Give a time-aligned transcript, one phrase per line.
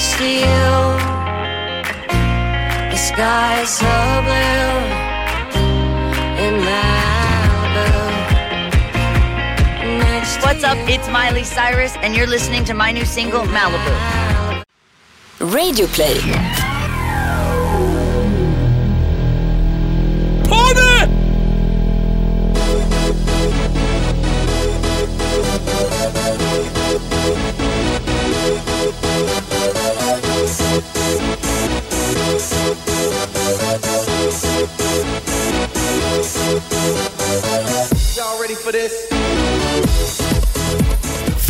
[0.00, 0.70] next to you.
[2.90, 4.72] The sky's so blue
[6.40, 7.88] in Malibu.
[9.98, 10.78] Next What's up?
[10.88, 14.64] It's Miley Cyrus, and you're listening to my new single, Malibu.
[15.40, 16.59] Radio play.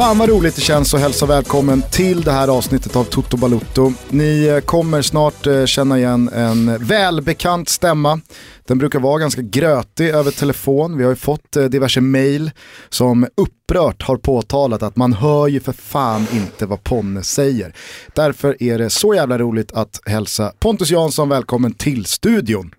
[0.01, 3.93] Fan vad roligt det känns att hälsa välkommen till det här avsnittet av Toto Balutto.
[4.09, 8.21] Ni eh, kommer snart eh, känna igen en välbekant stämma.
[8.65, 10.97] Den brukar vara ganska grötig över telefon.
[10.97, 12.51] Vi har ju fått eh, diverse mail
[12.89, 17.75] som upprört har påtalat att man hör ju för fan inte vad Ponne säger.
[18.15, 22.75] Därför är det så jävla roligt att hälsa Pontus Jansson välkommen till studion.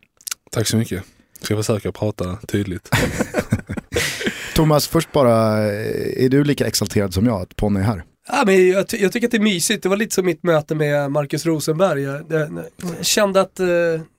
[0.51, 1.03] Tack så mycket.
[1.41, 2.89] Ska försöka prata tydligt.
[4.55, 8.03] Thomas, först bara, eh, är du lika exalterad som jag att Ponne är här?
[8.27, 9.83] Ja, men jag, ty- jag tycker att det är mysigt.
[9.83, 12.01] Det var lite som mitt möte med Marcus Rosenberg.
[12.01, 12.63] Jag, jag,
[12.97, 13.65] jag kände att eh,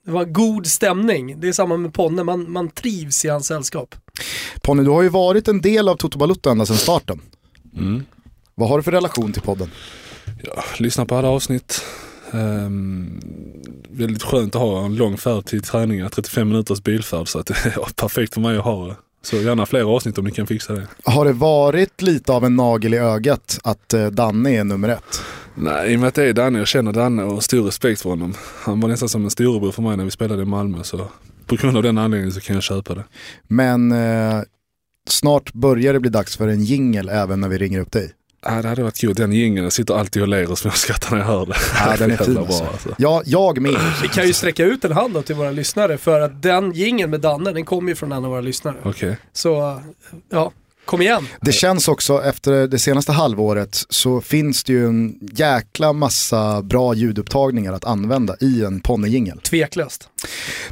[0.05, 1.39] det var god stämning.
[1.39, 3.95] Det är samma med Ponne, man, man trivs i hans sällskap.
[4.61, 7.21] Ponne, du har ju varit en del av Toto Balutto ända sedan starten.
[7.77, 8.05] Mm.
[8.55, 9.71] Vad har du för relation till podden?
[10.43, 11.81] Ja, lyssna på alla avsnitt.
[12.31, 13.19] Um,
[13.89, 17.53] väldigt skönt att ha en lång färd till träningar, 35 minuters bilfärd så att det
[17.65, 18.95] är perfekt för mig att ha.
[19.23, 20.87] Så gärna fler avsnitt om ni kan fixa det.
[21.03, 25.21] Har det varit lite av en nagel i ögat att eh, Danne är nummer ett?
[25.55, 28.01] Nej, i och med att det är Danne, jag känner Danne och har stor respekt
[28.01, 28.33] för honom.
[28.63, 31.07] Han var nästan som en storebror för mig när vi spelade i Malmö så
[31.45, 33.03] på grund av den anledningen så kan jag köpa det.
[33.47, 34.41] Men eh,
[35.09, 38.13] snart börjar det bli dags för en jingel även när vi ringer upp dig.
[38.45, 39.13] Ja, det hade varit kul.
[39.13, 41.55] Den gängen sitter alltid och ler och småskrattar när jag hör det.
[41.79, 42.63] Ja, den är fin alltså.
[42.63, 42.95] bra, alltså.
[42.97, 43.75] Ja, jag med.
[44.01, 47.09] Vi kan ju sträcka ut en hand då till våra lyssnare för att den gingen
[47.09, 48.75] med Danne, den kommer ju från en av våra lyssnare.
[48.83, 49.17] Okej.
[49.33, 49.81] Så,
[50.29, 50.51] ja,
[50.85, 51.27] kom igen.
[51.41, 56.93] Det känns också efter det senaste halvåret så finns det ju en jäkla massa bra
[56.93, 59.39] ljudupptagningar att använda i en ponnejingel.
[59.39, 60.09] Tveklöst.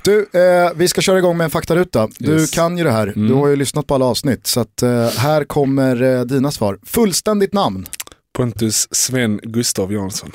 [0.03, 2.07] Du, eh, vi ska köra igång med en faktaruta.
[2.19, 2.51] Du Yes.
[2.51, 4.47] kan ju det här, du har ju lyssnat på alla avsnitt.
[4.47, 6.79] Så att, eh, här kommer eh, dina svar.
[6.85, 7.88] Fullständigt namn.
[8.33, 10.31] Pontus Sven Gustav Jansson.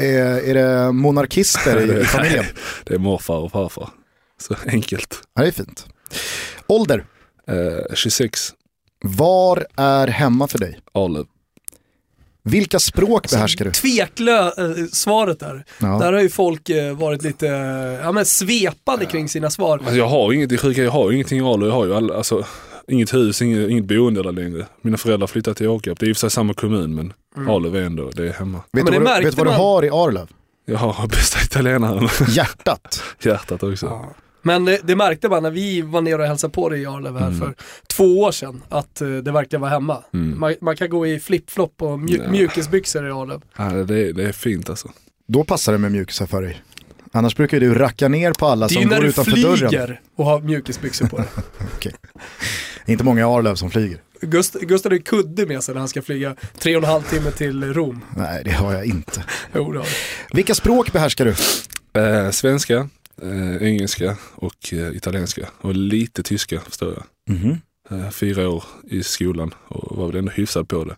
[0.00, 2.44] Eh, är det monarkister i, i familjen?
[2.84, 3.88] Det är morfar och farfar.
[4.40, 5.20] Så enkelt.
[5.34, 5.86] Ja, det är fint.
[6.66, 7.04] Ålder.
[7.48, 8.48] Eh, 26,
[9.00, 10.78] Var är hemma för dig?
[10.92, 11.26] Arlöv.
[12.42, 13.70] Vilka språk behärskar du?
[13.70, 14.52] Tveklö eh,
[14.92, 15.64] svaret där.
[15.80, 15.86] Ja.
[15.86, 17.54] Där har ju folk eh, varit lite eh,
[18.04, 19.78] ja, men svepande kring sina svar.
[19.78, 21.68] Alltså jag har inget, sjuka, jag har ingenting i Arlöv.
[21.68, 22.44] Jag har ju all, alltså,
[22.88, 24.66] inget hus, inget, inget boende där längre.
[24.82, 25.98] Mina föräldrar flyttade till Åkarp.
[26.00, 27.12] Det är i och för sig samma kommun men
[27.48, 28.58] Arlöv är ändå, det är hemma.
[28.72, 29.60] Vet, men du det vad, du- vet du vad du man.
[29.60, 30.28] har i Arlöv?
[30.66, 32.08] Jag har bästa italienaren.
[32.28, 33.02] Hjärtat.
[33.20, 33.86] Hjärtat också.
[33.86, 34.14] Ja.
[34.42, 37.18] Men det, det märkte man när vi var nere och hälsade på dig i Arlöv
[37.18, 37.38] här Mm.
[37.38, 37.54] för
[37.86, 40.02] två år sedan, att eh, det verkligen var hemma.
[40.14, 40.40] Mm.
[40.40, 42.30] Man, man kan gå i flip-flop och mju- Ja.
[42.30, 43.42] mjukisbyxor i Arlöv.
[43.56, 44.88] Ja, det, är, det är fint alltså.
[45.28, 46.62] Då passar det med mjukisar för dig.
[47.12, 49.32] Annars brukar du racka ner på alla Det är ju som när går du utanför
[49.32, 49.96] flyger dörren.
[50.16, 51.26] och har mjukisbyxor på dig.
[52.86, 53.98] Det är inte många i Arlöv som flyger.
[54.20, 57.30] Gust, Gustav har kudde med sig när han ska flyga tre och en halv timme
[57.30, 58.04] till Rom.
[58.16, 59.24] Nej, det har jag inte.
[59.54, 59.90] Jo, det har du.
[60.36, 61.34] Vilka språk behärskar du?
[62.00, 62.88] Eh, svenska,
[63.22, 65.48] eh, engelska och eh, italienska.
[65.60, 67.36] Och lite tyska förstår jag.
[67.36, 67.60] Mhm.
[67.90, 70.96] Eh, fyra år i skolan och var väl ändå hyfsad på det.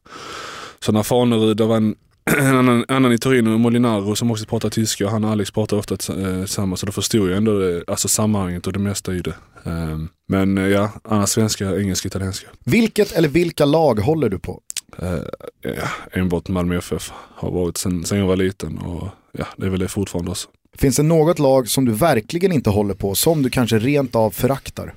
[0.81, 1.95] Så när Fanerud, det var en
[2.39, 5.77] en annan, annan i Torino, Molinaro, som också pratar tyska och han och Alex pratar
[5.77, 9.21] ofta eh, samma så då förstod jag ändå det, alltså sammanhanget och det mesta i
[9.21, 9.35] det.
[9.65, 9.99] Eh,
[10.29, 12.49] men eh, ja, annars svenska, engelska, italienska.
[12.65, 14.61] Vilket eller vilka lag håller du på?
[14.99, 15.19] Eh,
[15.61, 19.71] ja, enbart Malmö FF har varit sen, sen jag var liten och ja, det är
[19.71, 20.49] väl det fortfarande också.
[20.81, 24.31] Finns det något lag som du verkligen inte håller på, som du kanske rent av
[24.31, 24.95] föraktar?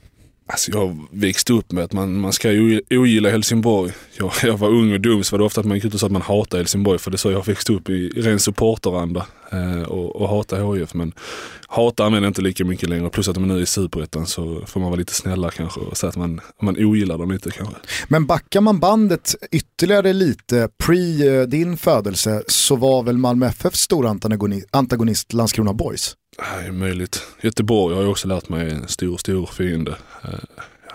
[0.48, 3.92] Alltså jag växte upp med att man, man ska ju ogilla Helsingborg.
[4.18, 6.00] Jag, jag var ung och dum så var det ofta att man gick ut och
[6.00, 9.28] sa att man hatar Helsingborg för det är så jag växte upp i, ren supporteranda
[9.52, 10.94] eh, och, och hata HIF.
[10.94, 11.14] Men
[11.68, 13.10] hata använder jag inte lika mycket längre.
[13.10, 15.98] Plus att de nu är i superettan så får man vara lite snällare kanske och
[15.98, 17.76] säga att man, man ogillar dem lite kanske.
[18.08, 23.80] Men backar man bandet ytterligare lite pre eh, din födelse så var väl Malmö FFs
[23.80, 24.18] stora
[24.72, 26.16] antagonist Landskrona Boys?
[26.38, 27.28] Det är möjligt.
[27.42, 29.96] Göteborg har jag också lärt mig är en stor, stor fiende.
[30.24, 30.30] Eh,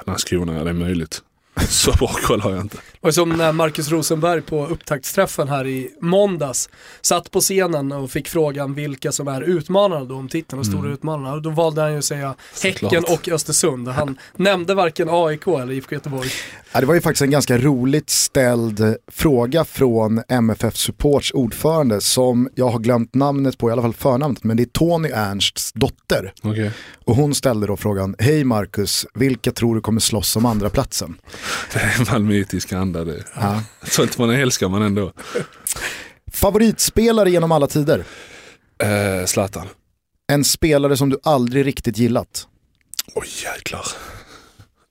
[0.07, 1.23] Landskrona, ja det är möjligt.
[1.69, 2.79] Så bra koll har jag inte.
[3.01, 6.69] Och som när Marcus Rosenberg på upptaktsträffen här i måndags
[7.01, 10.93] satt på scenen och fick frågan vilka som är utmanarna då om titeln och stora
[10.93, 11.33] utmanarna.
[11.33, 13.89] Och då valde han ju att säga Häcken och Östersund.
[13.89, 16.29] Han nämnde varken AIK eller IFK Göteborg.
[16.73, 22.49] Ja, det var ju faktiskt en ganska roligt ställd fråga från MFF Supports ordförande som
[22.55, 26.33] jag har glömt namnet på, i alla fall förnamnet, men det är Tony Ernsts dotter.
[26.43, 26.71] Okej.
[27.05, 31.19] Och hon ställde då frågan, hej Marcus, vilka tror du kommer slåss om andra platsen?
[31.73, 33.25] Det är malmöitisk anda det.
[33.35, 33.63] Ja.
[33.83, 35.13] Sånt man älskar man ändå.
[36.33, 38.05] Favoritspelare genom alla tider?
[38.83, 39.67] Eh, Zlatan.
[40.33, 42.47] En spelare som du aldrig riktigt gillat?
[43.15, 43.87] Oj jäklar.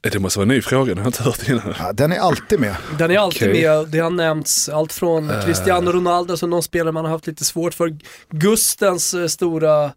[0.04, 1.76] Eh, Det måste vara en ny fråga, den har jag inte hört innan.
[1.80, 2.76] Ja, den är alltid med.
[3.00, 3.62] Den är alltid Okej.
[3.68, 7.46] med, det har nämnts allt från Cristiano Ronaldo som någon spelare man har haft lite
[7.46, 7.98] svårt för.
[8.30, 9.92] Gustens eh, stora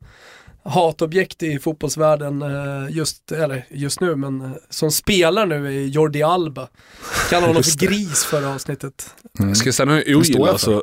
[0.64, 6.22] hatobjekt i fotbollsvärlden eh, just, eller just nu, men eh, som spelar nu är Jordi
[6.22, 6.68] Alba.
[7.30, 9.14] Kallar honom för gris förra avsnittet.
[9.54, 10.82] Ska jag säga något jag ogillar så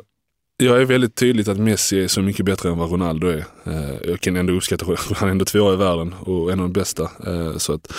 [0.56, 3.44] jag är väldigt tydligt att Messi är så mycket bättre än vad Ronaldo är.
[3.66, 6.72] Eh, Jag kan ändå uppskatta han är ändå två i världen och en av de
[6.72, 7.10] bästa.
[7.58, 7.92] Så att,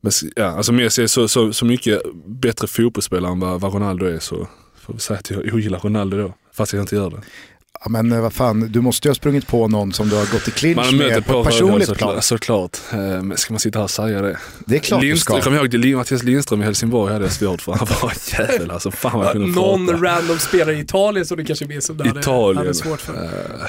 [0.00, 4.06] men, ja, alltså Messi är så, så, så mycket bättre fotbollsspelare än vad, vad Ronaldo
[4.06, 4.48] är så
[4.84, 6.34] får vi säga att jag ogillar Ronaldo då.
[6.52, 7.22] Fast jag inte gör det.
[7.80, 10.32] Ja, men eh, vad fan, du måste ju ha sprungit på någon som du har
[10.32, 12.10] gått i clinch Man med på ett personligt såklart.
[12.10, 12.22] plan.
[12.22, 12.78] såklart.
[12.92, 14.38] Eh, Men ska man sitta här och säga det?
[14.66, 15.50] Det är klart du Lindström, ska.
[15.50, 17.72] jag kommer ihåg Mattias Lindström i Helsingborg hade jag svårt för.
[17.72, 18.90] Han var jävel alltså.
[18.90, 20.02] Fan vad jag kunde Någon prata.
[20.04, 22.56] random spelare i Italien som du kanske minns som du hade, Italien.
[22.56, 23.14] hade svårt för.
[23.24, 23.66] Eh,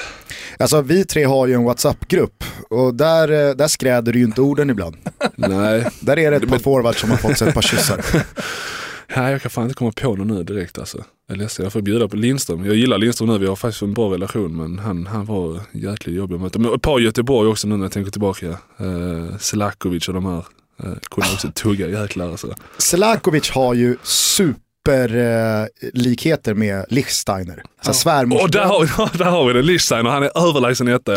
[0.58, 4.40] Alltså vi tre har ju en WhatsApp-grupp och där, eh, där skräder det ju inte
[4.40, 4.96] orden ibland.
[5.36, 8.04] Nej, Där är det ett par forwards som har fått sig ett par kyssar.
[9.16, 11.04] Nej, jag kan fan inte komma på någon nu direkt alltså.
[11.28, 12.64] Jag är ledsen, jag får bjuda på Lindström.
[12.64, 16.16] Jag gillar Lindström nu, vi har faktiskt en bra relation men han, han var jäkligt
[16.16, 16.58] jobbig att möta.
[16.58, 18.46] Men ett par i Göteborg också nu när jag tänker tillbaka.
[18.80, 20.44] Uh, Selakovic och de här.
[20.84, 22.54] Uh, kunde också tugga jäklar alltså.
[22.78, 27.62] Selakovic har ju superlikheter eh, likheter med Lichsteiner.
[27.82, 28.42] Så svärmors...
[28.42, 31.16] Och där har, ja, där har vi det, Lichsteiner, han är överlägsen etta.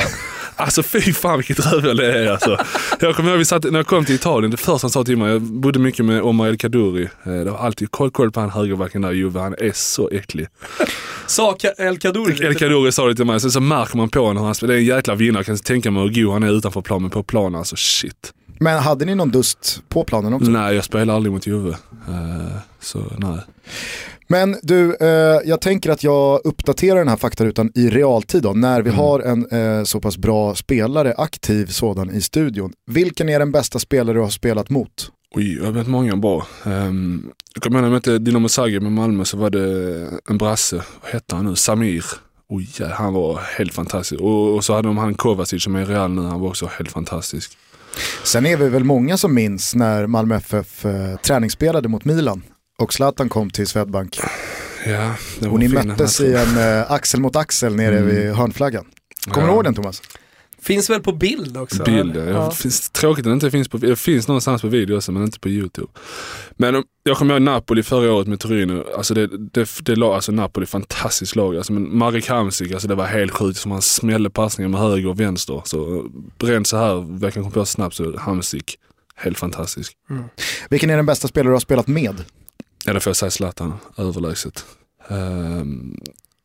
[0.60, 2.58] Alltså fy fan vilket rövhål det är alltså.
[3.00, 5.18] Jag kommer ihåg vi satt, när jag kom till Italien, det första han sa till
[5.18, 7.04] mig, jag bodde mycket med Omar El Kaduri.
[7.24, 10.48] Eh, Det var alltid koll, koll på han högerbacken där, Juve, han är så äcklig.
[11.28, 14.38] Sa El Kaduri El Kaduri sa det till mig, sen så märker man på honom
[14.38, 14.74] hur han spelar.
[14.74, 17.02] Det är en jäkla vinnare, jag kan tänka mig hur god han är utanför plan,
[17.02, 18.34] men på plan alltså shit.
[18.60, 20.52] Men hade ni någon dust på planen också?
[20.52, 21.70] Nej, jag spelar aldrig mot Juve.
[22.08, 23.38] Eh, så nej.
[24.32, 25.08] Men du, eh,
[25.46, 29.48] jag tänker att jag uppdaterar den här faktarutan i realtid då, när vi har en
[29.52, 32.74] eh, så pass bra spelare, aktiv sådan i studion.
[32.92, 35.12] Vilken är den bästa spelare du har spelat mot?
[35.36, 36.48] Oj, jag har mött många bra.
[36.66, 40.38] Um, jag kommer ihåg när jag mötte Dinamo Zagreb med Malmö så var det en
[40.38, 42.06] brasse, vad hette han nu, Samir.
[42.50, 44.22] Oj, ja, han var helt fantastisk.
[44.22, 46.70] Och, och så hade de han Kovacic som är i Real nu, han var också
[46.78, 47.58] helt fantastisk.
[48.24, 52.44] Sen är vi väl många som minns när Malmö FF eh, träningsspelade mot Milan
[52.80, 54.20] och Zlatan kom till Swedbank.
[54.86, 58.16] Ja, det var Och ni möttes i en eh, axel mot axel nere Mm.
[58.16, 58.86] vid hörnflaggan.
[59.30, 59.52] Kommer Ja.
[59.52, 60.02] du ihåg den Thomas?
[60.62, 61.84] Finns väl på bild också?
[61.84, 62.32] Bild, eller?
[62.32, 62.52] ja.
[62.52, 65.40] Finns, tråkigt att det inte finns på Det finns någonstans på video också men inte
[65.40, 65.88] på YouTube.
[66.58, 68.84] Men um, jag kommer ihåg Napoli förra året med Torino.
[68.98, 71.58] Alltså det, det, det lag, alltså Napoli, fantastiskt lag.
[71.58, 73.60] Alltså, men Marek Hamsik, alltså det var helt sjukt.
[73.60, 75.62] Som han smällde passningar med höger och vänster.
[75.66, 76.06] Så
[76.40, 78.76] rent så här, jag kan komma på snabbt så Hamsik,
[79.16, 79.94] helt fantastisk.
[80.70, 82.16] Vilken är den bästa spelare du har spelat med?
[82.86, 84.66] Ja, det får jag säga Zlatan, överlägset.
[85.08, 85.98] Um,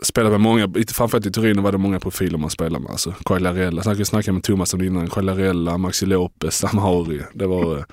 [0.02, 2.90] spelade med många, i- framförallt i Torino var det många profiler man spelade med.
[2.92, 5.10] Alltså, Quagliarella, jag snackade med Thomas om det innan.
[5.10, 7.22] Quagliarella, Maxi Lopez, Amari.
[7.34, 7.76] Det var...
[7.78, 7.84] eh,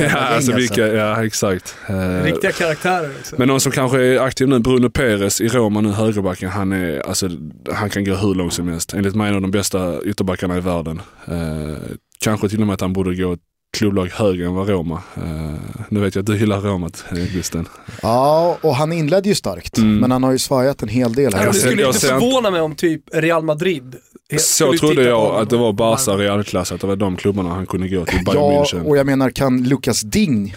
[0.00, 1.76] ja, alltså, vilka, ja, exakt.
[1.88, 3.34] Eh, Riktiga karaktärer också.
[3.38, 7.00] men någon som kanske är aktiv nu, Bruno Perez i Roma nu, högerbacken, han, är,
[7.08, 7.28] alltså,
[7.74, 8.94] han kan gå hur långt som helst.
[8.94, 11.02] Enligt mig en av de bästa ytterbackarna i världen.
[11.26, 11.76] Eh,
[12.18, 13.36] kanske till och med att han borde gå
[13.74, 15.02] klubblag högre än vad Roma.
[15.16, 15.54] Eh,
[15.88, 17.68] nu vet jag att du gillar Roma, eh, Gusten.
[18.02, 19.96] Ja, och han inledde ju starkt, Mm.
[19.98, 21.46] men han har ju svajat en hel del Ja, här.
[21.46, 23.94] det skulle jag inte förvåna mig om typ Real Madrid
[24.38, 27.88] Så trodde jag att det var Barca realklass, att det var de klubbarna han kunde
[27.88, 28.24] gå till.
[28.24, 28.84] Bayern Ja, München.
[28.84, 30.54] och jag menar kan Lucas Ding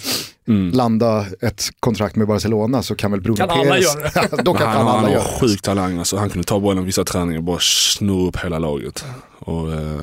[0.49, 0.71] Mm.
[0.71, 4.09] landa ett kontrakt med Barcelona så kan väl Bruno Kan alla göra
[4.43, 5.39] Då kan han, han har göra det.
[5.47, 6.17] sjuk talang alltså.
[6.17, 9.05] Han kunde ta bollen vissa träningar och bara snurra upp hela laget.
[9.39, 10.01] Och, eh,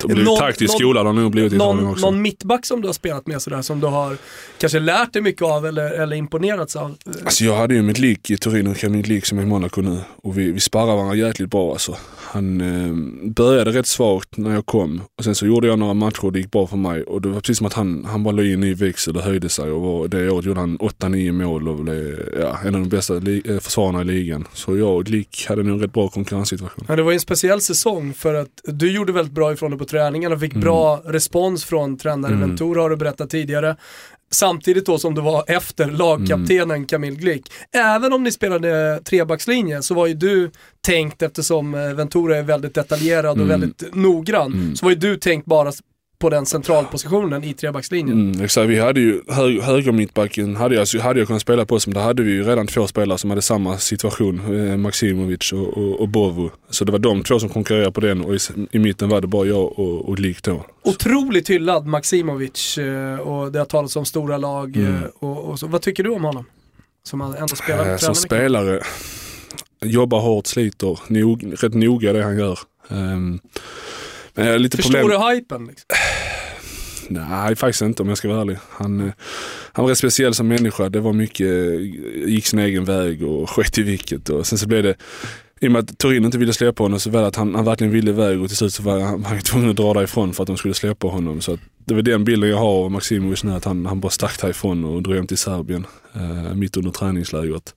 [0.00, 2.06] det blev Någon- taktisk någon- skola har nog blivit i någon, också.
[2.06, 4.16] någon mittback som du har spelat med sådär, som du har
[4.60, 6.94] kanske lärt dig mycket av eller, eller imponerats av?
[7.24, 9.80] Alltså jag hade ju mitt lik i Torino, och mitt lik som är i Monaco
[9.80, 9.98] nu.
[10.22, 11.96] Och vi, vi sparrade varandra jäkligt bra alltså.
[12.16, 15.02] Han eh, började rätt svagt när jag kom.
[15.18, 17.02] Och sen så gjorde jag några matcher och det gick bra för mig.
[17.02, 19.48] Och det var precis som att han, han bara la in ny växel och höjde
[19.48, 19.70] sig.
[19.70, 23.16] Och var, det året gjorde han 8-9 mål och blev ja, en av de bästa
[23.16, 24.48] eh, försvararna i ligan.
[24.52, 26.84] Så jag och Lik hade nog en rätt bra konkurrenssituation.
[26.88, 29.78] Ja, det var ju en speciell säsong för att du gjorde väldigt bra ifrån dig
[29.78, 32.48] på träningen och fick bra respons från tränare Mm.
[32.48, 33.76] Ventura har du berättat tidigare.
[34.30, 36.86] Samtidigt då som det var efter lagkaptenen Mm.
[36.86, 37.52] Camille Glick.
[37.72, 42.74] Även om ni spelade trebackslinje så var ju du tänkt, eftersom eh, Ventura är väldigt
[42.74, 43.48] detaljerad och Mm.
[43.48, 45.72] väldigt noggrann, så var ju du tänkt bara
[46.18, 48.30] på den centralpositionen i trebackslinjen.
[48.30, 51.80] Mm, exakt, vi hade ju hög, höger mittbacken, hade jag, hade jag kunnat spela på
[51.80, 55.78] som där hade vi ju redan två spelare som hade samma situation, eh, Maximovic och,
[55.78, 56.50] och, och Bovo.
[56.70, 58.38] Så det var de två som konkurrerade på den och i,
[58.70, 60.64] i mitten var det bara jag och, och Glick då.
[60.82, 64.76] Otroligt hyllad Maximovic eh, och det har talats om stora lag.
[64.76, 64.94] Mm.
[64.94, 65.66] eh, Och, och så.
[65.66, 66.44] Vad tycker du om honom?
[67.02, 68.80] Som ändå spelar Eh, som spelare,
[69.84, 72.58] jobbar hårt, sliter, nog, rätt noga det han gör.
[72.88, 73.40] Um,
[74.38, 75.20] men jag har lite Förstår problem.
[75.20, 75.66] du hypen?
[75.66, 75.86] Liksom?
[77.08, 78.58] Nej, faktiskt inte om jag ska vara ärlig.
[78.70, 79.12] Han, eh,
[79.72, 80.88] han var rätt speciell som människa.
[80.88, 84.28] Det var mycket, eh, gick sin egen väg och sket i vilket.
[84.28, 84.94] Och sen så blev det,
[85.60, 87.64] i och med att Turin inte ville släppa honom så var det att han, han
[87.64, 90.42] verkligen ville iväg och till slut så var han, han tvungen att dra därifrån för
[90.42, 91.40] att de skulle släppa honom.
[91.40, 94.42] Så det var den bilden jag har av Maximovic nu, att han, han bara stack
[94.42, 97.74] härifrån och drog hem till Serbien eh, mitt under träningslägret.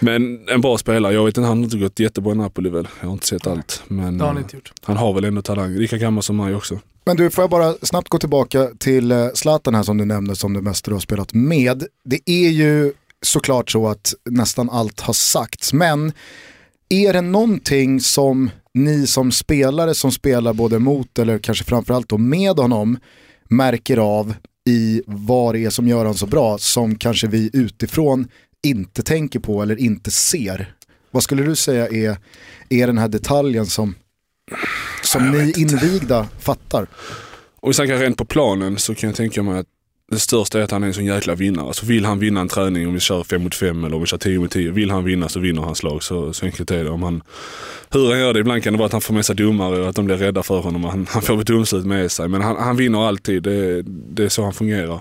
[0.00, 1.14] Men en bra spelare.
[1.14, 2.88] Jag vet inte, han har inte gått jättebra i Napoli väl.
[3.00, 3.82] Jag har inte sett allt.
[3.88, 4.72] Men Det har han eh, inte gjort.
[4.82, 5.70] han har väl ändå talang.
[5.74, 6.80] Lika gammal som mig också.
[7.04, 10.36] Men du, får jag bara snabbt gå tillbaka till eh, Zlatan här som du nämnde
[10.36, 11.84] som det mesta du har spelat med.
[12.04, 16.12] Det är ju såklart så att nästan allt har sagts, men
[16.88, 22.18] är det någonting som ni som spelare som spelar både mot eller kanske framförallt då
[22.18, 22.98] med honom
[23.48, 24.34] märker av
[24.68, 28.28] i vad det är som gör honom så bra som kanske vi utifrån
[28.68, 30.74] inte tänker på eller inte ser?
[31.10, 32.16] Vad skulle du säga är,
[32.68, 33.94] är den här detaljen som,
[35.02, 36.86] som ni invigda fattar?
[37.60, 39.66] Och vi snackar rent på planen så kan jag tänka mig att
[40.10, 41.74] det största är att han är en sån jäkla vinnare.
[41.74, 44.06] Så vill han vinna en träning om vi kör 5 mot 5 eller om vi
[44.06, 44.70] kör 10 mot 10.
[44.70, 46.02] Vill han vinna så vinner hans lag.
[46.02, 46.90] Så, så enkelt är det.
[46.90, 47.22] Om han,
[47.90, 49.88] hur han gör det, ibland kan det vara att han får med sig domare och
[49.88, 50.84] att de blir rädda för honom.
[50.84, 52.28] Han, han får ett domslut med sig.
[52.28, 53.42] Men han, han vinner alltid.
[53.42, 55.00] Det, det är så han fungerar.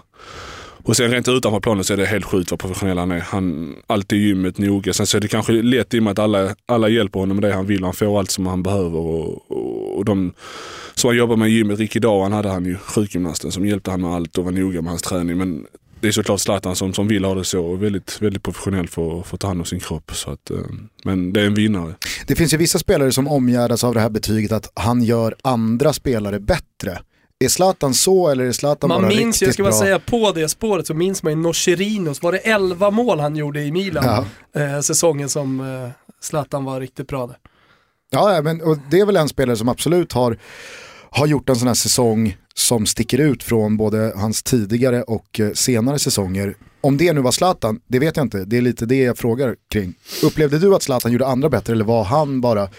[0.85, 3.19] Och sen rent utanför planen så är det helt sjukt vad professionell han är.
[3.19, 4.93] Han alltid i gymmet noga.
[4.93, 7.49] Sen så är det kanske lätt i och med att alla, alla hjälper honom med
[7.49, 7.83] det han vill.
[7.83, 8.99] Han får allt som han behöver.
[8.99, 10.33] Och, och, och de
[10.95, 14.01] som han jobbar med i gymmet, Ricky Dahan hade han ju, sjukgymnasten som hjälpte han
[14.01, 15.37] med allt och var noga med hans träning.
[15.37, 15.65] Men
[15.99, 19.21] det är såklart Zlatan som, som vill ha det så och väldigt, väldigt professionell för,
[19.21, 20.11] för att ta hand om sin kropp.
[20.15, 20.57] Så att, eh,
[21.03, 21.95] men det är en vinnare.
[22.27, 25.93] Det finns ju vissa spelare som omgärdas av det här betyget att han gör andra
[25.93, 26.99] spelare bättre.
[27.45, 29.79] Är Zlatan så eller är Zlatan Man bara minns, riktigt jag ska bara bra?
[29.79, 33.61] säga på det spåret så minns man ju Nocherinos, var det 11 mål han gjorde
[33.63, 34.25] i Milan?
[34.55, 35.89] Eh, säsongen som eh,
[36.21, 37.37] Zlatan var riktigt bra där.
[38.11, 40.37] Ja, ja, men och det är väl en spelare som absolut har,
[41.09, 45.51] har gjort en sån här säsong som sticker ut från både hans tidigare och eh,
[45.51, 46.55] senare säsonger.
[46.81, 48.45] Om det nu var Zlatan, det vet jag inte.
[48.45, 49.93] Det är lite det jag frågar kring.
[50.23, 52.69] Upplevde du att Zlatan gjorde andra bättre eller var han bara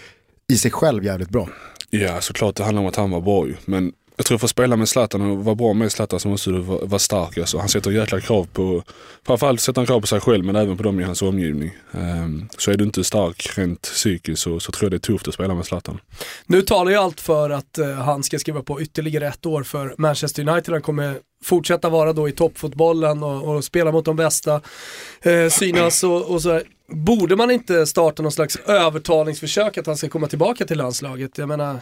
[0.49, 1.49] i sig själv jävligt bra?
[1.89, 3.55] Ja, såklart det handlar om att han var bra ju.
[3.65, 6.49] Men jag tror för att spela med Zlatan och vara bra med Zlatan så måste
[6.49, 7.37] du vara, vara stark.
[7.37, 7.57] Alltså.
[7.57, 8.83] Han sätter jäkla krav på,
[9.25, 11.77] framförallt sätter han krav på sig själv men även på dem i hans omgivning.
[11.91, 15.27] Um, så är du inte stark rent psykiskt så, så tror jag det är tufft
[15.27, 15.99] att spela med Zlatan.
[16.45, 19.95] Nu talar ju allt för att uh, han ska skriva på ytterligare ett år för
[19.97, 20.73] Manchester United.
[20.73, 24.61] Han kommer fortsätta vara då i toppfotbollen och, och spela mot de bästa,
[25.25, 26.61] uh, synas och, och så.
[26.89, 31.37] Borde man inte starta någon slags övertalningsförsök att han ska komma tillbaka till landslaget?
[31.37, 31.79] Jag menar,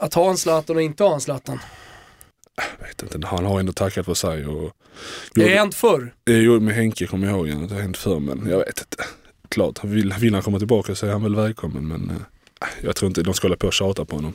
[0.00, 1.58] att ha en Zlatan och inte ha en Zlatan.
[2.78, 4.46] Jag vet inte, han har ändå tackat för sig.
[4.46, 4.72] Och,
[5.34, 6.14] Det har hänt förr.
[6.26, 9.04] Jo, med Henke kommer jag ihåg att det har hänt förr men jag vet inte.
[9.48, 12.16] Klart, vill, vill han komma tillbaka så är han väl välkommen men eh,
[12.80, 14.34] jag tror inte de ska hålla på och tjata på honom.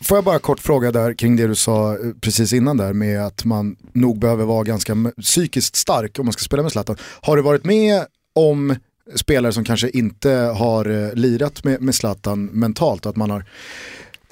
[0.00, 3.26] Får jag bara kort fråga där kring det du sa eh, precis innan där med
[3.26, 6.96] att man nog behöver vara ganska psykiskt stark om man ska spela med Zlatan.
[7.20, 8.76] Har du varit med om
[9.14, 13.06] spelare som kanske inte har eh, lirat med, med Zlatan mentalt?
[13.06, 13.44] Att man har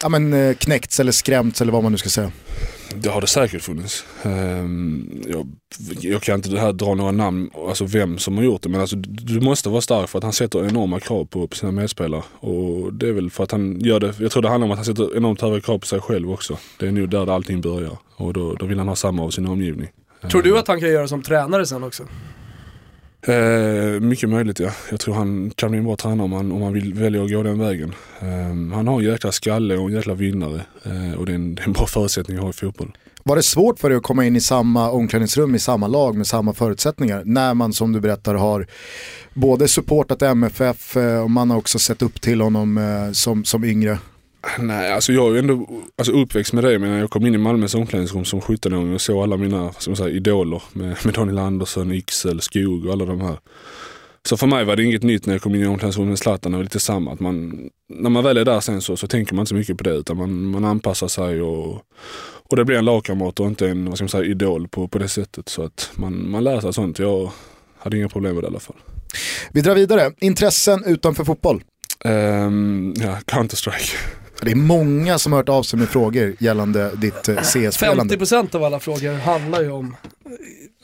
[0.03, 2.33] ja, men, eh, knäckts eller skrämts eller vad man nu ska säga.
[2.95, 4.05] Det har det säkert funnits.
[4.23, 5.49] Ehm, jag,
[6.01, 8.97] jag kan inte här dra några namn, alltså vem som har gjort det, men alltså,
[8.97, 12.23] du måste vara stark för att han sätter enorma krav på, på sina medspelare.
[12.41, 14.79] Och det är väl för att han gör det, jag tror det handlar om att
[14.79, 16.59] han sätter enormt höga krav på sig själv också.
[16.79, 17.99] Det är nog där allting börjar.
[18.17, 19.89] Och då, då vill han ha samma av sin omgivning.
[20.31, 22.03] Tror du att han kan göra som tränare sen också?
[23.27, 24.71] Eh, mycket möjligt ja.
[24.91, 27.31] Jag tror han kan bli en bra tränare om han, om han vill välja att
[27.31, 27.95] gå den vägen.
[28.21, 30.61] Eh, han har en jäkla skalle och en jäkla vinnare.
[30.85, 32.97] Eh, och det är, en, det är en bra förutsättning att ha i fotboll.
[33.25, 36.27] Var det svårt för dig att komma in i samma omklädningsrum i samma lag med
[36.27, 38.67] samma förutsättningar när man som du berättar har
[39.35, 43.65] både supportat MFF eh, och man har också sett upp till honom eh, som, som
[43.65, 43.99] yngre?
[44.59, 46.79] Nej, alltså jag är ju ändå alltså uppväxt med det.
[46.79, 50.09] Men jag kom in i Malmös omklädningsrum som 17-åring och såg alla mina som säga,
[50.09, 53.39] idoler med, med Daniel Andersson, Yxel, Skog och alla de här.
[54.25, 56.53] Så för mig var det inget nytt när jag kom in i omklädningsrummet med Zlatan.
[56.53, 57.13] Det var lite samma.
[57.13, 59.79] Att man, när man väl är där sen så, så tänker man inte så mycket
[59.79, 61.83] på det utan man, man anpassar sig och,
[62.23, 64.99] och det blir en lagkamrat och inte en vad ska man säga, idol på, på
[64.99, 65.49] det sättet.
[65.49, 66.99] Så att man, man lär sig sånt.
[66.99, 67.31] Jag
[67.79, 68.77] hade inga problem med det i alla fall.
[69.53, 70.13] Vi drar vidare.
[70.21, 71.63] Intressen utanför fotboll.
[72.05, 73.97] Ehm, ja, Counter-Strike.
[74.45, 78.17] Det är många som har hört av sig med frågor gällande ditt eh, CS-spelande.
[78.17, 79.97] 50% av alla frågor handlar ju om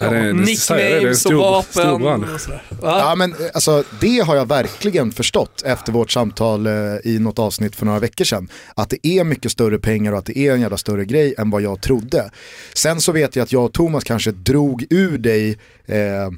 [0.00, 2.62] Ja, nicknames och vapen och sådär.
[2.82, 6.72] Ja men eh, alltså det har jag verkligen förstått efter vårt samtal eh,
[7.04, 8.48] i något avsnitt för några veckor sedan.
[8.74, 11.50] Att det är mycket större pengar och att det är en jävla större grej än
[11.50, 12.30] vad jag trodde.
[12.74, 16.30] Sen så vet jag att jag och Thomas kanske drog ur dig eh,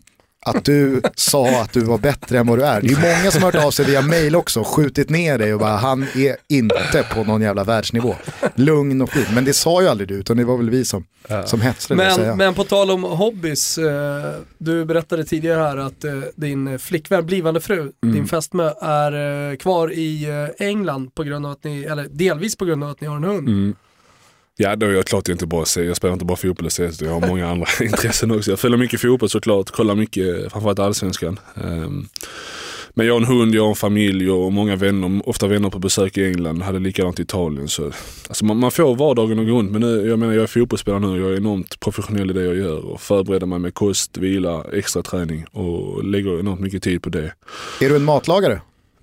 [0.47, 2.81] att du sa att du var bättre än vad du är.
[2.83, 5.61] Det är många som har hört av sig via mail också, skjutit ner dig och
[5.61, 8.15] bara han är inte på någon jävla världsnivå.
[8.55, 9.35] Lugn och fin.
[9.35, 11.05] Men det sa ju aldrig du utan det var väl vi som,
[11.45, 12.29] som hetsade det att säga.
[12.29, 17.27] Men, men på tal om hobbys, eh, du berättade tidigare här att eh, din flickvän,
[17.27, 18.15] blivande fru, Mm.
[18.15, 20.27] din fästmö är eh, kvar i
[20.59, 23.25] England på grund av att ni, eller delvis på grund av att ni har en
[23.25, 23.49] hund.
[23.49, 23.75] Mm.
[24.63, 25.85] Ja, då är jag klart inte bara se.
[25.85, 28.51] Jag spelar inte bara fotboll och CS, jag har många andra intressen också.
[28.51, 31.41] Jag följer mycket fotboll såklart, kollar mycket, framförallt allsvenskan.
[31.65, 32.09] Ehm,
[32.95, 35.79] men jag har en hund, jag har en familj och många vänner, ofta vänner på
[35.79, 37.69] besök i England, hade likadant i Italien.
[37.69, 37.85] Så,
[38.29, 41.01] alltså man, man får vardagen att gå runt, men nu, jag menar jag är fotbollsspelare
[41.01, 44.19] nu och jag är enormt professionell i det jag gör och förbereder mig med kost,
[44.19, 47.33] vila, extra träning och lägger enormt mycket tid på det.
[47.81, 48.61] Är du en matlagare?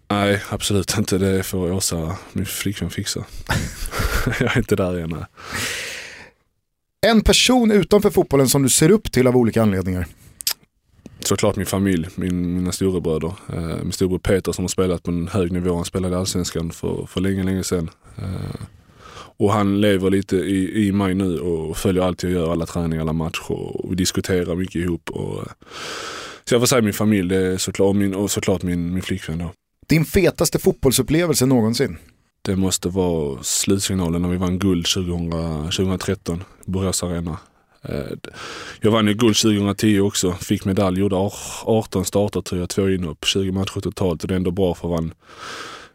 [0.10, 1.18] Nej, absolut inte.
[1.18, 3.26] Det får Åsa, min flickvän, fixa.
[4.40, 5.10] jag är inte där än.
[5.10, 5.26] nej.
[7.08, 10.06] En person utanför fotbollen som du ser upp till av olika anledningar.
[11.20, 13.34] såklart min familj, min, mina storebröder.
[13.54, 15.76] Eh, min storebror Peter som har spelat på en hög nivå.
[15.76, 17.90] Han spelade i Allsvenskan för, för länge, länge sedan.
[18.18, 18.62] Eh,
[19.40, 23.02] och han lever lite i, i mig nu och följer allt jag gör, alla träningar,
[23.02, 23.52] alla matcher.
[23.52, 25.10] Och vi diskuterar mycket ihop.
[25.10, 25.52] Och, eh,
[26.44, 29.04] så jag får säga min familj det är såklart, och, min, och såklart min, min
[29.04, 29.52] flickvän då.
[29.90, 31.98] Din fetaste fotbollsupplevelse någonsin?
[32.42, 35.32] Det måste vara slutsignalen när vi vann guld 2000,
[35.72, 37.38] 2013, Borås Arena.
[37.84, 38.00] Eh,
[38.82, 41.16] jag vann ju guld 2010 också, fick medalj, gjorde
[41.66, 44.88] 18 starter tror jag, två inhopp, 20 matcher totalt och det är ändå bra för
[44.88, 45.14] att vara en-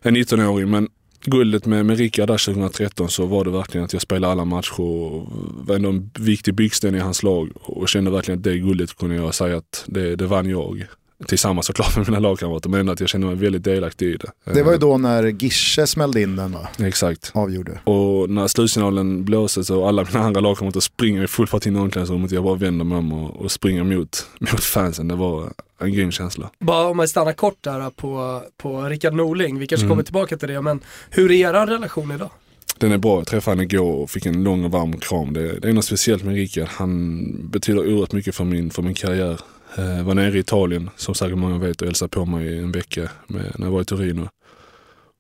[0.03, 0.71] en 19-åring.
[0.71, 0.89] Men
[1.25, 4.81] guldet med, med Rickard där 2013 så var det verkligen att jag spelade alla matcher
[4.81, 5.29] och
[5.67, 9.15] var ändå en viktig byggsten i hans lag och kände verkligen att det guldet kunde
[9.17, 10.85] jag säga att det, det vann jag.
[11.27, 14.53] Tillsammans såklart med mina lagkamrater men ändå att jag kände mig väldigt delaktig i det.
[14.55, 16.69] Det var ju då när Gische smällde in den va?
[16.79, 17.31] Eh, Exakt.
[17.35, 17.81] Avgjorde.
[17.85, 21.79] Och när slutsignalen blåses och alla mina andra lagkamrater springer i full fart in i
[21.79, 22.31] omklädningsrummet.
[22.33, 25.09] Jag bara vänder mig om och, och springer mot, mot fansen.
[25.09, 26.51] Det var en grym känsla.
[26.59, 29.91] Bara om man stannar kort där på, på Rickard Norling, vi kanske Mm.
[29.91, 32.31] kommer tillbaka till det, men hur är er relation idag?
[32.79, 33.19] Den är bra.
[33.19, 35.33] Jag träffade honom igår och fick en lång och varm kram.
[35.33, 36.69] Det, det är något speciellt med Rickard.
[36.69, 39.41] Han betyder oerhört mycket för min, för min karriär.
[39.77, 43.09] Eh, var nere i Italien, som säkert många vet, och hälsade på mig en vecka
[43.27, 44.29] med, när jag var i Torino.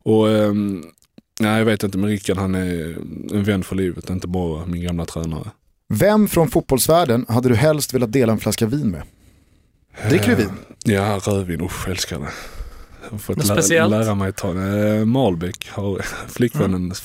[0.05, 0.83] Och ehm,
[1.41, 2.97] nej, jag vet inte, men Rickard han är
[3.33, 5.51] en vän för livet, inte bara min gamla tränare.
[5.89, 9.03] Vem från fotbollsvärlden hade du helst velat dela en flaska vin med?
[10.09, 10.51] Dricker du vin?
[10.85, 11.61] Ja, rödvin.
[11.61, 12.29] Usch, älskar det.
[13.05, 13.91] Jag har fått Något lä- speciellt?
[13.91, 14.89] lära mig ta det.
[14.97, 16.99] Eh, Malbec har flickvännen fått,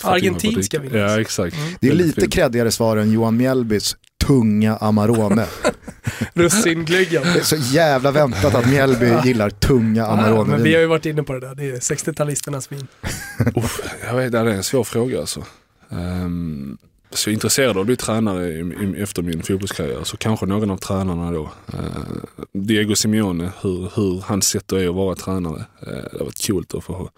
[0.04, 0.94] Argentinska dricka.
[0.94, 1.14] vin, alltså.
[1.16, 1.56] Ja, exakt.
[1.80, 3.96] Det är lite kreddigare svar än Johan Mjällbys
[4.30, 5.46] tunga Amarone.
[6.34, 7.22] Russinglöggen.
[7.22, 10.68] Det är så jävla väntat att Mjällby gillar tunga Ja, men vi har Amarone.
[10.68, 12.86] ju varit inne på det där, det är 60-talisternas vin.
[13.56, 15.44] Uff, jag vet, det är en svår fråga alltså.
[15.88, 16.78] Um,
[17.10, 20.04] så jag är intresserad av att bli tränare i, i, efter min fotbollskarriär.
[20.04, 21.50] Så kanske någon av tränarna då.
[21.72, 21.80] Eh,
[22.52, 25.64] Diego Simeone, hur, hur hans sätt är att vara tränare.
[25.80, 27.10] Eh, det har varit coolt att få,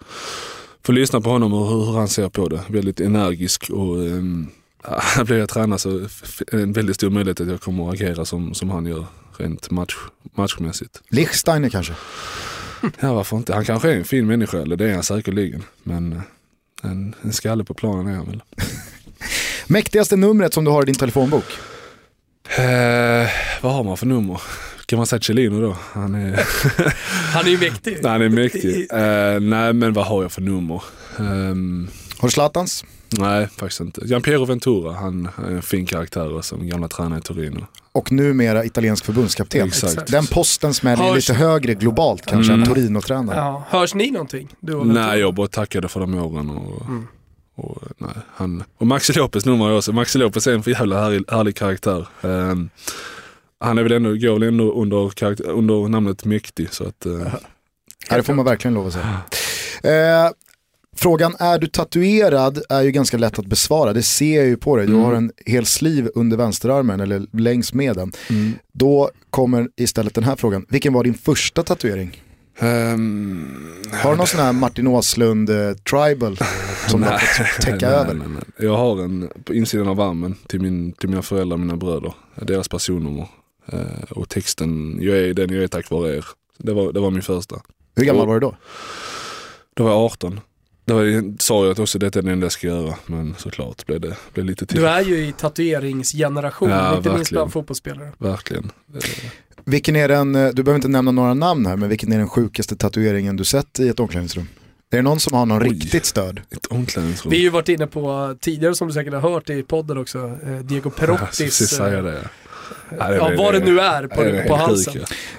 [0.85, 2.61] få lyssna på honom och hur, hur han ser på det.
[2.69, 4.47] Väldigt energisk och um,
[5.25, 6.07] blir jag tränare så är
[6.51, 9.05] det en väldigt stor möjlighet att jag kommer att agera som, som han gör
[9.37, 9.95] rent match,
[10.35, 11.01] matchmässigt.
[11.09, 11.93] Lichsteiner kanske?
[12.99, 13.53] Ja varför inte.
[13.53, 15.63] Han kanske är en fin människa, eller det är han säkerligen.
[15.83, 16.21] Men eh,
[16.91, 18.43] en, en skalle på planen är han väl.
[19.67, 21.45] Mäktigaste numret som du har i din telefonbok?
[22.57, 23.27] Eh,
[23.61, 24.41] vad har man för nummer?
[24.85, 25.77] Kan man säga Celino då?
[25.93, 26.39] Han är,
[27.33, 27.97] Han är ju mäktig.
[28.01, 28.87] nej, han är mäktig.
[28.91, 30.83] Eh, nej men vad har jag för nummer?
[31.19, 32.85] Ehm, Har du Zlatans?
[33.19, 34.01] Nej faktiskt inte.
[34.05, 37.65] Gianpiero Ventura, han är en fin karaktär och som gamla tränare i Torino.
[37.91, 39.67] Och numera italiensk förbundskapten.
[39.67, 40.11] Exakt.
[40.11, 42.63] Den posten smäller Hörs- lite högre globalt kanske Mm.
[42.63, 43.37] än Torino-tränare.
[43.37, 44.49] Ja, hörs ni någonting?
[44.59, 45.05] Du och Ventura?
[45.07, 46.49] Nej jag bara tackade för de åren.
[46.49, 47.07] Och, Mm.
[47.55, 49.91] och, nej, han, och Maxi Lopez nummer jag också.
[49.93, 52.07] Maxi Lopez är en för jävla härlig, härlig karaktär.
[52.21, 52.69] Ehm,
[53.59, 56.67] han är väl ändå, går väl ändå under, karaktär, under namnet Mäktig.
[56.73, 57.33] Så att, eh,
[58.09, 59.17] Ja, det får man verkligen lov att säga.
[59.83, 60.31] Eh,
[60.95, 64.77] Frågan är du tatuerad är ju ganska lätt att besvara, det ser jag ju på
[64.77, 64.85] dig.
[64.87, 65.05] Du Mm.
[65.05, 68.11] har en hel sliv under vänsterarmen eller längs med den.
[68.29, 68.51] Mm.
[68.73, 72.21] Då kommer istället den här frågan, vilken var din första tatuering?
[72.59, 73.47] Ehm,
[73.91, 76.37] Har du någon sån här Martin Åslund eh, tribal
[76.87, 78.13] som du har fått täcka nej, över?
[78.13, 78.43] Nej, nej.
[78.67, 82.13] Jag har en på insidan av armen till, min, till mina föräldrar och mina bröder.
[82.41, 83.27] Deras personnummer.
[83.71, 83.79] Eh,
[84.09, 86.25] och texten, jag är den jag är tack vare er.
[86.57, 87.55] Det var, det var min första.
[87.95, 88.55] Hur gammal Och- var du då?
[89.73, 90.39] Då var jag 18.
[90.85, 92.95] Då var, sa jag att också detta är det enda jag ska göra.
[93.05, 94.77] Men såklart blev det blev lite till.
[94.79, 97.39] Du är ju i tatueringsgeneration, Ja, inte minst verkligen.
[97.39, 98.11] bland fotbollsspelare.
[98.17, 98.71] Verkligen.
[98.95, 98.99] Eh,
[99.65, 102.29] Vilken är den, eh, du behöver inte nämna några namn här, men vilken är den
[102.29, 104.47] sjukaste tatueringen du sett i ett omklädningsrum?
[104.91, 105.69] Är det någon som har någon Oj.
[105.69, 106.41] riktigt stöd?
[106.51, 107.31] Ett omklädningsrum.
[107.31, 110.17] Vi har ju varit inne på tidigare, som du säkert har hört i podden också,
[110.45, 111.37] eh, Diego Jag Perottis.
[111.37, 112.29] precis säga eh, det.
[112.99, 114.93] Ja, vad det nu är på, på halsen.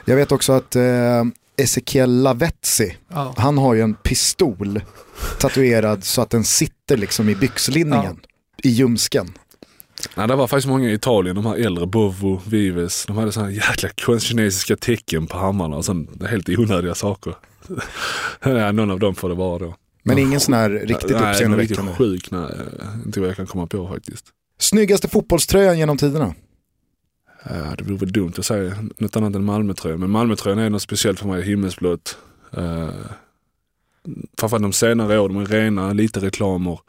[0.04, 0.82] Jag vet också att eh,
[1.56, 3.34] Ezekiel Lavezzi, Ja.
[3.36, 4.80] han har ju en pistol
[5.38, 8.20] tatuerad så att den sitter liksom i byxlinningen,
[8.62, 9.32] i ljumsken.
[10.16, 13.50] Nej, det var faktiskt många i Italien, de här äldre, Bovo, Vives, de hade sådana
[13.50, 17.34] jäkla konst- kinesiska tecken på hammarna och sånt, helt onödiga saker.
[18.44, 19.74] ja, någon av dem får det vara då.
[20.02, 21.92] Men ingen sån här riktigt nej, uppseendeväckande.
[21.92, 22.50] Riktigt sjuk, nej,
[23.06, 24.24] inte vad jag kan komma på faktiskt.
[24.58, 26.34] Snyggaste fotbollströjan genom tiderna?
[27.50, 30.82] Eh, det vore väl dumt att säga något annat än Malmötröjan, men Malmötröjan är något
[30.82, 32.18] speciellt för mig, himmelsblått.
[32.58, 32.90] Uh,
[34.38, 36.80] framförallt de senare åren, de är rena, lite reklamer.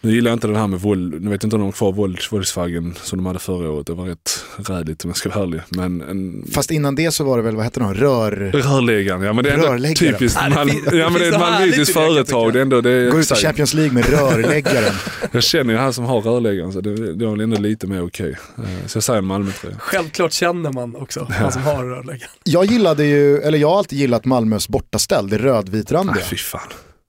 [0.00, 1.72] Nu gillar jag inte den här med våld, nu vet jag inte om de har
[1.72, 3.86] kvar våld, våldsflaggen som de hade förra året.
[3.86, 5.60] Det var rätt rädigt om jag ska vara ärlig.
[5.68, 8.30] Men en, Fast innan det så var det väl, vad hette de, rör...
[8.52, 11.30] Rörläggaren, ja men det är ändå typiskt, Nej, det man, finns- ja, men det är
[11.30, 12.52] det ett malmöitiskt det, jag företag.
[12.52, 13.34] Det är ändå, det är, Går ut i.
[13.34, 14.92] Champions League med rörläggaren.
[15.32, 18.04] Jag känner ju han som har rörläggaren så det, det var väl ändå lite mer
[18.04, 18.36] okej.
[18.58, 19.76] Eh, Så jag säger en Malmötröja.
[19.78, 22.30] Självklart känner man också han som har rörläggaren.
[22.44, 26.14] Jag gillade ju, eller jag har alltid gillat Malmös bortaställ, det rödvitrandiga.
[26.14, 26.60] Nej fy fan.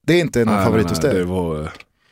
[0.07, 1.13] Det är inte någon Nej, favorit nej, hos dig?
[1.13, 1.67] Det var, eh,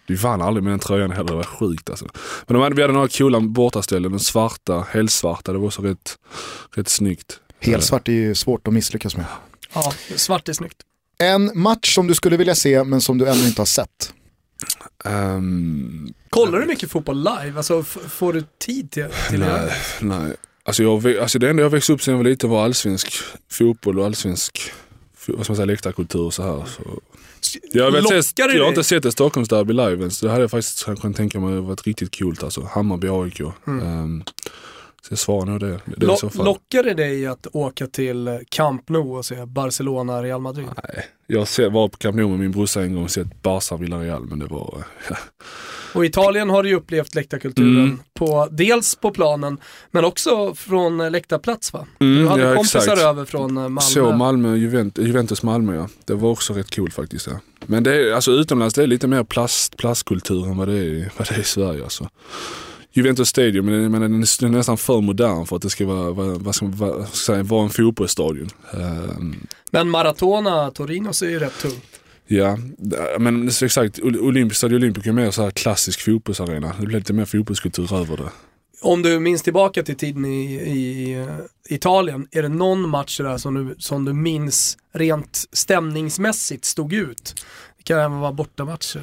[0.08, 2.06] vi vann aldrig med den tröjan heller, det var sjukt alltså.
[2.48, 6.18] Men de hade, vi hade några coola bortaställen, den svarta, helsvarta, det var också rätt,
[6.76, 7.40] rätt snyggt.
[7.60, 9.26] Helsvart är ju svårt att misslyckas med.
[9.74, 10.78] Ja, svart är snyggt.
[11.18, 14.14] En match som du skulle vilja se men som du ännu inte har sett.
[15.06, 17.58] Ehm, Kollar du mycket fotboll live?
[17.58, 19.72] Alltså får du tid till, till det?
[20.02, 20.36] nej, nej.
[20.64, 23.14] Alltså, jag, alltså det enda jag växte upp sedan jag var liten var allsvensk
[23.52, 24.72] fotboll och allsvensk
[25.28, 26.66] vad ska man säga, läktarkultur och så här.
[26.66, 27.00] Så.
[27.72, 30.20] Jag, väl Lockar det jag har inte sett ett Stockholmsderby live ens.
[30.20, 32.62] Det hade jag faktiskt kunnat tänka mig varit riktigt coolt alltså.
[32.72, 33.40] Hammarby, AIK.
[33.68, 34.24] Ehm,
[35.02, 38.90] så jag svarar nog det, det Lo- så lockar det dig att åka till Camp
[38.90, 40.68] Nou och se Barcelona, Real Madrid?
[40.84, 44.26] Nej, jag var på Camp Nou med min brorsa en gång och sett Barca Villarreal
[44.26, 44.84] men det var...
[45.96, 48.00] Och Italien har du ju upplevt läktarkulturen, Mm.
[48.14, 49.58] på, dels på planen
[49.92, 51.88] men också från eh, läktarplats va?
[52.00, 53.02] Mm, Du hade ja, kompisar exakt.
[53.02, 53.82] över från eh, Malmö.
[53.82, 55.88] Så Malmö, Juvent, Juventus Malmö ja.
[56.06, 57.40] Det var också rätt coolt faktiskt ja.
[57.66, 60.84] Men det är, alltså utomlands det är lite mer plast, plastkultur än vad det är,
[60.84, 62.10] i- vad det är i Sverige alltså.
[62.94, 66.12] Juventus Stadium, men, den är den är nästan för modern för att det ska vara,
[66.12, 68.50] vad, ska vad ska säga, vara en fotbollsstadion.
[68.74, 69.36] Ehm,
[69.72, 71.82] Men Maratona, Torino ser ju rätt tung.
[72.28, 72.58] Ja,
[73.20, 74.00] men exakt.
[74.00, 76.76] Ol- Olympisk Stadion Olympic är mer så här klassisk fotbollsarena.
[76.80, 78.30] Det blir lite mer fotbollskultur över det.
[78.82, 83.38] Om du minns tillbaka till tiden i, i eh, Italien, är det någon match där
[83.38, 87.36] som du, som du minns rent stämningsmässigt stod ut?
[87.78, 89.02] Det kan även vara bortamatcher.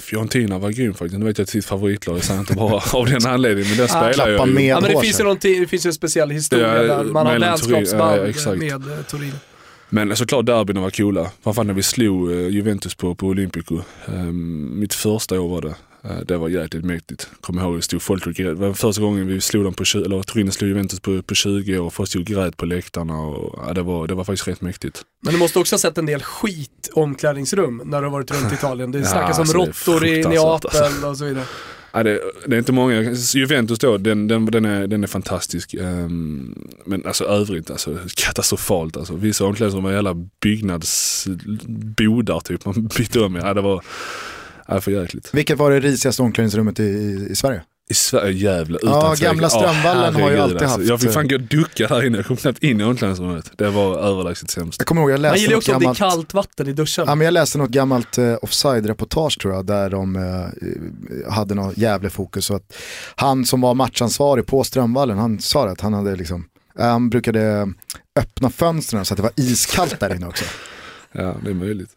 [0.00, 1.18] Fiorentina var grym faktiskt.
[1.18, 3.86] Nu vet jag att sitt favoritlag, jag säger inte bara av den anledningen, men där
[3.86, 4.64] spelar jag ju.
[4.66, 7.26] Ja men det finns ju, någonting, det finns ju en speciell historia Ja, där man
[7.26, 9.34] har vänskapsband ja, med eh, Torino.
[9.88, 11.30] Men såklart derbyna var coola.
[11.42, 13.80] Framförallt när vi slog eh, Juventus på, på Olympico.
[14.06, 15.74] Ehm, mitt första år var det.
[16.04, 17.28] Eh, det var jäkligt mäktigt.
[17.40, 18.58] Kommer ihåg det stod folk och grät.
[18.58, 21.78] Det var första gången vi slog dem på, eller Torino slog Juventus på, på 20
[21.78, 21.90] år.
[21.90, 25.02] Folk stod och grät på läktarna och ja, det, var, det var faktiskt rätt mäktigt.
[25.22, 28.52] Men du måste också ha sett en del skit omklädningsrum när du har varit runt
[28.52, 28.92] i Italien.
[28.92, 31.44] Det Ja, snackas alltså, om råttor i Neapel och så vidare.
[31.92, 33.14] Ja, det, det är inte många.
[33.34, 35.74] Juventus då, den, den, den, är, den är fantastisk.
[35.74, 38.96] Um, men alltså övrigt, alltså, katastrofalt.
[38.96, 39.14] Alltså.
[39.14, 42.64] Vissa omklädningsrum var jävla byggnadsbodar typ.
[42.64, 43.34] Man bytte om.
[43.36, 43.84] Ja, det var
[44.66, 45.30] ja, för jäkligt.
[45.34, 47.62] Vilket var det risigaste omklädningsrummet i, i, i Sverige?
[47.90, 49.34] I Sverige, utan Ja, tvekan.
[49.34, 52.16] gamla Strömvallen har ju alltid haft- Jag fick fan gå och ducka där inne.
[52.18, 53.50] Jag kom knappt in i omklädningsrummet.
[53.56, 54.80] Det var överlägset sämst.
[54.80, 56.34] Jag kommer ihåg, jag Man läste gillar ju något också om det är gammalt, kallt
[56.34, 57.04] vatten i duschen.
[57.08, 61.78] ja, men jag läste något gammalt eh, offside-reportage tror jag, där de eh, hade något
[61.78, 62.44] jävla fokus.
[62.46, 62.72] Så att
[63.16, 66.44] han som var matchansvarig på Strömvallen, han sa det att han hade liksom,
[66.78, 67.72] eh, han brukade
[68.20, 70.44] öppna fönstren så att det var iskallt där inne också.
[71.12, 71.90] Ja, det är möjligt.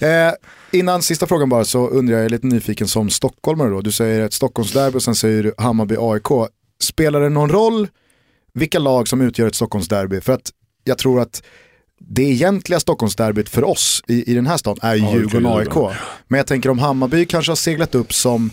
[0.00, 0.32] Eh,
[0.70, 3.80] innan sista frågan bara så undrar jag, jag är lite nyfiken som stockholmare då.
[3.80, 6.50] Du säger ett Stockholmsderby och sen säger du Hammarby AIK.
[6.82, 7.88] Spelar det någon roll
[8.54, 10.20] vilka lag som utgör ett Stockholmsderby?
[10.20, 10.50] För att
[10.84, 11.42] jag tror att
[11.98, 15.64] det egentliga Stockholmsderbyt för oss i, i den här stan är ju AIK, Djurgården-AIK.
[15.64, 15.96] Djurgården.
[16.28, 18.50] Men jag tänker om Hammarby kanske har seglat upp som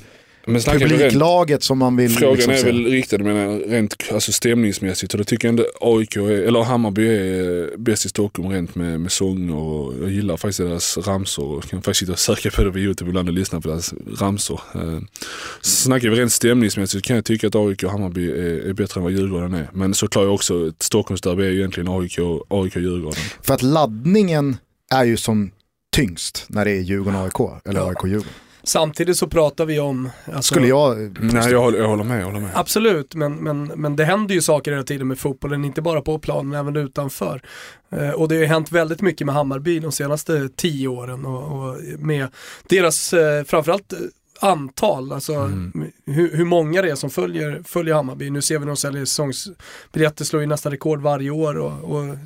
[0.48, 4.32] Men vi rent, publiklaget som man vill frågan liksom är väl riktad men rent alltså
[4.32, 8.76] stämningsmässigt och då tycker jag ändå AIK, är, eller Hammarby är bäst i Stockholm rent
[8.76, 12.50] med, med sånger och jag gillar faktiskt deras ramsor och kan faktiskt sitta och söka
[12.52, 14.62] på det på YouTube ibland och lyssna på deras ramsor.
[14.76, 15.00] Eh,
[15.62, 19.04] snackar vi rent stämningsmässigt kan jag tycka att AIK och Hammarby är, är bättre än
[19.04, 19.70] vad Djurgården är.
[19.74, 23.22] Men såklart också ett Stockholmsderby är ju egentligen AIK och AIK och Djurgården.
[23.42, 24.58] För att laddningen
[24.92, 25.52] är ju som
[25.96, 27.90] tyngst när det är Djurgården-AIK eller.
[27.90, 28.47] AIK-Djurgården.
[28.68, 30.10] Samtidigt så pratar vi om...
[30.26, 32.50] Alltså, Skulle jag Nej jag håller, jag håller med, jag håller med.
[32.54, 36.20] Absolut, men, men, men det händer ju saker hela tiden med fotbollen, inte bara på
[36.20, 37.42] planen, men även utanför.
[37.90, 41.70] Eh, och det har ju hänt väldigt mycket med Hammarby de senaste tio åren och,
[41.70, 42.28] och med
[42.70, 44.00] deras, eh, framförallt eh,
[44.42, 45.34] antal, alltså
[46.06, 48.30] hur, hur många det är som följer, följer Hammarby.
[48.30, 52.18] Nu ser vi när de säljer säsongsbiljetter, slår ju nästan rekord varje år och, och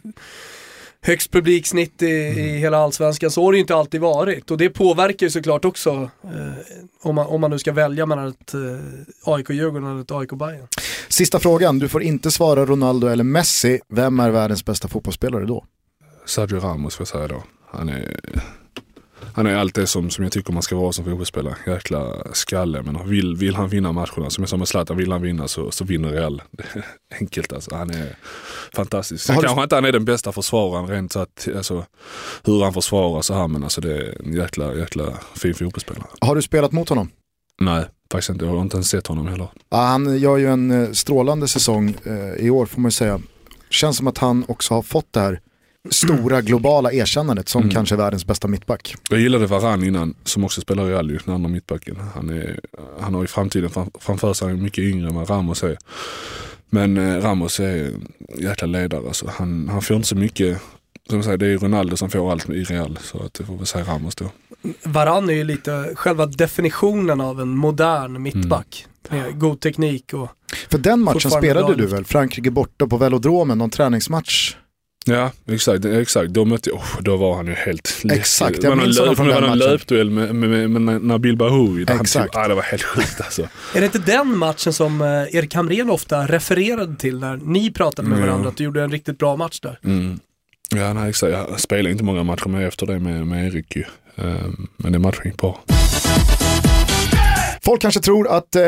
[1.05, 3.31] högst publiksnitt i, i hela allsvenskan.
[3.31, 6.29] Så har det ju inte alltid varit och det påverkar ju såklart också eh,
[7.01, 10.67] om, man, om man nu ska välja mellan ett eh, AIK-Djurgården eller ett AIK-Bayern.
[11.09, 13.79] Sista frågan, du får inte svara Ronaldo eller Messi.
[13.89, 15.65] Vem är världens bästa fotbollsspelare då?
[16.25, 17.43] Sergio Ramos får jag säga då.
[17.71, 18.17] Han är,
[19.33, 21.55] han är allt det som, som jag tycker man ska vara som fotbollsspelare.
[21.67, 22.81] Jäkla skalle.
[22.83, 25.71] Men vill, vill han vinna matcherna, som jag sa med Zlatan, vill han vinna så,
[25.71, 26.41] så vinner Real.
[27.19, 27.75] Enkelt alltså.
[27.75, 28.15] Han är
[28.73, 29.23] fantastisk.
[29.25, 31.85] Sen Har du- kanske inte han är den bästa försvararen rent så att, alltså,
[32.43, 36.05] hur han försvarar så här men alltså det är en jäkla, jäkla fin fotbollsspelare.
[36.21, 37.09] Har du spelat mot honom?
[37.61, 38.45] Nej, faktiskt inte.
[38.45, 39.47] Jag har inte ens sett honom heller.
[39.69, 43.19] Ja, han gör ju en eh, strålande säsong eh, i år får man ju säga.
[43.69, 45.39] Känns som att han också har fått det här
[45.89, 47.73] stora globala erkännandet som Mm.
[47.73, 48.95] kanske är världens bästa mittback.
[49.09, 51.97] Jag gillade Varann innan, som också spelar i Real ju, den andra mittbacken.
[52.15, 52.59] Han, är,
[52.99, 55.77] han har i framtiden fram, framför sig mycket yngre än vad Ramos är.
[56.69, 59.07] Men eh, Ramos är en jäkla ledare.
[59.07, 59.31] Alltså.
[59.37, 60.61] Han, han får inte så mycket,
[61.09, 62.99] som säger, det är Ronaldo som får allt i Real.
[63.01, 64.25] Så att det får väl säga Ramos då.
[64.83, 68.85] Varann är ju lite själva definitionen av en modern mittback.
[69.09, 70.29] Med god teknik och
[70.69, 72.05] För den matchen spelade du väl?
[72.05, 74.55] Frankrike borta på velodromen, någon träningsmatch.
[75.05, 75.85] Ja, exakt.
[75.85, 76.29] exakt.
[76.29, 78.01] Då, mötte, jag- oh, då var han ju helt.
[78.11, 79.71] Exakt, jag det var minns honom löp, från det var den någon matchen.
[79.71, 81.85] löpduell med, med, med, med Nabil Bahoui.
[81.87, 82.33] han Exakt.
[82.33, 83.41] Tog, ah, det var helt sjukt alltså.
[83.75, 88.07] Är det inte den matchen som eh, Erik Hamrén ofta refererade till när ni pratade
[88.09, 88.25] med Ja.
[88.25, 89.79] varandra, att du gjorde en riktigt bra match där?
[89.83, 90.19] Mm.
[90.75, 91.31] Ja, nej, exakt.
[91.49, 93.83] Jag spelade inte många matcher med efter det med, med Erik ju.
[94.15, 95.59] Ehm, Men det matchen gick bra.
[97.65, 98.61] Folk kanske tror att eh,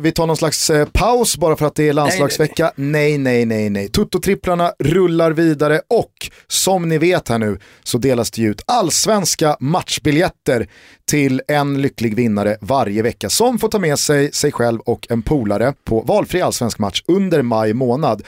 [0.00, 2.72] vi tar någon slags eh, paus bara för att det är landslagsvecka.
[2.76, 3.88] Nej, nej, nej, nej.
[3.88, 6.12] Tutto-tripplarna rullar vidare och
[6.46, 10.66] som ni vet här nu så delas det ut allsvenska matchbiljetter
[11.08, 15.22] till en lycklig vinnare varje vecka som får ta med sig sig själv och en
[15.22, 18.22] polare på valfri allsvensk match under maj månad.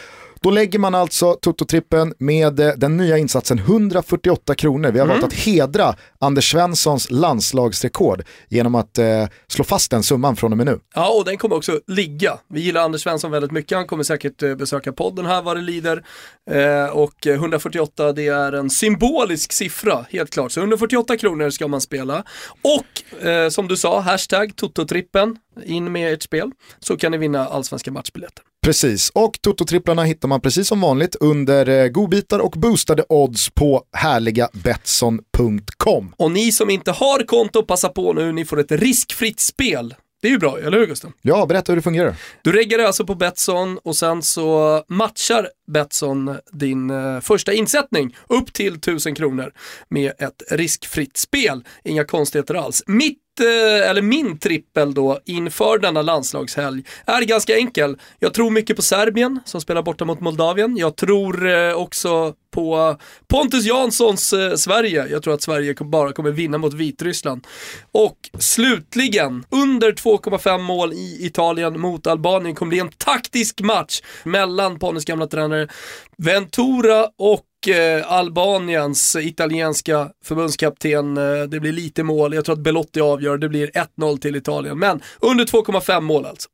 [0.44, 4.90] Då lägger man alltså Toto-trippen med eh, den nya insatsen 148 kronor.
[4.90, 10.36] Vi har valt att hedra Anders Svenssons landslagsrekord genom att eh, slå fast den summan
[10.36, 10.78] från och med nu.
[10.94, 12.38] Ja, och den kommer också ligga.
[12.48, 13.78] Vi gillar Anders Svensson väldigt mycket.
[13.78, 16.04] Han kommer säkert eh, besöka podden här vad det lider.
[16.50, 20.52] Eh, och eh, 148 det är en symbolisk siffra, helt klart.
[20.52, 22.24] Så 148 kronor ska man spela.
[22.62, 26.50] Och eh, som du sa, hashtag Toto-trippen, in med ert spel.
[26.80, 28.44] Så kan ni vinna allsvenska matchbiljetter.
[28.64, 33.82] Precis, och Toto-tripplarna hittar man precis som vanligt under eh, godbitar och boostade odds på
[33.92, 36.14] härliga Betsson.com.
[36.16, 39.94] Och ni som inte har konto, passa på nu, ni får ett riskfritt spel.
[40.22, 41.12] Det är ju bra, eller hur Gustav?
[41.22, 42.16] Ja, berätta hur det fungerar.
[42.42, 48.52] Du reggar alltså på Betsson och sen så matchar Betsson din eh, första insättning upp
[48.52, 49.52] till 1000 kronor
[49.88, 51.64] med ett riskfritt spel.
[51.84, 52.82] Inga konstigheter alls.
[52.86, 57.96] Mitt Eh, eller min trippel då inför denna landslagshelg är ganska enkel.
[58.18, 60.76] Jag tror mycket på Serbien som spelar borta mot Moldavien.
[60.76, 65.06] Jag tror eh, också på Pontus Janssons eh, Sverige.
[65.10, 67.46] Jag tror att Sverige bara kommer vinna mot Vitryssland.
[67.92, 74.78] Och slutligen, under 2,5 mål i Italien mot Albanien kommer bli en taktisk match mellan
[74.78, 75.68] Pontus gamla tränare
[76.16, 81.16] Ventura och eh, Albaniens italienska förbundskapten.
[81.16, 84.78] Eh, det blir lite mål, jag tror att Belotti avgör, det blir 1-0 till Italien.
[84.78, 86.48] Men under 2,5 mål alltså.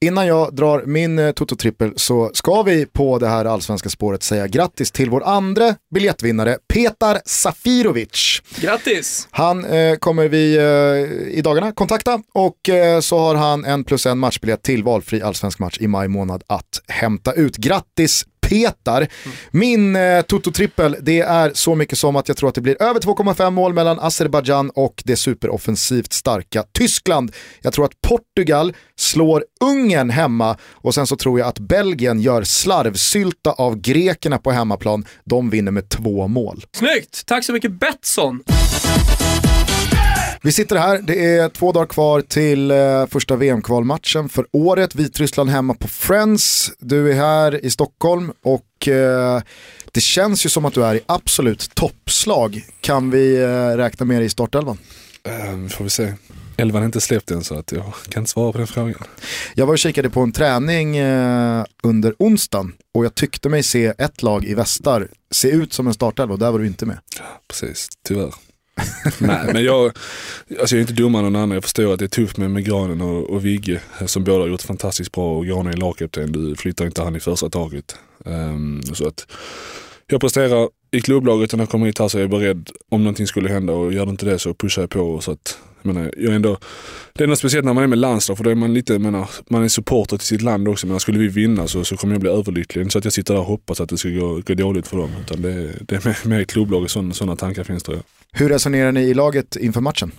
[0.00, 4.46] Innan jag drar min eh, Toto-trippel så ska vi på det här allsvenska spåret säga
[4.46, 8.42] grattis till vår andra biljettvinnare Petar Safirovic.
[8.56, 9.28] Grattis!
[9.30, 14.06] Han eh, kommer vi eh, i dagarna kontakta och eh, så har han en plus
[14.06, 17.56] en matchbiljett till valfri allsvensk match i maj månad att hämta ut.
[17.56, 19.08] Grattis petar.
[19.50, 23.00] Min eh, Toto-trippel, det är så mycket som att jag tror att det blir över
[23.00, 27.32] 2,5 mål mellan Azerbajdzjan och det superoffensivt starka Tyskland.
[27.62, 32.42] Jag tror att Portugal slår Ungern hemma och sen så tror jag att Belgien gör
[32.42, 35.04] slarvsylta av grekerna på hemmaplan.
[35.24, 36.64] De vinner med två mål.
[36.76, 37.26] Snyggt!
[37.26, 38.42] Tack så mycket Betsson.
[40.42, 44.94] Vi sitter här, det är två dagar kvar till eh, första VM-kvalmatchen för året.
[44.94, 46.72] Vitryssland hemma på Friends.
[46.78, 49.42] Du är här i Stockholm och eh,
[49.92, 52.62] det känns ju som att du är i absolut toppslag.
[52.80, 54.78] Kan vi eh, räkna med dig i startelvan?
[55.28, 56.14] Uh, får vi se.
[56.56, 59.04] Elvan är inte släppt än så att jag kan inte svara på den frågan.
[59.54, 61.00] Jag var och kikade på en träning
[61.82, 65.94] under onsdagen och jag tyckte mig se ett lag i västar se ut som en
[65.94, 66.98] startelva och där var du inte med.
[67.48, 68.34] Precis, tyvärr.
[69.18, 69.92] Nej, men jag,
[70.60, 71.54] alltså jag är inte dummare än någon annan.
[71.54, 74.48] Jag förstår att det är tufft med, med Granen och, och Vigge som båda har
[74.48, 76.32] gjort fantastiskt bra och Granen är lagkapten.
[76.32, 77.96] Du flyttar inte han i första taget.
[78.24, 79.26] Um, så att
[80.06, 83.26] jag presterar i klubblaget när jag kommer hit här så är jag beredd om någonting
[83.26, 85.20] skulle hända och gör det inte det så pushar jag på.
[85.20, 86.58] Så att, jag menar, jag ändå,
[87.12, 89.30] det är något speciellt när man är med landslag för då är man lite, menar,
[89.48, 90.86] man är supporter till sitt land också.
[90.86, 92.82] Men skulle vi vinna så, så kommer jag bli överlycklig.
[92.82, 94.96] Inte så att jag sitter där och hoppas att det ska gå, gå dåligt för
[94.96, 95.10] dem.
[95.20, 98.04] Utan det, det är med i klubblaget, sådana tankar finns tror jag.
[98.40, 100.12] Hur resonerar ni i laget inför matchen?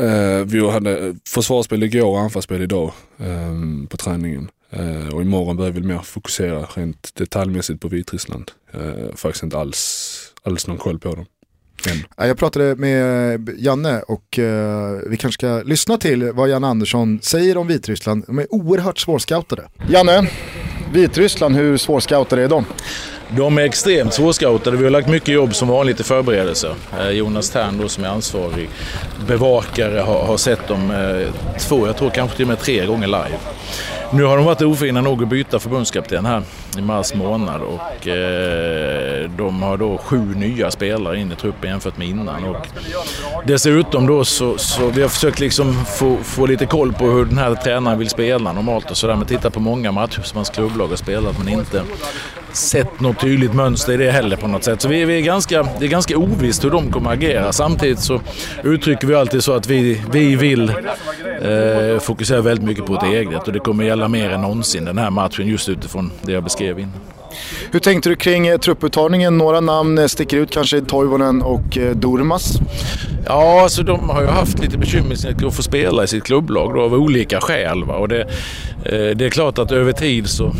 [0.00, 4.50] Uh, vi hade försvarsspel igår och anfallsspel idag um, på träningen.
[4.78, 8.50] Uh, och imorgon börjar vi mer fokusera rent detaljmässigt på Vitryssland.
[8.74, 11.26] Uh, faktiskt inte alls, alls någon koll på dem.
[11.86, 12.26] Än.
[12.28, 14.44] Jag pratade med Janne och uh,
[15.06, 18.24] vi kanske ska lyssna till vad Janne Andersson säger om Vitryssland.
[18.26, 19.62] De är oerhört svårscoutade.
[19.90, 20.30] Janne,
[20.92, 22.64] Vitryssland, hur svårscoutade är de?
[23.36, 24.76] De är extremt svårscoutade.
[24.76, 26.74] Vi har lagt mycket jobb som vanligt i förberedelser.
[27.00, 28.68] Eh, Jonas Tern då, som är ansvarig
[29.26, 33.06] bevakare har, har sett dem eh, två, jag tror kanske till och med tre gånger
[33.06, 33.38] live.
[34.12, 36.42] Nu har de varit ofina nog att byta förbundskapten här
[36.78, 41.98] i mars månad och eh, de har då sju nya spelare in i truppen jämfört
[41.98, 42.44] med innan.
[42.44, 42.66] Och
[43.44, 47.38] dessutom då så, så vi har försökt liksom få, få lite koll på hur den
[47.38, 49.16] här tränaren vill spela normalt och sådär.
[49.16, 51.82] Men titta på många matcher som hans klubblag har spelat men inte
[52.56, 54.80] sett något tydligt mönster i det heller på något sätt.
[54.80, 57.52] Så vi, vi är ganska, det är ganska ovisst hur de kommer att agera.
[57.52, 58.20] Samtidigt så
[58.62, 60.68] uttrycker vi alltid så att vi, vi vill
[61.42, 64.98] eh, fokusera väldigt mycket på det eget och det kommer gälla mer än någonsin den
[64.98, 67.19] här matchen just utifrån det jag beskrev innan.
[67.70, 69.38] Hur tänkte du kring eh, trupputtagningen?
[69.38, 72.58] Några namn eh, sticker ut, kanske Toivonen och eh, Durmas.
[73.26, 76.82] Ja, alltså de har ju haft lite bekymmer att få spela i sitt klubblag då,
[76.82, 77.84] av olika skäl.
[77.84, 77.94] Va?
[77.94, 78.26] Och det,
[79.14, 80.52] det är klart att över tid så,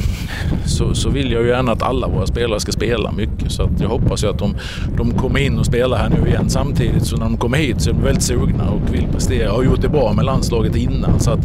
[0.66, 3.52] så, så, vill jag ju gärna att alla våra spelare ska spela mycket.
[3.52, 4.56] Så att jag hoppas ju att de,
[4.96, 6.50] de kommer in och spelar här nu igen.
[6.50, 9.52] Samtidigt så när de kommer hit så är de väldigt sugna och vill prestera.
[9.52, 11.20] Har gjort det bra med landslaget innan.
[11.20, 11.40] Så att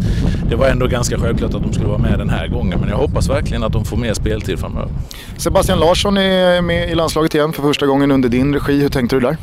[0.50, 2.80] det var ändå ganska självklart att de skulle vara med den här gången.
[2.80, 4.92] Men jag hoppas verkligen att de får mer speltid framöver.
[5.38, 8.82] Sebastian Larsson är med i landslaget igen för första gången under din regi.
[8.82, 9.38] Hur tänkte du där?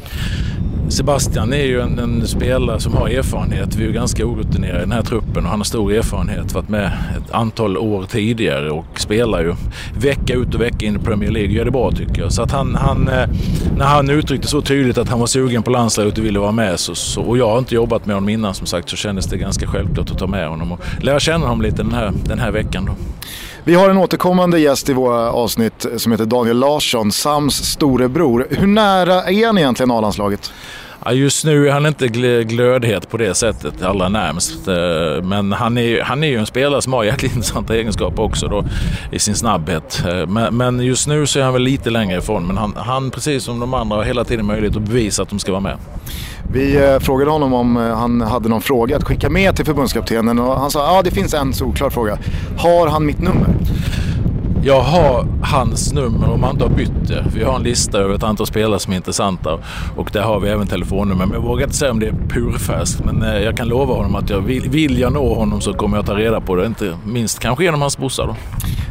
[0.93, 3.77] Sebastian är ju en, en, spelare som har erfarenhet.
[3.77, 6.55] Vi är ju ganska orutinerade i den här truppen och han har stor erfarenhet.
[6.55, 9.55] Varit med ett antal år tidigare och spelar ju
[9.97, 11.53] vecka ut och vecka in i Premier League.
[11.53, 12.33] Gör det bra tycker jag.
[12.33, 13.29] Så att han, han, eh,
[13.77, 16.81] när han uttryckte så tydligt att han var sugen på landslaget och ville vara med
[16.81, 19.37] så, så, och jag har inte jobbat med honom innan som sagt så kändes det
[19.37, 22.51] ganska självklart att ta med honom och lära känna honom lite den här, den här
[22.51, 22.85] veckan.
[22.85, 22.93] Då.
[23.65, 28.47] Vi har en återkommande gäst i våra avsnitt som heter Daniel Larsson, Sams storebror.
[28.51, 30.53] Hur nära är han egentligen A-landslaget?
[31.05, 32.09] Ja, just nu är han inte
[32.45, 34.69] glödhet på det sättet, allra närmst.
[34.69, 38.49] Eh, men han är, han är ju en spelare som har jäkligt intressanta egenskaper också
[38.49, 38.65] då,
[39.13, 40.05] i sin snabbhet.
[40.09, 42.47] Eh, men, men, just nu så är han väl lite längre ifrån.
[42.47, 45.39] Men han, han, precis som de andra, har hela tiden möjlighet att bevisa att de
[45.39, 45.77] ska vara med.
[46.53, 50.61] Vi eh, frågade honom om han hade någon fråga att skicka med till förbundskaptenen och
[50.61, 52.19] han sa att ah, det finns en solklar fråga.
[52.59, 53.49] Har han mitt nummer?
[54.65, 57.25] Jag har hans nummer om han inte har bytt det.
[57.35, 59.59] Vi har en lista över ett antal spelare som är intressanta
[59.97, 61.27] och där har vi även telefonnummer.
[61.27, 63.05] Men jag vågar inte säga om det är purfärskt.
[63.05, 65.97] Men eh, jag kan lova honom att jag vill, vill jag nå honom så kommer
[65.97, 66.67] jag ta reda på det.
[66.67, 68.37] Inte minst kanske genom hans brorsa då.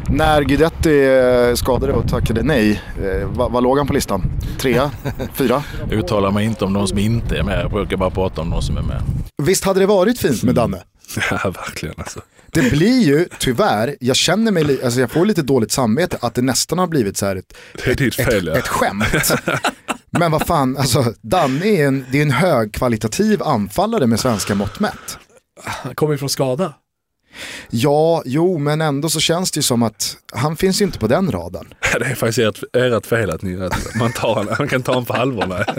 [0.08, 4.22] När Guidetti eh, skadade och tackade nej, eh, vad, vad låg han på listan?
[4.58, 4.90] Trea?
[5.34, 5.62] Fyra?
[5.90, 7.60] Jag uttalar mig inte om de som inte är med.
[7.60, 9.02] Jag brukar bara prata om de som är med.
[9.42, 10.78] Visst hade det varit fint med Danne?
[11.30, 12.20] Ja, verkligen alltså.
[12.46, 16.42] Det blir ju tyvärr, jag känner mig, alltså jag får lite dåligt samvete att det
[16.42, 18.58] nästan har blivit så här ett, det är ditt fel, ett, ja.
[18.58, 19.32] ett skämt.
[20.10, 24.80] Men vad fan, alltså Danne är en, det är en högkvalitativ anfallare med svenska mått
[24.80, 25.18] mätt.
[25.64, 26.74] Han kommer ju från skada.
[27.70, 31.06] Ja, jo, men ändå så känns det ju som att han finns ju inte på
[31.06, 31.74] den raden.
[31.98, 35.04] Det är faktiskt ert, ert fel att, ni, att man, tar, man kan ta honom
[35.04, 35.66] på allvar.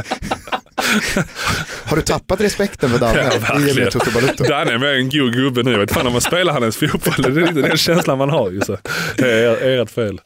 [1.83, 4.43] Har du tappat respekten för Danne ja, Balutto?
[4.43, 5.71] Danne är med en god gubbe nu.
[5.71, 7.33] Jag vet fan om man spelar han ens fotboll.
[7.33, 8.61] Det är inte den känslan man har ju.
[8.61, 8.77] Så.
[9.17, 10.21] Det är ert fel.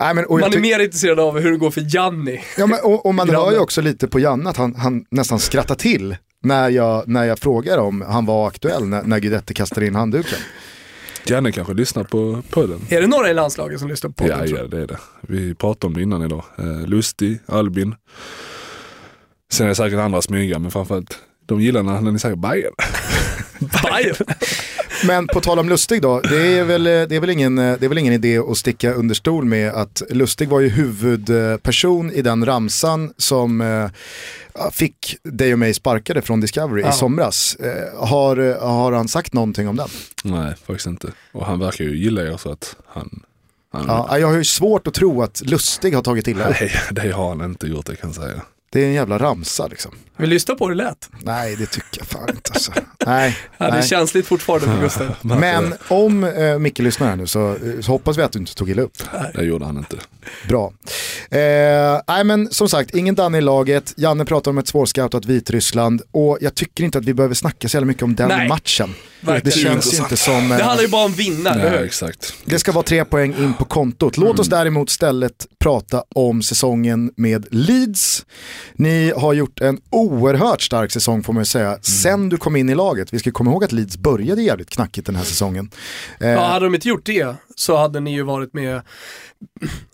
[0.00, 2.44] Nej, men, Man är mer intresserad av hur det går för Janni.
[2.58, 5.38] Ja, men, och, och man hör ju också lite på Janne att han, han nästan
[5.38, 9.86] skrattar till när jag, när jag frågar om han var aktuell när, när Guidetti kastade
[9.86, 10.38] in handduken.
[11.26, 12.80] Janne kanske lyssnar på podden.
[12.88, 14.98] Är det några i landslaget som lyssnar på Ja, podden, tror ja, det är det.
[15.20, 16.44] Vi pratade om det innan idag.
[16.58, 17.94] Eh, Lustig, Albin.
[19.52, 22.72] Sen är det säkert andra smyga, men framförallt de gillar när, när ni säger Bajen.
[23.58, 23.66] du?
[25.06, 27.88] Men på tal om Lustig då, det är, väl, det, är väl ingen, det är
[27.88, 32.46] väl ingen idé att sticka under stol med att Lustig var ju huvudperson i den
[32.46, 33.90] ramsan som eh,
[34.72, 36.88] fick dig och mig sparkade från Discovery Ja.
[36.88, 37.54] i somras.
[37.56, 39.88] Eh, har, har han sagt någonting om den?
[40.24, 41.08] Nej, faktiskt inte.
[41.32, 43.22] Och han verkar ju gilla er så att han...
[43.72, 46.48] han Ja, jag har ju svårt att tro att Lustig har tagit illa.
[46.60, 48.42] Nej, det har han inte gjort, det kan jag säga.
[48.70, 49.92] Det är en jävla ramsa liksom.
[50.16, 51.08] Vi lyssnar på hur det lät.
[51.22, 52.72] Nej, det tycker jag fan inte alltså.
[53.06, 53.88] Nej, Ja, det är nej.
[53.88, 55.14] känsligt fortfarande för Gustav.
[55.40, 58.54] Men om eh, Micke lyssnar här nu så, eh, så hoppas vi att du inte
[58.54, 58.96] tog illa upp.
[59.34, 59.96] Det gjorde han inte.
[60.48, 60.72] Bra.
[61.30, 63.94] Eh, nej men som sagt, ingen Danne i laget.
[63.96, 67.76] Janne pratar om ett svårscoutat Vitryssland och jag tycker inte att vi behöver snacka så
[67.76, 68.94] jävla mycket om den Nej, matchen.
[69.20, 69.58] Det verkligen.
[69.58, 70.52] känns ju inte som...
[70.52, 71.84] eh, Det handlar ju bara om vinnare, Ja, hur?
[71.86, 72.34] exakt.
[72.44, 74.16] det ska vara tre poäng in på kontot.
[74.16, 74.40] Låt Mm.
[74.40, 78.26] oss däremot istället prata om säsongen med Leeds.
[78.74, 82.68] Ni har gjort en oerhört stark säsong får man ju säga, sen du kom in
[82.70, 83.12] i laget.
[83.14, 85.70] Vi ska komma ihåg att Leeds började jävligt knackigt den här säsongen.
[86.20, 88.80] Eh, Ja, hade de inte gjort det så hade ni ju varit med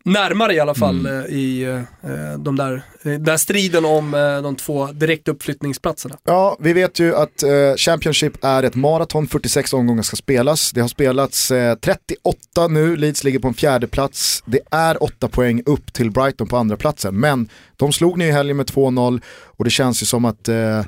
[0.05, 1.21] närmare i alla fall Mm.
[1.21, 6.17] eh, i eh, de där, eh, där striden om eh, de två direktuppflyttningsplatserna.
[6.25, 10.73] Ja, vi vet ju att eh, Championship är ett maraton, 46 omgångar ska spelas.
[10.73, 14.43] Det har spelats eh, 38 nu, Leeds ligger på en fjärde plats.
[14.47, 17.21] Det är 8 poäng upp till Brighton på andra platsen.
[17.21, 19.21] men de slog ni i helgen med 2-0
[19.61, 20.85] och det känns ju som att eh,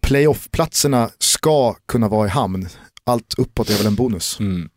[0.00, 2.68] playoff-platserna ska kunna vara i hamn.
[3.04, 4.40] Allt uppåt är väl en bonus.
[4.40, 4.68] Mm.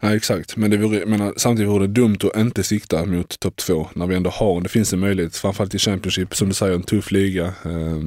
[0.00, 3.56] Ja, exakt, men det vore, menar, samtidigt vore det dumt att inte sikta mot topp
[3.56, 6.74] två när vi ändå har, det finns en möjlighet, framförallt i Championship, som du säger,
[6.74, 7.44] en tuff liga.
[7.44, 8.00] Eh,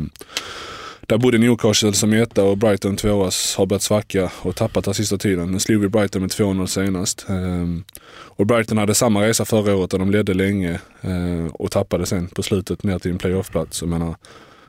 [1.13, 5.17] där både Newcastle som etta och Brighton tvåa har börjat svacka och tappat den sista
[5.17, 5.51] tiden.
[5.51, 7.25] Nu slog vi Brighton med 2-0 senast.
[7.29, 12.05] Ehm, och Brighton hade samma resa förra året där de ledde länge eh, och tappade
[12.05, 13.81] sen på slutet ner till en playoffplats.
[13.81, 14.15] Jag menar,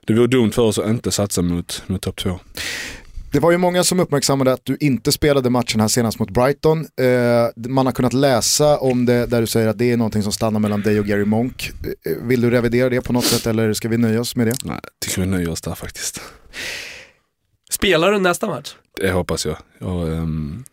[0.07, 2.40] det vore dumt för oss att inte satsa mot, mot topp två.
[3.35, 6.78] Det var ju många som uppmärksammade att du inte spelade matchen här senast mot Brighton.
[6.80, 10.32] Eh, man har kunnat läsa om det där du säger att det är någonting som
[10.32, 11.70] stannar mellan dig och Gary Monk.
[12.07, 14.55] Eh, vill du revidera det på något sätt eller ska vi nöja oss med det?
[14.64, 16.20] Nej, tycker vi nöjer oss där faktiskt.
[17.70, 18.74] Spelar du nästa match?
[19.01, 19.57] Det hoppas jag.
[19.78, 20.64] jag en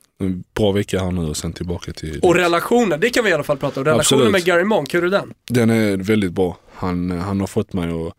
[0.56, 2.20] bra vecka här nu och sen tillbaka till...
[2.20, 3.86] Och relationen, det kan vi i alla fall prata om.
[3.86, 4.32] Relationen Absolut.
[4.32, 5.34] med Gary Monk, hur är den?
[5.50, 6.58] Den är väldigt bra.
[6.74, 8.14] Han, han har fått mig att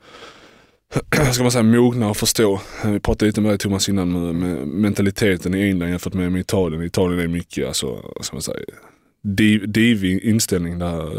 [1.33, 2.61] ska man säga, mogna och förstå.
[2.85, 6.41] Vi pratade lite med dig Thomas innan med, med mentaliteten i England jämfört med, med
[6.41, 6.83] Italien.
[6.83, 8.59] Italien är mycket, alltså, ska man säga,
[9.23, 11.11] div, divig inställning där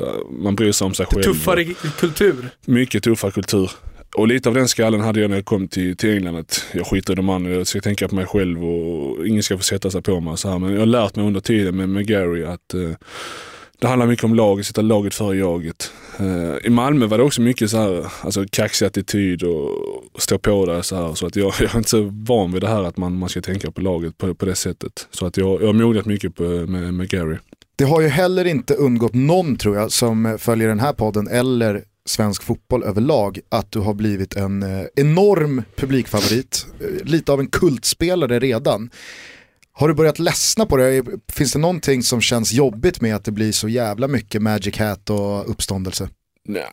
[0.43, 1.24] man bryr sig om sig själv.
[1.24, 1.65] Tuffare
[1.99, 2.49] kultur.
[2.65, 3.71] Mycket tuffare kultur.
[4.15, 6.36] Och lite av den skallen hade jag när jag kom till, till England.
[6.36, 9.57] Att jag skiter i de andra, jag ska tänka på mig själv och ingen ska
[9.57, 10.38] få sätta sig på mig.
[10.38, 10.59] Så här.
[10.59, 12.89] Men jag har lärt mig under tiden med, med Gary att eh,
[13.80, 15.91] det handlar mycket om laget, sätta laget före jaget.
[16.19, 19.69] Uh, I Malmö var det också mycket så här, alltså kaxig attityd och,
[20.13, 21.13] och stå på där så här.
[21.13, 23.41] Så att jag, jag är inte så van vid det här att man, man ska
[23.41, 25.07] tänka på laget på, på det sättet.
[25.11, 27.38] Så att jag, jag har mognat mycket på, med, med Gary.
[27.76, 31.84] Det har ju heller inte undgått någon tror jag som följer den här podden eller
[32.05, 37.47] svensk fotboll överlag att du har blivit en eh, enorm publikfavorit, eh, lite av en
[37.47, 38.89] kultspelare redan.
[39.76, 41.03] Har du börjat ledsna på det?
[41.34, 45.09] Finns det någonting som känns jobbigt med att det blir så jävla mycket Magic Hat
[45.09, 46.09] och uppståndelse?
[46.47, 46.67] Nej,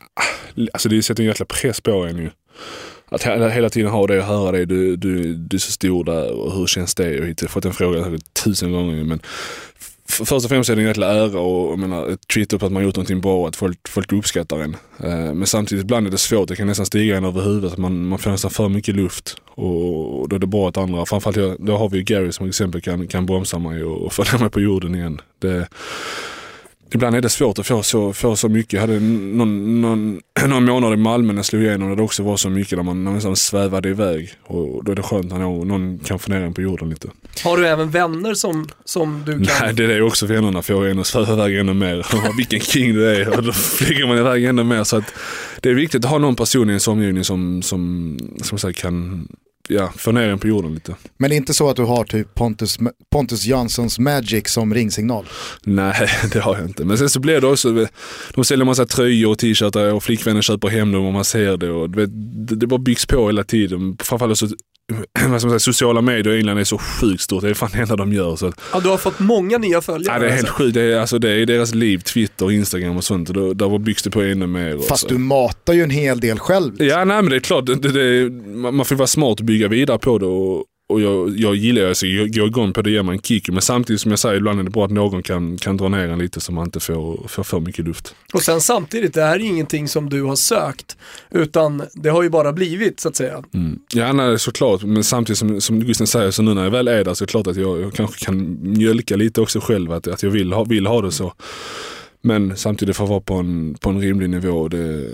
[0.73, 2.29] alltså det sätter en jäkla press på en ju.
[3.09, 6.31] Att hela, tiden ha det och höra det, du, du, du är så stor där
[6.31, 7.15] och hur känns det?
[7.15, 9.19] Jag har fått den frågan tusen gånger men
[10.11, 12.71] först och främst är det en jäkla ära och jag menar, ett kvitto på att
[12.71, 14.77] man gjort någonting bra och att folk, folk uppskattar en.
[14.99, 17.77] Eh, men samtidigt ibland är det svårt, det kan nästan stiga en över huvudet.
[17.77, 21.05] Man, man får nästan för mycket luft och, och då är det bra att andra,
[21.05, 24.13] framförallt jag, då har vi ju Gary som exempel kan, kan bromsa mig och, och
[24.13, 25.21] följa mig på jorden igen.
[25.39, 25.67] Det,
[26.93, 28.73] Ibland är det svårt att få så, få så mycket.
[28.73, 32.23] Jag hade någon, någon, någon månad i Malmö när jag slog igenom där det också
[32.23, 34.33] var så mycket där man nästan svävade iväg.
[34.43, 37.07] Och då är det skönt när någon, kan få ner en på jorden lite.
[37.43, 39.41] Har du även vänner som, som du kan...
[39.61, 42.05] Nej, det är det också vännerna får en att sväva iväg ännu mer.
[42.37, 44.83] Vilken king du är och då flyger man iväg ännu mer.
[44.83, 45.13] Så att
[45.61, 49.27] det är viktigt att ha någon person i ens omgivning som, som, som sagt, kan
[49.71, 50.95] ja, få ner en på jorden lite.
[51.17, 52.77] Men det är inte så att du har typ Pontus,
[53.11, 55.25] Pontus Janssons Magic som ringsignal?
[55.63, 56.85] Nej, det har jag inte.
[56.85, 57.87] Men sen så blir det också,
[58.33, 61.71] de säljer massa tröjor och t-shirtar och flickvänner köper hem dem och man ser det
[61.71, 62.05] och det,
[62.55, 63.97] det bara byggs på hela tiden.
[63.99, 64.47] Framförallt så
[65.13, 67.41] vad ska man säga, sociala medier i England är så sjukt stort.
[67.43, 68.35] Det är fan det enda de gör.
[68.35, 70.15] Så Ja, du har fått många nya följare.
[70.15, 70.53] ja, det är helt alltså.
[70.63, 70.73] sjukt.
[70.73, 73.29] Det är, alltså, det är deras liv, Twitter, Instagram och sånt.
[73.29, 74.77] Och då, där byggs det på ännu mer.
[74.77, 75.07] och Fast så.
[75.07, 76.81] du matar ju en hel del själv.
[76.83, 77.65] Ja, nej men det är klart.
[77.65, 80.25] Det, det, man man får vara smart och bygga vidare på det.
[80.25, 83.49] Och, och jag, jag gillar alltså, jag går igång på det, ger mig en kick.
[83.49, 86.09] Men samtidigt som jag säger, ibland är det bra att någon kan, kan dra ner
[86.09, 88.15] en lite så man inte får, får för mycket luft.
[88.33, 90.97] Och sen samtidigt, det här är ingenting som du har sökt,
[91.31, 93.43] utan det har ju bara blivit så att säga.
[93.53, 93.79] Mm.
[93.93, 94.83] Ja, nej, såklart.
[94.83, 97.27] Men samtidigt som, som Gusten säger, så nu när jag väl är där så är
[97.27, 99.91] det klart att jag, jag kanske kan mjölka lite också själv.
[99.91, 101.33] Att, att jag vill ha, vill ha det så.
[102.21, 104.67] Men samtidigt får vara på en, på en rimlig nivå.
[104.67, 105.09] Det,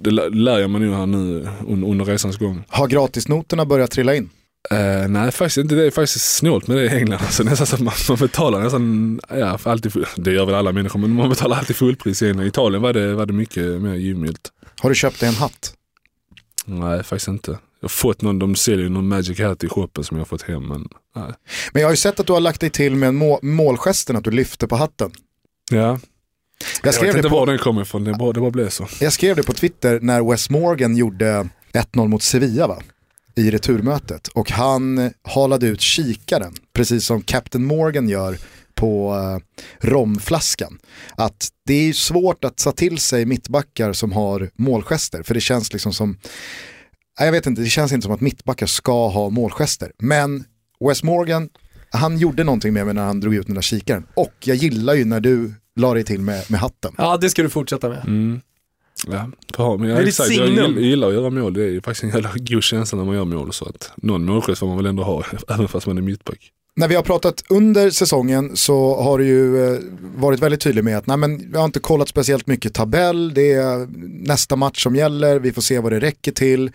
[0.00, 2.64] det lär jag mig nu här nu un, under resans gång.
[2.68, 4.30] Har gratisnoterna börjat trilla in?
[4.70, 5.74] Eh, nej, faktiskt inte.
[5.74, 7.20] Det är faktiskt snålt med det i England.
[7.22, 10.54] Alltså, nästan så att man, man betalar nästan, ja, för alltid, full- det gör väl
[10.54, 12.44] alla människor, men man betalar alltid fullpris i England.
[12.44, 14.52] I Italien var det, var det mycket mer givmilt.
[14.80, 15.74] Har du köpt dig en hatt?
[16.64, 17.50] Nej, faktiskt inte.
[17.50, 20.42] Jag har fått någon, de säljer någon Magic Hat i shoppen som jag har fått
[20.42, 21.32] hem, men nej.
[21.72, 24.24] Men jag har ju sett att du har lagt dig till med må- målgesten, att
[24.24, 25.10] du lyfter på hatten.
[25.70, 25.98] Ja, Jag
[26.82, 28.68] jag skrev, vet det inte på, var den kommer ifrån, det bara, det bara blev
[28.68, 28.88] så.
[29.00, 32.78] jag skrev det på Twitter när Wes Morgan gjorde 1-0 mot Sevilla va?
[33.34, 34.28] I returmötet.
[34.28, 38.38] Och han halade ut kikaren, precis som Captain Morgan gör
[38.74, 40.78] på eh, romflaskan.
[41.16, 45.40] Att det är ju svårt att ta till sig mittbackar som har målgester, för det
[45.40, 46.18] känns liksom som,
[47.18, 49.92] jag vet inte, det känns inte som att mittbackar ska ha målgester.
[49.98, 50.44] Men
[50.88, 51.48] Wes Morgan,
[51.90, 54.06] han gjorde någonting med mig när han drog ut den där kikaren.
[54.14, 56.94] Och jag gillar ju när du la dig till med, med hatten.
[56.98, 58.04] Ja, det ska du fortsätta med.
[58.04, 58.40] Mm.
[59.06, 61.54] Ja, bra, men jag, Det är exakt, jag gillar, jag gillar att göra mål.
[61.54, 63.52] Det är faktiskt en jävla god känsla när man gör mål.
[63.52, 66.50] Så att någon målgest får man väl ändå ha, även fast man är mittback.
[66.76, 69.78] När vi har pratat under säsongen så har du ju eh,
[70.16, 73.52] varit väldigt tydlig med att nej, men jag har inte kollat speciellt mycket tabell, det
[73.52, 73.88] är
[74.28, 76.70] nästa match som gäller, vi får se vad det räcker till.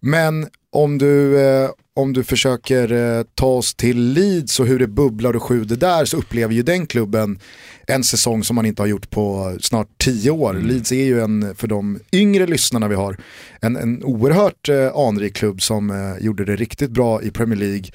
[0.00, 4.86] Men om du, eh, om du försöker eh, ta oss till Leeds och hur det
[4.86, 7.38] bubblar och sjuder där så upplever ju den klubben
[7.86, 10.54] en säsong som man inte har gjort på snart tio år.
[10.54, 13.16] Leeds är ju en, för de yngre lyssnarna vi har,
[13.60, 17.90] en, en oerhört eh, anrik klubb som eh, gjorde det riktigt bra i Premier League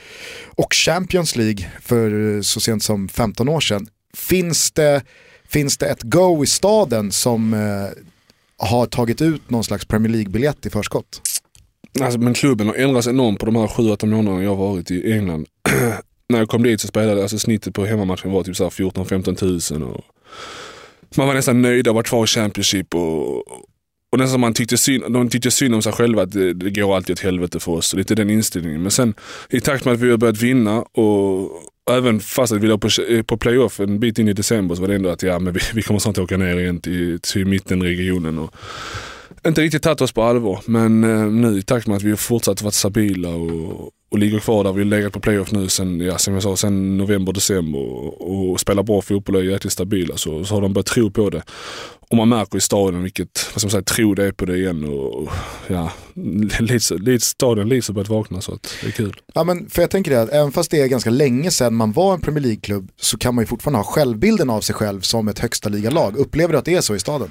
[0.55, 3.87] och Champions League för så sent som 15 år sedan.
[4.13, 5.01] Finns det,
[5.47, 7.53] finns det ett go i staden som
[8.57, 11.21] har tagit ut någon slags Premier League-biljett i förskott?
[12.01, 15.13] Alltså, men klubben har ändrats enormt på de här 7-8 månaderna jag har varit i
[15.13, 15.47] England.
[16.29, 19.83] När jag kom dit så spelade alltså snittet på hemmamatchen var typ 14-15 tusen.
[19.83, 20.05] Och
[21.17, 22.95] man var nästan nöjd att vara kvar i Championship.
[22.95, 23.37] Och,
[24.11, 26.95] och nästan man tyckte synd, de tyckte synd om sig själva att det, det går
[26.95, 27.93] alltid åt helvete för oss.
[27.93, 28.81] Lite den inställningen.
[28.81, 29.13] Men sen
[29.49, 31.49] i takt med att vi har börjat vinna och
[31.91, 32.89] även fast att vi låg på,
[33.27, 35.59] på playoff en bit in i december så var det ändå att ja, men vi,
[35.73, 38.39] vi kommer snart åka ner igen till, till mittenregionen.
[38.39, 38.55] Och,
[39.47, 40.59] inte riktigt tagit oss på allvar.
[40.65, 44.39] Men eh, nu i takt med att vi har fortsatt varit stabila och, och ligger
[44.39, 47.79] kvar där vi legat på playoff nu sen, ja, som jag sa, sen november, december
[47.79, 51.11] och, och spelar bra fotboll och är jäkligt stabila så, så har de börjat tro
[51.11, 51.43] på det.
[52.09, 54.57] Och man märker i staden vilket, vad ska man säga, tro det är på det
[54.57, 55.29] igen och
[55.67, 55.91] ja,
[56.59, 59.15] Leeds, Leeds, staden Leeds har börjat vakna så att det är kul.
[59.33, 61.91] Ja, men för jag tänker det, att även fast det är ganska länge sedan man
[61.91, 65.27] var en Premier League-klubb så kan man ju fortfarande ha självbilden av sig själv som
[65.27, 66.17] ett högsta ligalag.
[66.17, 67.29] Upplever du att det är så i staden?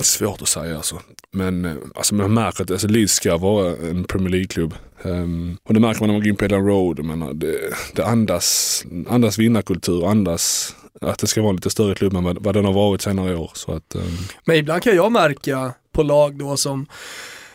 [0.00, 1.00] Svårt att säga alltså.
[1.32, 4.74] Men eh, alltså, man märker att alltså, Leeds ska vara en Premier League-klubb.
[5.02, 7.04] Um, och det märker man när man går in på Ellen Road.
[7.04, 7.58] Menar, det,
[7.94, 12.44] det andas, andas vinnarkultur, andas att det ska vara en lite större klubb än vad,
[12.44, 13.50] vad den har varit senare år.
[13.54, 14.18] Så att, um...
[14.44, 16.86] Men ibland kan jag märka på lag då som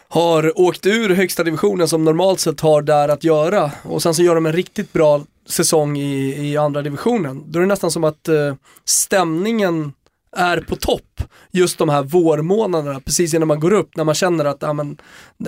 [0.09, 4.23] har åkt ur högsta divisionen som normalt sett har där att göra och sen så
[4.23, 7.43] gör de en riktigt bra säsong i, i andra divisionen.
[7.47, 8.55] Då är det nästan som att eh,
[8.85, 9.93] stämningen
[10.35, 11.21] är på topp
[11.51, 14.97] just de här vårmånaderna, precis innan man går upp, när man känner att ah, men,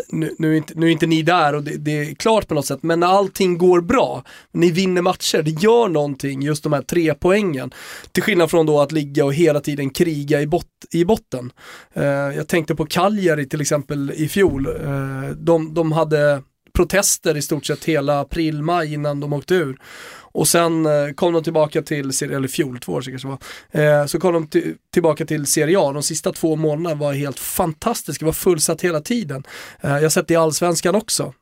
[0.10, 2.54] nu, nu, är inte, nu är inte ni där och det, det är klart på
[2.54, 6.74] något sätt, men när allting går bra, ni vinner matcher, det gör någonting, just de
[6.74, 7.72] här tre poängen.
[8.12, 11.52] Till skillnad från då att ligga och hela tiden kriga i, bot, i botten.
[11.94, 16.42] Eh, jag tänkte på Cagliari till exempel i fjol, eh, de, de hade
[16.74, 19.78] protester i stort sett hela april, maj innan de åkte ur.
[20.32, 23.82] Och sen eh, kom de tillbaka till, Serie- eller fjol, två år sedan kanske det
[23.84, 24.00] var.
[24.02, 25.92] Eh, så kom de till, tillbaka till Serie A.
[25.94, 29.44] De sista två månaderna var helt fantastiska, det var fullsatt hela tiden.
[29.82, 31.34] Eh, jag har sett det i Allsvenskan också.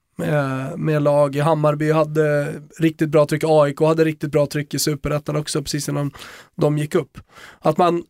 [0.78, 5.36] Med lag, i Hammarby hade riktigt bra tryck, AIK hade riktigt bra tryck i Superettan
[5.36, 6.12] också precis innan
[6.62, 7.18] de gick upp.
[7.60, 8.04] Att man,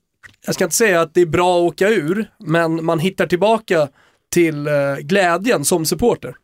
[0.46, 3.88] jag ska inte säga att det är bra att åka ur, men man hittar tillbaka
[4.34, 4.70] till
[5.02, 6.36] glädjen som supporter.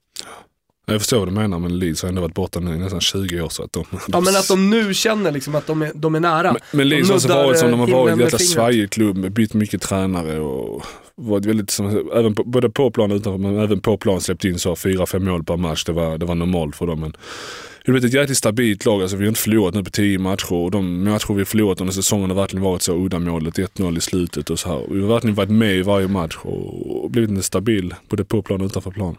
[0.86, 3.42] Jag förstår vad du menar men Leeds har ändå varit borta nu i nästan 20
[3.42, 3.86] år så att de...
[4.08, 6.54] Ja men att de nu känner liksom att de är, de är nära.
[6.54, 9.54] Men, men Leeds har nuddar, varit som de har varit, en jäkla svajig klubb, bytt
[9.54, 10.84] mycket tränare och
[11.16, 14.46] varit väldigt, som, även på, både på plan och utanför, men även på plan släppt
[14.46, 15.84] in så fyra, fem mål per match.
[15.84, 17.00] Det var, det var normalt för dem.
[17.00, 19.02] Men det har blivit ett jäkligt stabilt lag.
[19.02, 21.82] Alltså, vi har inte förlorat nu på tio matcher och de matcher vi har förlorat
[21.82, 24.88] under säsongen har verkligen varit så uddamålet, 1-0 i slutet och så här.
[24.90, 28.42] Vi har verkligen varit med i varje match och, och blivit en stabil, både på
[28.42, 29.18] plan och utanför plan.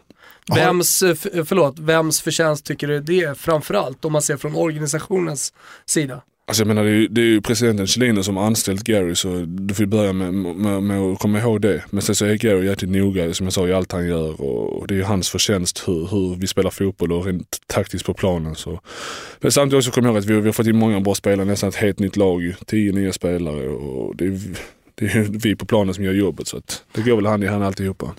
[0.54, 4.54] Vems, eh, f- förlåt, vems förtjänst tycker du det är framförallt om man ser från
[4.54, 5.52] organisationens
[5.86, 6.22] sida?
[6.46, 9.44] Alltså jag menar det är, ju- det är ju presidenten Chiellini som anställt Gary så
[9.46, 11.84] du får börja med, med, med att komma ihåg det.
[11.90, 14.86] Men sen så är Gary jäkligt noga som jag sa i allt han gör och
[14.86, 18.54] det är ju hans förtjänst hur, hur vi spelar fotboll och rent taktiskt på planen.
[18.54, 18.80] Så.
[19.40, 21.46] Men samtidigt också kommer jag ihåg att vi, vi har fått in många bra spelare,
[21.46, 22.42] nästan ett helt nytt lag.
[22.42, 22.54] ju.
[22.66, 24.40] Tio nya spelare och det är,
[24.94, 26.60] det är vi på planen som gör jobbet så
[26.92, 28.14] det går väl hand i hand alltihopa.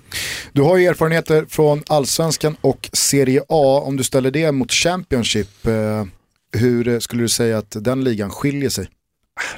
[0.54, 3.84] Du har ju erfarenheter från allsvenskan och Serie A.
[3.86, 6.06] Om du ställer det mot Championship, eh,
[6.52, 8.88] hur skulle du säga att den ligan skiljer sig?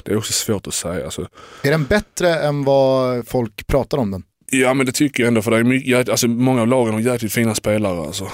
[0.04, 1.04] Det är också svårt att säga.
[1.04, 1.28] Alltså.
[1.62, 4.22] Är den bättre än vad folk pratar om den?
[4.50, 7.00] Ja men det tycker jag ändå för det är mycket, alltså, många av lagen har
[7.00, 8.24] jäkligt fina spelare alltså.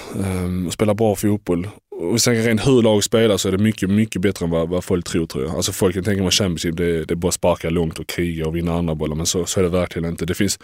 [0.66, 1.68] Och spelar bra fotboll.
[1.98, 4.84] Och sen rent hur lag spelar så är det mycket, mycket bättre än vad, vad
[4.84, 5.54] folk tror tror jag.
[5.54, 8.46] Alltså folk kan tänka mig Championship, det, det är bara att sparka långt och kriga
[8.46, 10.26] och vinna andra bollar men så, så är det verkligen inte.
[10.26, 10.58] Det finns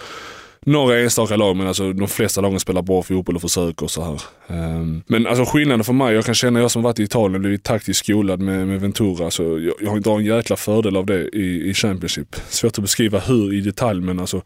[0.66, 4.02] några enstaka lag men alltså de flesta lagen spelar bra fotboll och försöker och så
[4.02, 4.20] här.
[4.46, 7.40] Um, men alltså skillnaden för mig, jag kan känna jag som varit i Italien och
[7.40, 11.28] blivit taktiskt skolad med, med Ventura, så jag, jag drar en jäkla fördel av det
[11.28, 12.36] i, i Championship.
[12.48, 14.42] Svårt att beskriva hur i detalj men alltså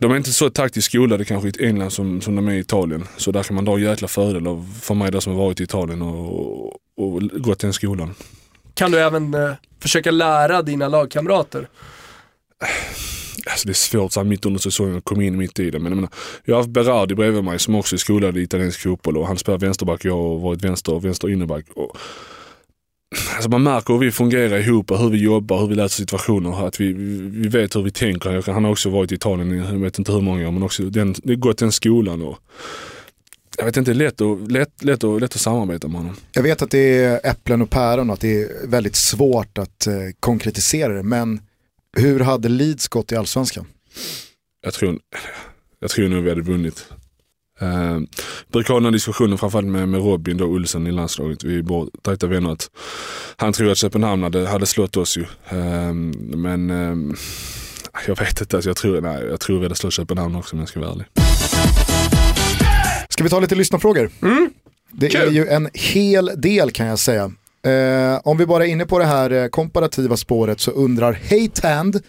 [0.00, 3.04] de är inte så taktiskt skolade kanske i England som, som de är i Italien.
[3.16, 5.62] Så där kan man dra jäkla fördel av, för mig där som har varit i
[5.62, 8.14] Italien och, och gått den skolan.
[8.74, 11.68] Kan du även eh, försöka lära dina lagkamrater?
[13.46, 15.78] Alltså det är svårt så här mitt under säsongen att komma in mitt i det.
[15.78, 16.10] Men jag, menar,
[16.44, 19.38] jag har haft Berardi bredvid mig som också är skolad i italiensk fotboll och han
[19.38, 21.64] spelar vänsterback jag har varit vänster och vänster innerback.
[21.74, 21.96] Och,
[23.34, 26.66] alltså man märker hur vi fungerar ihop hur vi jobbar, hur vi löser situationer.
[26.66, 28.52] Att vi, vi, vet hur vi tänker.
[28.52, 31.14] Han har också varit i Italien jag vet inte hur många år men också den,
[31.22, 32.22] det gått den skolan.
[32.22, 32.38] Och,
[33.58, 36.16] jag vet inte, lätt, och, lätt, lätt, och, lätt att samarbeta med honom.
[36.32, 39.86] Jag vet att det är äpplen och päron och att det är väldigt svårt att
[39.86, 41.40] eh, konkretisera det, men
[41.96, 43.66] hur hade Leeds gått i allsvenskan?
[44.62, 44.98] Jag tror,
[45.80, 46.86] jag tror nog vi hade vunnit.
[47.62, 48.00] Uh,
[48.52, 51.44] brukar ha den här diskussionen framförallt med, med Robin då, Olsen i landslaget.
[51.44, 52.52] Vi är tajta vänner.
[52.52, 52.70] Att
[53.36, 55.22] han tror att Köpenhamn hade, hade slått oss ju.
[55.22, 55.92] Uh,
[56.36, 57.16] men uh,
[58.06, 58.56] jag vet inte.
[58.56, 60.90] Alltså jag, tror, nej, jag tror vi hade slått Köpenhamn också om jag ska vara
[60.90, 61.06] ärlig.
[63.08, 64.10] Ska vi ta lite lyssnarfrågor?
[64.92, 65.34] Det är Kul.
[65.34, 67.32] ju en hel del kan jag säga.
[67.66, 72.00] Eh, om vi bara är inne på det här eh, komparativa spåret så undrar Heytand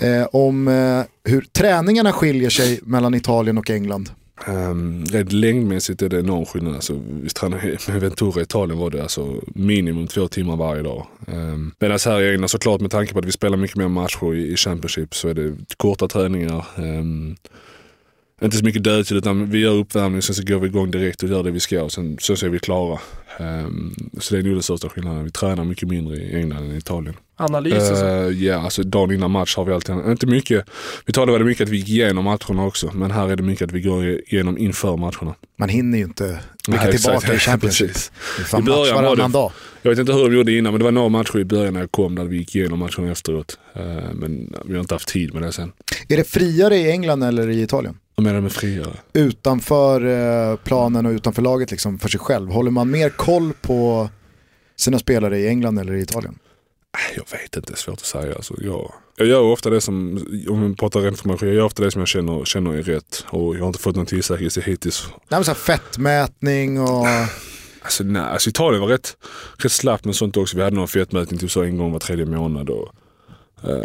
[0.00, 4.10] eh, om eh, hur träningarna skiljer sig mellan Italien och England.
[4.48, 6.74] Um, rent längdmässigt är det enorm skillnad.
[6.74, 11.06] Alltså, vi tränade med Ventura i Italien var det alltså minimum två timmar varje dag.
[11.26, 14.34] Um, Medan här i England såklart med tanke på att vi spelar mycket mer matcher
[14.34, 16.66] i, i Championship så är det korta träningar.
[16.76, 17.36] Um,
[18.42, 21.28] inte så mycket dödtid utan vi gör uppvärmning sen så går vi igång direkt och
[21.28, 22.98] gör det vi ska och sen, sen så är vi klara.
[23.40, 25.24] Um, så det är nog den största skillnaden.
[25.24, 27.14] Vi tränar mycket mindre i England än i Italien.
[27.38, 28.06] Analys och så.
[28.06, 30.64] Eh, Ja, alltså dagen innan match har vi alltid, inte mycket,
[31.06, 33.64] vi talade väldigt mycket att vi gick igenom matcherna också, men här är det mycket
[33.68, 35.34] att vi går igenom inför matcherna.
[35.58, 37.34] Man hinner ju inte blicka Nej, tillbaka exakt.
[37.34, 37.90] i Championship.
[38.58, 39.52] I början var det- dag.
[39.82, 41.80] Jag vet inte hur de gjorde innan, men det var några matcher i början när
[41.80, 43.58] jag kom där vi gick igenom matcherna efteråt.
[43.74, 43.82] Eh,
[44.14, 45.72] Men vi har inte haft tid med det sen.
[46.08, 47.98] Är det friare i England eller i Italien?
[48.16, 48.96] Vad menar du med friare?
[49.12, 52.50] Utanför eh, planen och utanför laget liksom för sig själv.
[52.50, 54.08] Håller man mer koll på
[54.76, 56.38] sina spelare i England eller i Italien?
[57.16, 58.34] Jag vet inte, det är svårt att säga.
[58.34, 61.82] Alltså, jag, jag gör ofta det som, om vi pratar rent information, jag gör ofta
[61.82, 63.24] det som jag känner, känner är rätt.
[63.28, 65.06] Och jag har inte fått någon tillsägelse hittills.
[65.08, 67.06] Nej, men så här fettmätning och...
[67.82, 69.16] Alltså, nej, alltså Italien var rätt,
[69.58, 70.56] rätt slappt med sånt också.
[70.56, 72.70] Vi hade någon fettmätning typ så en gång var tredje månad.
[72.70, 72.88] Och,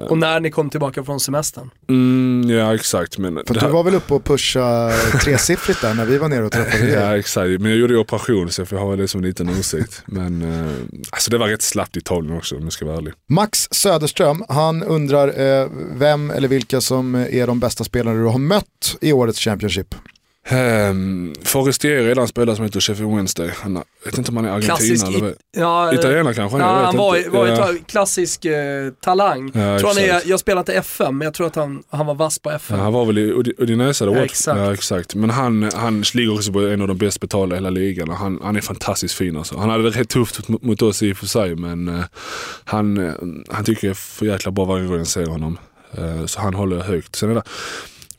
[0.09, 1.69] Och när ni kom tillbaka från semestern.
[1.89, 3.17] mm, ja exakt.
[3.17, 4.91] Men För du var väl uppe och pusha
[5.23, 6.93] tresiffrigt där när vi var nere och träffade dig?
[6.93, 9.49] Ja exakt, men jag gjorde ju operation så jag får ha det som en liten
[9.49, 10.03] ursäkt.
[10.05, 10.71] Men eh,
[11.09, 13.13] alltså det var rätt slappt i Italien också om jag ska vara ärlig.
[13.29, 18.39] Max Söderström, han undrar eh, vem eller vilka som är de bästa spelarna du har
[18.39, 19.95] mött i årets Championship.
[20.49, 23.49] Um, Forestier är redan spelare som heter Sheffield Wednesday.
[23.61, 26.97] Han, vet inte om han är argentinare Klassisk eller ja, eh, Italienare kanske Ja, han
[26.97, 27.69] var, var Ja.
[27.75, 29.51] ett klassisk eh, talang.
[29.53, 32.15] Ja, tror han är, jag spelar inte FM, men jag tror att han, han var
[32.15, 32.79] vass på Ja, FM.
[32.79, 34.15] han var väl i Udi- Udinese då?
[34.15, 34.57] Ja, exakt.
[34.59, 35.15] Ja, exakt.
[35.15, 38.09] Men han, han ligger också på en av de bäst betalda i hela ligan.
[38.09, 39.57] och Han, han är fantastiskt fin alltså.
[39.57, 42.03] Han hade det rätt tufft mot, mot oss i och för sig men eh,
[42.63, 43.13] han, eh,
[43.49, 45.57] han tycker jag är för jäkla bra varje gång jag ser honom.
[45.97, 47.15] Eh, så han håller högt.
[47.15, 47.43] Sen är det,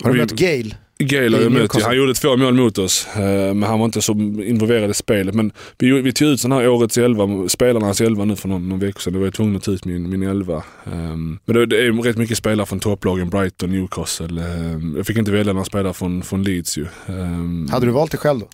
[0.02, 0.76] Har du vi- mött Gale?
[1.00, 1.86] Har mött, Newcastle.
[1.86, 3.20] han gjorde två mål mot oss, eh,
[3.54, 5.34] men han var inte så involverad i spelet.
[5.34, 8.78] Men vi, vi tog ut sån här årets elva, spelarnas elva nu för någon, någon
[8.78, 9.12] vecka sedan.
[9.12, 10.62] Då var jag tvungen att ta ut min, min elva.
[10.92, 14.42] Ehm, men det, det är rätt mycket spelare från topplagen, Brighton, Newcastle.
[14.42, 16.86] Ehm, jag fick inte välja några spelare från, från Leeds ju.
[17.06, 18.46] Ehm, Hade du valt det själv då?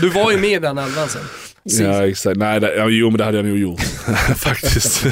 [0.00, 1.22] Du var ju med i den elvan sen.
[1.62, 3.80] Ja exakt, nej det, ja, jo men det hade jag nog gjort
[4.36, 5.02] faktiskt.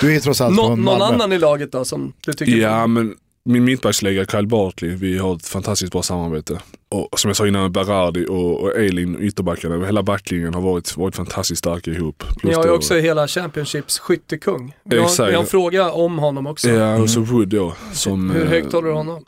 [0.00, 2.86] Du är ju trots allt Nå, någon annan i laget då som du tycker Ja,
[2.86, 3.14] men
[3.46, 6.60] min mittbacksläggare Kyle Bartley, vi har ett fantastiskt bra samarbete.
[6.88, 11.16] Och som jag sa innan, Berardi och, och Elin, ytterbackarna, hela backlinjen har varit, varit
[11.16, 12.24] fantastiskt starka ihop.
[12.28, 14.76] Ni Plus har ju också hela Championships skyttekung.
[14.84, 15.30] Vi har, Exakt.
[15.30, 16.68] vi har en fråga om honom också.
[16.68, 17.74] Ja, och så Wood då.
[17.92, 19.24] Som, Hur eh, högt håller du honom?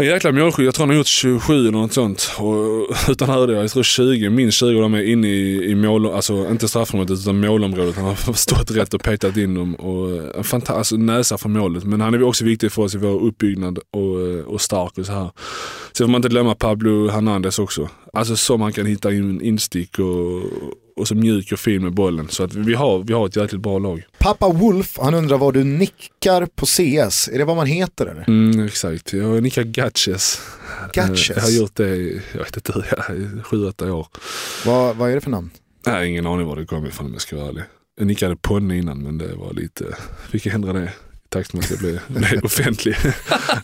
[0.00, 2.30] En jäkla målskytt, jag tror han har gjort 27 eller något sånt.
[2.38, 6.06] Och utan hörde jag, jag tror 20, minst 20 De är inne i, i mål,
[6.06, 7.96] alltså inte straffområdet utan målområdet.
[7.96, 9.74] Han har stått rätt och petat in dem.
[9.74, 11.84] Och eh, en fantastisk alltså, näsa för målet.
[11.84, 15.06] Men han är också viktig för oss i vår uppbyggnad och, eh, och stark och
[15.06, 15.30] så här.
[15.92, 17.88] Sen får man inte glömma Pablo Hernandez också.
[18.12, 20.42] Alltså som han kan hitta in instick och,
[20.98, 22.28] och så mjuk och fin med bollen.
[22.28, 24.04] Så att vi har, vi har ett jäkligt bra lag.
[24.18, 27.28] Pappa Wolf, han undrar vad du nickar på CS.
[27.28, 28.24] Är det vad man heter eller?
[28.28, 30.40] Mm, exakt, jag nickar gatches.
[30.92, 31.30] Gatches?
[31.36, 34.06] Jag har gjort det i, jag vet inte hur, sju, åtta år.
[34.66, 35.50] Vad, vad är det för namn?
[35.86, 37.62] Nej, ingen aning var det kom ifrån om jag ska vara ärlig.
[37.98, 39.84] Jag nickade ponny innan men det var lite,
[40.30, 40.92] fick jag ändra det
[41.28, 42.00] takt med att jag blev,
[42.44, 42.96] offentlig.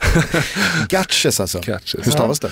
[0.89, 1.59] Gatches alltså.
[1.59, 2.13] Hur Gatches.
[2.13, 2.51] stavas det?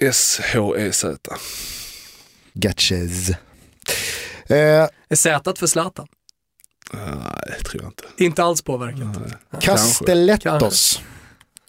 [0.00, 1.18] G-A-T-S-H-E-Z.
[2.54, 3.30] Gatches.
[3.30, 4.56] Eh,
[5.08, 6.06] Är Z för Zlatan?
[6.92, 7.02] Nej,
[7.46, 8.24] det tror jag inte.
[8.24, 9.16] Inte alls påverkat.
[9.60, 11.00] Castellettos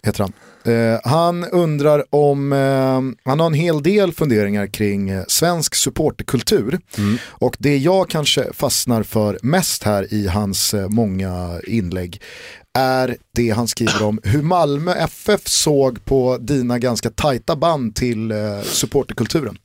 [0.02, 0.32] heter han.
[0.64, 6.80] Eh, han undrar om, eh, han har en hel del funderingar kring eh, svensk supporterkultur.
[7.26, 12.20] Och det jag kanske fastnar för mest här i hans eh, många inlägg
[12.78, 18.30] är det han skriver om hur Malmö FF såg på dina ganska tajta band till
[18.30, 19.58] eh, supporterkulturen.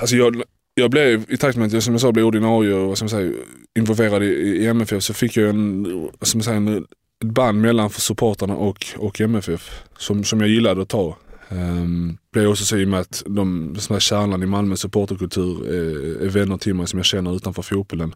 [0.00, 0.42] Alltså jag,
[0.74, 3.10] jag blev, i takt med att jag som jag sa blev ordinarie och som jag
[3.10, 3.34] säger,
[3.78, 5.84] involverad i, i MFF så fick jag en,
[6.22, 6.86] som jag säger, en,
[7.24, 11.16] ett band mellan supportarna och, och MFF som, som jag gillade att ta.
[11.48, 15.68] Um, blev också så i och med att de, som är kärnan i Malmö supporterkultur
[15.68, 18.14] är, är vänner till mig som jag känner utanför fotbollen.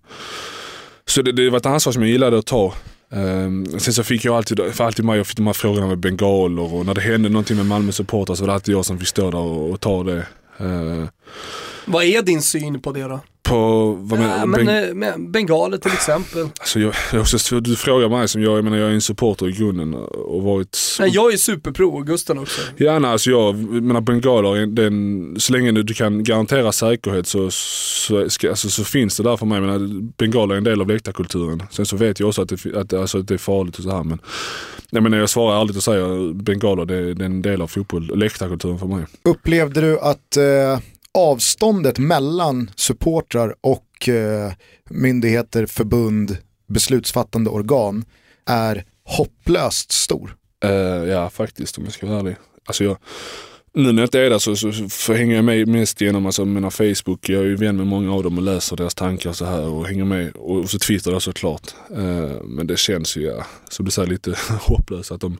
[1.07, 2.75] Så det, det var ett ansvar som jag gillade att ta.
[3.09, 5.99] Um, sen så fick jag alltid, för alltid mig, jag fick de här frågorna med
[5.99, 8.99] bengaler och när det hände någonting med Malmö supportrar så var det alltid jag som
[8.99, 10.27] fick stå där och, och ta det.
[10.61, 11.05] Uh,
[11.87, 13.21] vad är din syn på det då?
[13.47, 16.43] på, vad menar Ja, men, eh, med bengaler till exempel.
[16.43, 19.53] Alltså jag, jag du frågar mig som jag, jag menar jag är en supporter i
[19.53, 20.79] grunden och varit...
[21.01, 22.61] Nej, jag är superpro Gusten också.
[22.77, 28.31] Gärna, alltså jag menar bengaler, är den, så länge du kan garantera säkerhet så, så,
[28.31, 29.59] ska, alltså, så finns det där för mig.
[29.59, 31.63] Jag menar, bengaler är en del av läktarkulturen.
[31.71, 33.91] Sen så vet jag också att det, att, alltså, att det är farligt och så
[33.91, 34.19] här men
[34.91, 38.19] jag menar jag svarar ärligt och säger bengaler det, det är en del av fotboll,
[38.19, 39.05] läktarkulturen för mig.
[39.25, 40.79] Upplevde du att eh,
[41.17, 44.53] avståndet mellan supportrar och eh,
[44.91, 46.37] myndigheter, förbund,
[46.67, 48.05] beslutsfattande organ
[48.47, 50.37] är hopplöst stor?
[50.65, 50.71] Uh,
[51.09, 52.37] ja faktiskt om jag ska vara ärlig.
[52.67, 52.97] Alltså jag,
[53.75, 56.45] nu när jag inte är där så, så, så hänger jag med mest genom alltså,
[56.45, 57.29] mina Facebook.
[57.29, 59.67] Jag är ju vän med många av dem och läser deras tankar och så här
[59.67, 60.37] och hänger med.
[60.37, 61.75] Och så Twitter då såklart.
[61.93, 65.13] Uh, men det känns ju, ja, som du säger, lite hopplöst.
[65.13, 65.39] Att de,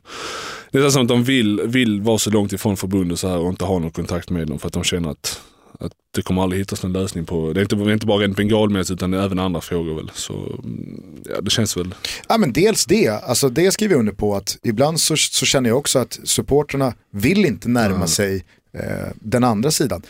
[0.71, 3.49] det är som att de vill, vill vara så långt ifrån förbundet så här och
[3.49, 5.41] inte ha någon kontakt med dem för att de känner att
[5.79, 8.23] att det kommer aldrig hittas någon lösning på, det är inte, det är inte bara
[8.23, 10.11] rent bengalmässigt utan det är även andra frågor väl.
[10.13, 11.95] Så mm, ja, det känns väl
[12.29, 15.69] Ja men dels det, alltså det skriver jag under på att ibland så, så känner
[15.69, 20.01] jag också att supporterna vill inte närma sig eh, den andra sidan.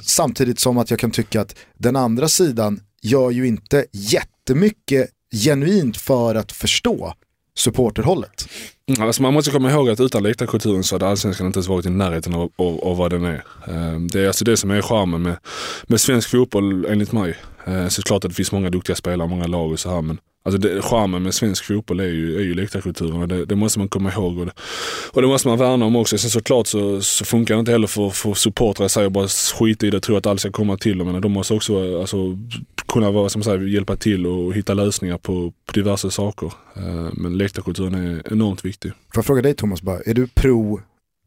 [0.00, 5.10] Samtidigt som att jag kan tycka att den andra sidan gör ju inte jättemycket
[5.44, 7.14] genuint för att förstå
[7.58, 8.48] supporterhållet.
[8.88, 11.86] Mm, alltså man måste komma ihåg att utan läktarkulturen så hade allsvenskan inte ens varit
[11.86, 13.44] i närheten av, av, av vad den är.
[13.68, 15.36] Eh, det är alltså det som är charmen med,
[15.86, 17.38] med svensk fotboll enligt mig.
[17.64, 20.18] Eh, såklart klart att det finns många duktiga spelare, många lag och så här men
[20.44, 23.78] Alltså det, charmen med svensk fotboll är ju, är ju läktarkulturen och det, det måste
[23.78, 24.38] man komma ihåg.
[24.38, 24.52] Och det,
[25.12, 26.18] och det måste man värna om också.
[26.18, 29.28] Sen såklart så, så funkar det inte heller för, för supportrar i sig att bara
[29.28, 31.12] skita i det och tro att allt ska komma till dem.
[31.12, 32.38] Men de måste också alltså,
[32.88, 36.52] kunna vara, som säger, hjälpa till och hitta lösningar på, på diverse saker.
[36.76, 38.90] Eh, men läktarkulturen är enormt viktig.
[38.90, 40.80] Får jag fråga dig Thomas bara, är du pro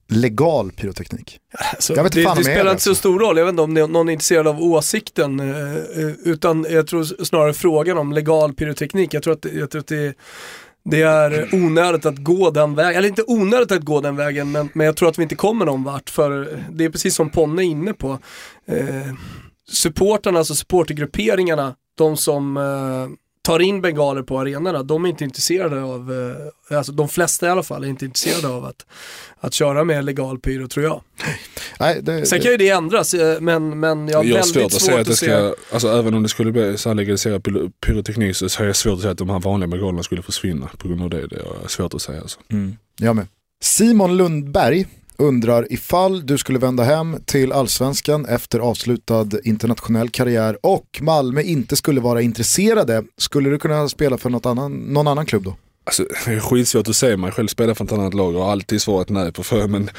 [0.07, 1.39] legal pyroteknik?
[1.73, 2.99] Alltså, Jag vet det fan det är spelar inte så alltså.
[2.99, 5.39] stor roll, jag vet inte om det är någon är intresserad av åsikten.
[5.39, 9.13] eh, eh, Utan jag tror snarare frågan om legal pyroteknik.
[9.13, 10.17] Jag tror att, jag tror att det,
[10.89, 12.97] det är onödigt att gå den vägen.
[12.97, 15.65] Eller inte onödigt att gå den vägen, men, men jag tror att vi inte kommer
[15.65, 16.09] någon vart.
[16.09, 18.19] För det är precis som Ponne är inne på.
[18.67, 19.13] Eh,
[19.71, 23.07] supportarna, alltså supportergrupperingarna, de som eh,
[23.45, 26.13] tar in bengaler på arenorna, de är inte intresserade av,
[26.69, 28.85] eh, alltså de flesta i alla fall, är inte intresserade av att,
[29.39, 31.01] att köra med legal pyro tror jag.
[31.79, 34.65] Nej, det, Sen kan ju det ändras, eh, men, men jag har Jag väldigt svårt
[34.65, 37.41] att säga att det se- ska, alltså även om det skulle bli så här legaliserad
[37.41, 40.69] pyro- pyroteknik så har jag svårt att säga att de här vanliga bengalerna skulle försvinna
[40.77, 41.27] på grund av det.
[41.27, 42.39] Det är svårt att säga alltså.
[42.99, 43.27] Jag med.
[43.63, 44.85] Simon Lundberg
[45.17, 51.75] undrar ifall du skulle vända hem till allsvenskan efter avslutad internationell karriär och Malmö inte
[51.75, 55.55] skulle vara intresserade, skulle du kunna spela för något annan, någon annan klubb då?
[55.83, 58.51] Alltså, det är skitsvårt att se mig själv spela för ett annat lag och har
[58.51, 59.71] alltid svarat nej på frågan.
[59.71, 59.89] Men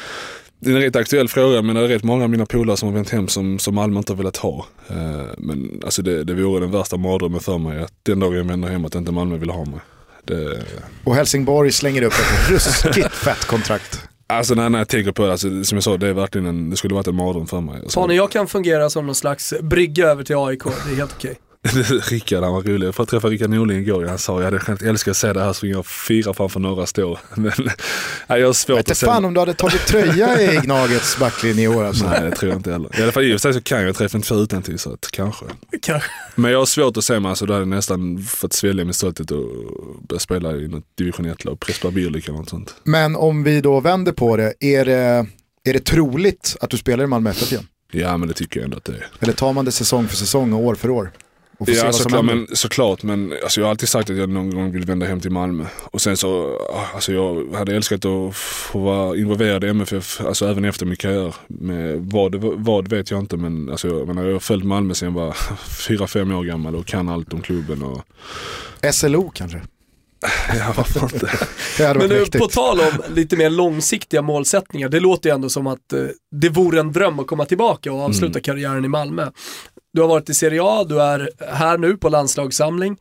[0.60, 2.88] det är en rätt aktuell fråga men det är rätt många av mina polare som
[2.88, 4.66] har vänt hem som, som Malmö inte har velat ha.
[4.90, 8.44] Eh, men alltså det, det vore den värsta mardrömmen för mig att den dagen jag
[8.44, 9.80] vänder hem att inte Malmö vill ha mig.
[10.24, 10.64] Det,
[11.04, 15.32] Och Helsingborg slänger upp ett ruskigt fett kontrakt alltså när, när jag tänker på det,
[15.32, 17.80] alltså, som jag sa, det är verkligen en, det skulle varit en mardröm för mig.
[17.82, 21.14] Alltså, Tony, jag kan fungera som någon slags brygga över till AIK, det är helt
[21.16, 21.38] okej.
[22.10, 22.86] Rickard han var rolig.
[22.86, 24.04] Jag får träffa Rickard Norling igår.
[24.04, 27.18] Han sa jag hade skämt, älskar att se det här springa fyra framför några stå.
[27.34, 27.52] Men
[28.26, 29.06] nej, jag har svårt att se.
[29.06, 32.06] fan om du hade tagit tröja i Gnagets backlinje i år alltså.
[32.06, 33.00] Nej det tror jag inte heller.
[33.00, 34.92] I alla fall i och för sig så kan jag träffa inte utan till så
[34.92, 35.44] att kanske.
[35.82, 36.10] Kanske.
[36.34, 38.94] Men jag har svårt att se mig, alltså då hade jag nästan fått svälja min
[38.94, 39.46] stolthet och
[40.08, 42.74] börja spela i något division 1-lag, Prespa Birlik eller något sånt.
[42.84, 45.26] Men om vi då vänder på det, är det,
[45.64, 47.66] är det troligt att du spelar i Malmö FF igen?
[47.92, 49.06] Ja men det tycker jag ändå att det är.
[49.20, 51.12] Eller tar man det säsong för säsong och år för år?
[51.58, 54.84] Ja såklart men, såklart, men alltså, jag har alltid sagt att jag någon gång vill
[54.84, 55.64] vända hem till Malmö.
[55.90, 56.58] Och sen så,
[56.94, 61.34] alltså, jag hade älskat att få vara involverad i MFF, alltså även efter min karriär.
[61.46, 65.08] Med vad, vad vet jag inte men alltså, jag, menar, jag har följt Malmö sedan
[65.14, 65.30] jag var
[65.68, 67.82] 4-5 år gammal och kan allt om klubben.
[67.82, 68.02] Och,
[68.94, 69.60] SLO kanske?
[70.58, 71.30] ja varför inte.
[71.98, 75.92] Men nu, på tal om lite mer långsiktiga målsättningar, det låter ju ändå som att
[75.92, 76.00] eh,
[76.30, 78.42] det vore en dröm att komma tillbaka och avsluta Mm.
[78.42, 79.30] karriären i Malmö.
[79.96, 82.96] Du har varit i Serie A, du är här nu på landslagssamling,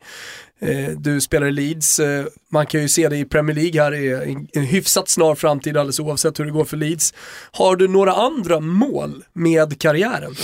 [0.60, 3.94] eh, du spelar i Leeds, eh, man kan ju se det i Premier League här
[3.94, 7.14] i en, en hyfsat snar framtid alldeles oavsett hur det går för Leeds.
[7.52, 10.34] Har du några andra mål med karriären?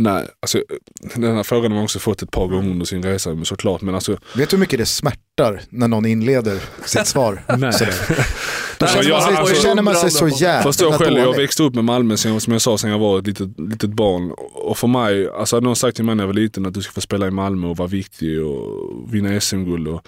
[0.00, 0.62] Nej, alltså
[1.14, 3.80] den här frågan har man också fått ett par gånger under sin resa men såklart.
[3.80, 7.42] Men alltså, Vet du hur mycket det smärtar när någon inleder sitt svar?
[7.58, 7.72] Nej.
[7.72, 7.94] Sådär.
[8.78, 11.18] Då Alltså, känner man sig, jag- då alltså- känner man sig så jävla Förstår själv,
[11.18, 13.90] jag växte upp med Malmö sen, som jag sa sen jag var ett litet, litet
[13.90, 14.32] barn.
[14.54, 16.82] Och för mig, alltså hade någon sagt till mig när jag var liten att du
[16.82, 19.88] ska få spela i Malmö och vara viktig och vinna SM-guld.
[19.88, 20.06] Och,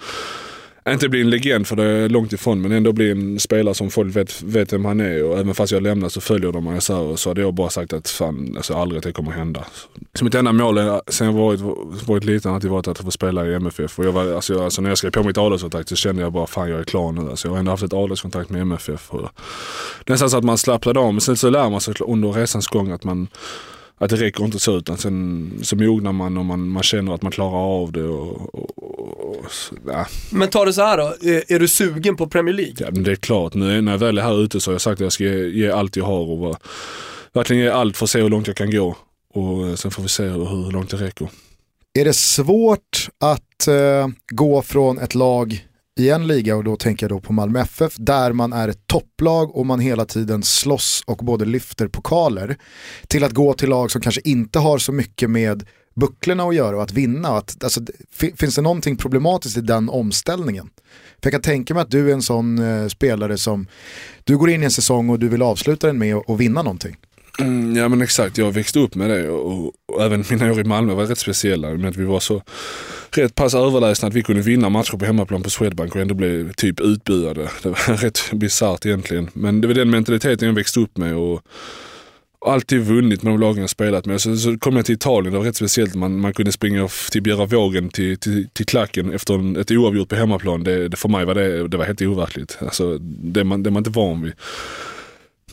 [0.89, 3.89] inte bli en legend för det är långt ifrån men ändå bli en spelare som
[3.89, 6.81] folk vet, vet vem han är och även fast jag lämnar så följer de mig
[6.81, 9.31] så, här, och så hade jag bara sagt att fan, alltså aldrig att det kommer
[9.31, 9.65] hända.
[10.13, 11.61] Så mitt enda mål är, sen jag varit,
[12.07, 14.63] varit liten har alltid varit att få spela i MFF och jag var, alltså, jag,
[14.63, 17.11] alltså när jag skrev på mitt adelskontrakt så kände jag bara fan jag är klar
[17.11, 17.29] nu.
[17.29, 19.13] Alltså, jag har ändå haft ett adelskontrakt med MFF.
[19.13, 19.29] Och,
[20.05, 22.91] nästan så att man slappnade av men sen så lär man sig under resans gång
[22.91, 23.27] att man
[24.01, 27.21] att det räcker inte så utan sen så mognar man och man, man känner att
[27.21, 28.03] man klarar av det.
[28.03, 30.05] Och, och, och, så- ja.
[30.31, 32.75] Men ta det så här då, är, är du sugen på Premier League?
[32.79, 34.73] Ja, men det är klart, nu är- när jag väl är här ute så har
[34.73, 36.57] jag sagt att jag ska ge, ge allt jag har och vara,
[37.33, 38.95] verkligen ge allt för att se hur långt jag kan gå.
[39.33, 41.29] Och eh, sen får vi se hur, hur långt det räcker.
[41.93, 45.65] Är det svårt att eh, gå från ett lag
[46.01, 48.87] i en liga och då tänker jag då på Malmö FF där man är ett
[48.87, 52.57] topplag och man hela tiden slåss och både lyfter pokaler
[53.07, 55.63] till att gå till lag som kanske inte har så mycket med
[55.95, 57.29] bucklorna att göra och att vinna.
[57.29, 57.81] Att, alltså,
[58.35, 60.69] finns det någonting problematiskt i den omställningen?
[61.23, 63.67] För jag kan tänka mig att du är en sån eh, spelare som,
[64.23, 66.95] du går in i en säsong och du vill avsluta den med att vinna någonting.
[67.39, 70.63] Mm, ja men exakt, jag växte upp med det och, och även mina år i
[70.63, 71.69] Malmö var rätt speciella.
[71.69, 72.41] Med att vi var så
[73.17, 76.49] rätt pass överlägsna att vi kunde vinna matcher på hemmaplan på Swedbank och ändå bli
[76.57, 77.49] typ utbuade.
[77.63, 79.29] Det var rätt bisarrt egentligen.
[79.33, 81.41] Men det var den mentaliteten jag växte upp med och
[82.45, 84.21] alltid vunnit med de lagen jag spelat med.
[84.21, 85.95] Så, så kom jag till Italien, det var rätt speciellt.
[85.95, 89.71] Man, man kunde springa till typ Bjära Vågen till, till, till klacken efter en, ett
[89.71, 90.63] oavgjort på hemmaplan.
[90.63, 92.57] Det, det, för mig var det, det var helt overkligt.
[92.61, 94.33] Alltså, det, man, det är man inte van vid.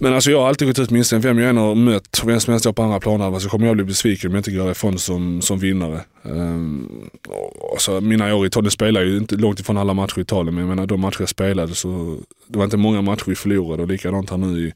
[0.00, 2.40] Men alltså jag har alltid gått ut minst en vem jag än har mött, vem
[2.40, 4.50] som helst jag på andra planer alltså, så kommer jag bli besviken om jag inte
[4.50, 6.00] går ifrån som, som vinnare.
[6.22, 7.10] Um,
[7.72, 10.64] alltså mina år i Italien spelade ju inte långt ifrån alla matcher i Italien, men
[10.64, 12.18] jag menar de matcher jag spelade så
[12.48, 14.74] det var inte många matcher vi förlorade och likadant här nu i,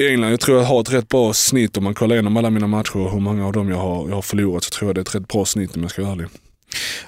[0.00, 0.32] i England.
[0.32, 2.96] Jag tror jag har ett rätt bra snitt om man kollar igenom alla mina matcher
[2.96, 5.02] och hur många av dem jag har, jag har förlorat så tror jag det är
[5.02, 6.26] ett rätt bra snitt om jag ska vara ärlig.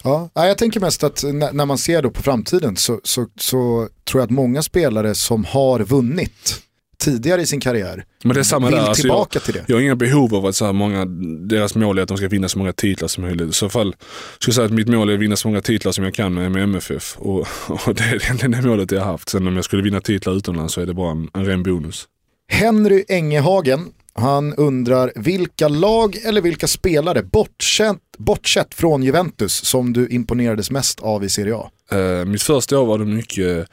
[0.02, 3.88] Ja, jag tänker mest att när, när man ser då på framtiden så, så, så
[4.04, 6.60] tror jag att många spelare som har vunnit
[7.04, 8.80] tidigare i sin karriär Men det är samma vill där.
[8.80, 9.64] Alltså jag, tillbaka till det.
[9.68, 11.04] Jag har inga behov av att så här många,
[11.48, 13.50] deras mål är att de ska vinna så många titlar som möjligt.
[13.50, 13.94] I så fall
[14.38, 16.34] skulle jag säga att mitt mål är att vinna så många titlar som jag kan
[16.34, 17.16] med, med MFF.
[17.18, 19.28] Och, och det är egentligen det målet jag har haft.
[19.28, 22.08] Sen om jag skulle vinna titlar utomlands så är det bara en, en ren bonus.
[22.48, 30.08] Henry Engehagen Han undrar vilka lag eller vilka spelare, bortsett, bortsett från Juventus, som du
[30.08, 31.70] imponerades mest av i Serie A?
[31.90, 33.68] Eh, mitt första år var det mycket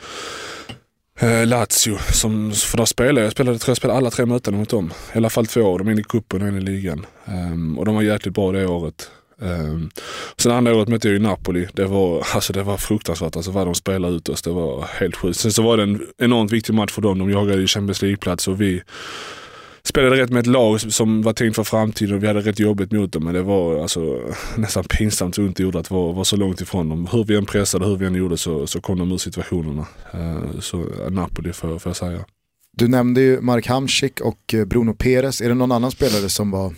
[1.21, 4.69] Eh, Lazio, som, för där spelade jag, spelade, tror jag spelade alla tre möten mot
[4.69, 4.93] dem.
[5.13, 7.05] I alla fall två år, de är en i cupen och en i ligan.
[7.25, 9.11] Um, och de var jäkligt bra det året.
[9.39, 9.89] Um,
[10.37, 11.67] sen andra året mötte jag ju Napoli.
[11.73, 14.41] Det var, alltså det var fruktansvärt alltså vad de spelade ut oss.
[14.41, 15.39] Det var helt sjukt.
[15.39, 17.19] Sen så var det en enormt viktig match för dem.
[17.19, 18.81] De jagade ju Champions League-plats och vi
[19.83, 22.91] spelade rätt med ett lag som var tänkt för framtiden och vi hade rätt jobbigt
[22.91, 23.23] mot dem.
[23.23, 24.19] Men det var alltså
[24.57, 27.07] nästan pinsamt ont gjorde att vara, vara så långt ifrån dem.
[27.11, 29.85] Hur vi än pressade, hur vi än gjorde så, så kom de ur situationerna.
[30.15, 32.25] Uh, så Napoli får, får jag säga.
[32.77, 35.41] Du nämnde ju Mark Hamsik och eh, Bruno Perez.
[35.41, 36.73] Är det någon annan spelare som var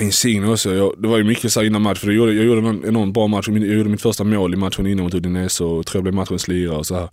[0.00, 0.74] Insigne också.
[0.74, 1.98] Jag, det var ju mycket så innan match.
[1.98, 3.48] För jag gjorde, jag gjorde en enormt bra match.
[3.48, 6.48] Jag gjorde mitt första mål i matchen innan mot Udinese och tror jag blev matchens
[6.48, 7.08] lirare och så här.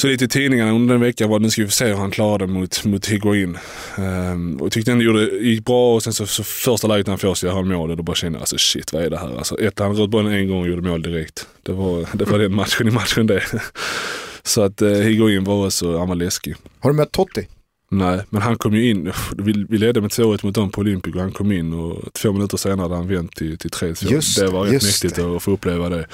[0.00, 2.46] Så lite i tidningarna under den veckan var nu ska vi se hur han klarade
[2.46, 3.58] mot, mot Higuain.
[3.98, 7.34] Um, och tyckte ändå gjorde, gick bra och sen så, så första läget han får
[7.34, 9.38] så jag har mål och då bara kände jag alltså shit vad är det här?
[9.38, 11.48] Alltså ett, han röt bollen en gång och gjorde mål direkt.
[11.62, 13.42] Det var, det var den matchen i matchen det.
[14.42, 16.56] så att uh, Higuain var också, han var läskig.
[16.78, 17.46] Har du mött Totti?
[17.88, 19.12] Nej, men han kom ju in.
[19.36, 22.32] Vi, vi ledde med 2-1 mot dem på Olympic och han kom in och två
[22.32, 24.40] minuter senare hade han vänt till, till 3-2.
[24.40, 25.36] Det var rätt mäktigt det.
[25.36, 26.06] att få uppleva det.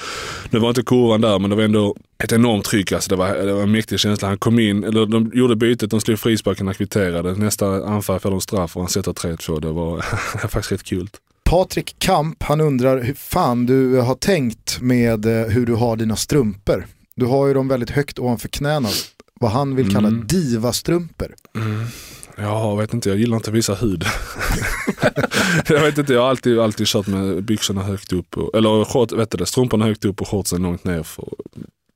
[0.49, 2.91] Nu var inte kurvan där men det var ändå ett enormt tryck.
[2.91, 4.27] Alltså det, var, det var en mäktig känsla.
[4.27, 7.35] Han kom in, eller de gjorde bytet, de slog frisparken, han kvitterade.
[7.35, 9.61] Nästa anfall får de straff och han sätter 3-2.
[9.61, 10.01] Det var
[10.47, 11.09] faktiskt rätt kul.
[11.43, 16.15] Patrik Kamp, han undrar hur fan du har tänkt med eh, hur du har dina
[16.15, 16.85] strumpor.
[17.15, 18.89] Du har ju dem väldigt högt ovanför knäna
[19.39, 20.27] vad han vill kalla mm.
[20.27, 21.35] divastrumpor.
[21.55, 21.85] Mm.
[22.37, 24.05] Ja, jag vet inte, jag gillar inte att visa hud.
[25.67, 29.11] jag vet inte, jag har alltid, alltid kört med byxorna högt upp, och, eller short,
[29.11, 31.03] vet du det, strumporna högt upp och shortsen långt ner.
[31.03, 31.27] För,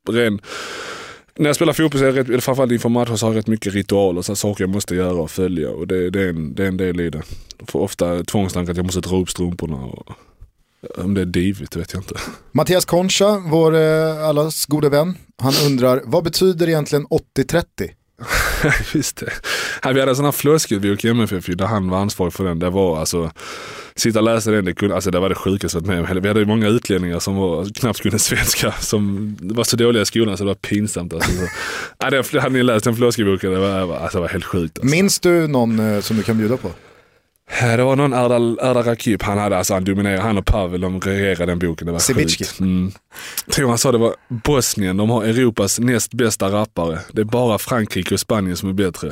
[0.10, 0.42] ren,
[1.36, 3.48] när jag spelar fotboll, så är jag rätt, framförallt inför matcher, så har jag rätt
[3.48, 5.70] mycket ritualer, så saker jag måste göra och följa.
[5.70, 7.22] Och det, det, är, en, det är en del i det.
[7.68, 9.76] För ofta tvångstankar att jag måste dra upp strumporna.
[9.76, 10.12] Och,
[10.96, 12.16] om det är divigt vet jag inte.
[12.52, 17.64] Mattias Concha, vår eh, allas gode vän, han undrar vad betyder egentligen 80-30?
[18.94, 19.34] Just det.
[19.94, 22.60] Vi hade en sån här floskelbok i MFF där han var ansvarig för den.
[22.60, 23.32] Det var alltså,
[23.96, 26.22] sitta och läsa den, det, kunde, alltså, det var det sjukaste jag varit med om.
[26.22, 30.38] Vi hade många utlänningar som var, knappt kunde svenska, som var så dåliga i skolan
[30.38, 31.14] så det var pinsamt.
[31.14, 31.32] Alltså.
[31.32, 31.48] Så,
[31.98, 34.80] ja, det, hade ni läst den floskelboken, det var, alltså, det var helt sjukt.
[34.80, 34.96] Alltså.
[34.96, 36.72] Minns du någon eh, som du kan bjuda på?
[37.50, 41.02] Det var någon Erdal, Erdal Rakip, han hade alltså, han dominerade, han och Pavel de
[41.02, 41.86] regerade den boken.
[41.86, 42.46] Det var Sibicki.
[42.46, 42.60] sjukt.
[42.60, 42.92] Mm.
[43.52, 47.00] Tror han sa det var Bosnien, de har Europas näst bästa rappare.
[47.12, 49.12] Det är bara Frankrike och Spanien som är bättre.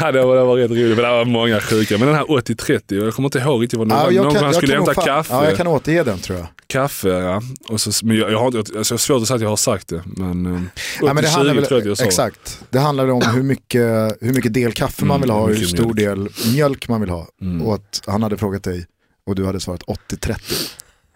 [0.00, 1.98] ja, det, var, det var rätt roligt, men det var många sjuka.
[1.98, 4.12] Men den här 80-30, jag kommer inte ihåg riktigt vad det ja, var.
[4.12, 5.34] Någon kan, skulle hämta kaffe.
[5.34, 6.46] Ja, jag kan återge den tror jag.
[6.66, 7.42] Kaffe, ja.
[7.68, 9.56] Och så, men jag, jag har alltså, jag har svårt att säga att jag har
[9.56, 10.02] sagt det.
[10.06, 12.04] Men, um, ja, men det handlar väl, tror jag jag sa.
[12.04, 15.66] Exakt, det handlar om hur mycket, hur mycket del kaffe man vill ha och hur
[15.66, 16.36] stor mjölk.
[16.44, 17.28] del mjölk man vill ha.
[17.40, 17.62] Mm.
[17.62, 18.86] Och att han hade frågat dig
[19.26, 20.36] och du hade svarat 80-30.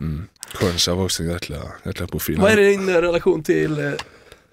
[0.01, 0.27] Mm.
[0.55, 2.41] Concha var också en jäkla, jäkla profil.
[2.41, 3.93] Vad är din relation till eh,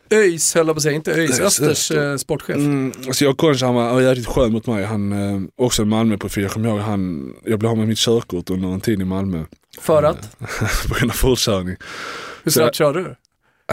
[0.10, 2.56] ÖIS höll jag på att säga, inte ÖIS, Östers eh, sportchef.
[2.56, 4.86] Mm, alltså jag och Concha han var, jävligt skön mot mig.
[4.86, 6.44] Han, eh, också en Malmö-profil.
[6.44, 9.44] Jag kommer ihåg han, jag blev av med mitt körkort under en tid i Malmö.
[9.80, 10.40] För att?
[10.90, 11.76] på grund av fortkörning.
[12.44, 13.16] Hur snabbt körde du?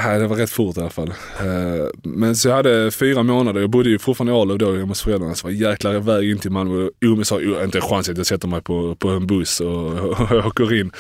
[0.03, 1.09] Nej, det var rätt fort i alla fall.
[1.41, 5.03] Eh, men så jag hade fyra månader, jag bodde ju fortfarande i Arlöv då hos
[5.03, 5.35] föräldrarna.
[5.35, 6.89] Så var jäklar väg in till Malmö.
[7.05, 10.47] Omi sa, inte en chans att jag sätter mig på, på en buss och, och
[10.47, 10.93] åker in.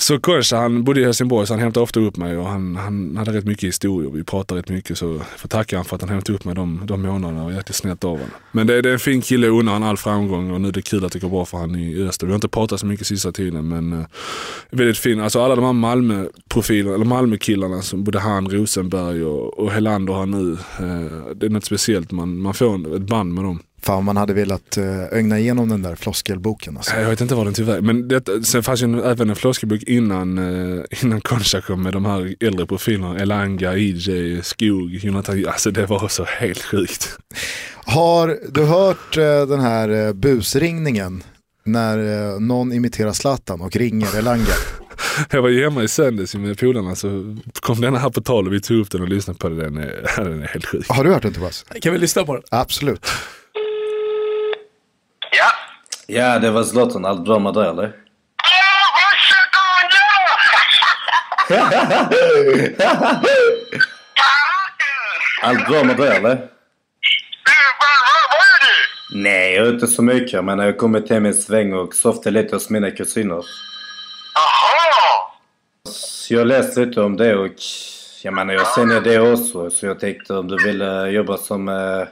[0.00, 3.16] Så Koncha han bodde i Helsingborg så han hämtade ofta upp mig och han, han
[3.16, 4.10] hade rätt mycket historier.
[4.10, 6.54] Vi pratade rätt mycket så jag får tacka honom för att han hämtade upp mig
[6.54, 8.30] de, de månaderna och jäkligt snett av honom.
[8.52, 10.82] Men det, det är en fin kille, jag unnar all framgång och nu är det
[10.82, 12.26] kul att det går bra för honom i Öster.
[12.26, 14.04] Vi har inte pratat så mycket sista tiden men uh,
[14.70, 15.20] väldigt fin.
[15.20, 20.26] Alltså alla de här Malmö-profilerna, eller Malmö-killarna som både han, Rosenberg och, och Helander har
[20.26, 20.50] nu.
[20.80, 23.60] Uh, det är något speciellt, man, man får ett band med dem.
[23.82, 26.76] Fan man hade velat eh, ögna igenom den där floskelboken.
[26.76, 26.96] Alltså.
[26.96, 30.38] Jag vet inte vad den tyvärr, men det, sen fanns ju även en floskelbok innan,
[30.38, 33.18] eh, innan Concha kom med de här äldre profilerna.
[33.18, 35.46] Elanga, EJ, Skog, Jonathan.
[35.46, 37.18] Alltså det var så helt sjukt.
[37.74, 41.22] Har du hört eh, den här busringningen
[41.64, 44.54] när någon imiterar Zlatan och ringer Elanga?
[45.30, 48.52] jag var ju hemma i söndags med polarna så kom denna här på tal och
[48.52, 49.58] vi tog upp den och lyssnade på den.
[49.58, 50.88] Den är, den är helt sjuk.
[50.88, 51.64] Har du hört den Tobias?
[51.82, 52.42] Kan vi lyssna på den?
[52.50, 53.06] Absolut.
[56.10, 56.38] Ja.
[56.38, 57.04] Det var Zlatan.
[57.04, 57.92] Allt bra med dig eller?
[65.42, 66.48] Allt bra med dig eller?
[69.14, 70.44] Nej, jag är inte så mycket.
[70.44, 73.44] Men jag har kommit hem en sväng och softat lite hos mina kusiner.
[74.34, 75.30] Jaha!
[76.30, 77.52] Jag har läst lite om det och
[78.22, 79.70] jag menar jag känner det också.
[79.70, 82.08] Så jag tänkte om du ville jobba som eh,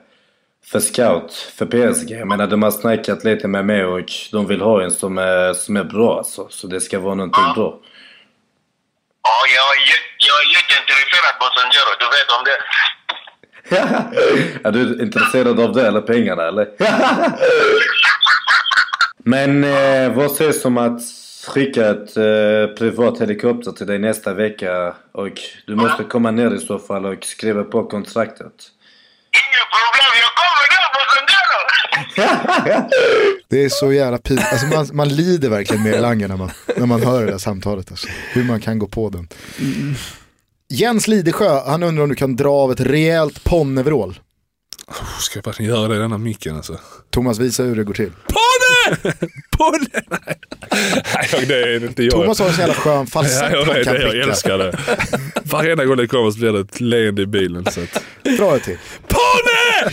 [0.71, 2.11] för scout, för PSG.
[2.11, 5.55] Jag menar de har snackat lite med mig och de vill ha en som är,
[5.55, 6.49] som är bra alltså.
[6.51, 7.79] Så det ska vara någonting bra.
[9.23, 12.59] Ja, jag är, jä- jag är jätteintresserad på Sanjero, du vet om det.
[14.69, 16.69] är du intresserad av det eller pengarna eller?
[19.19, 21.01] Men eh, vad sägs om att
[21.49, 25.29] skicka ett eh, privat helikopter till dig nästa vecka och
[25.67, 28.55] du måste komma ner i så fall och skriva på kontraktet.
[29.43, 30.56] Inget problem, jag kommer!
[33.49, 34.53] Det är så jävla pinsamt.
[34.53, 37.91] Alltså man, man lider verkligen med Langer när man, när man hör det där samtalet.
[37.91, 38.09] Alltså.
[38.33, 39.29] Hur man kan gå på den.
[40.69, 44.19] Jens Lidesjö, han undrar om du kan dra av ett rejält ponnevrål.
[44.89, 46.79] Oh, Ska jag verkligen göra det i denna micken alltså?
[47.11, 48.13] Thomas, visa hur det går till.
[48.27, 48.97] Ponne!
[49.59, 50.03] Ponne!
[51.15, 52.13] Nej, det är inte jag.
[52.13, 54.79] Thomas har en så jävla skön falsett Ja, jag, vet det, jag älskar det.
[55.45, 57.65] Varenda gång det kommer så blir det ett leende i bilen.
[57.71, 58.03] Så att...
[58.39, 58.79] Dra det till.
[59.09, 59.93] Ponne!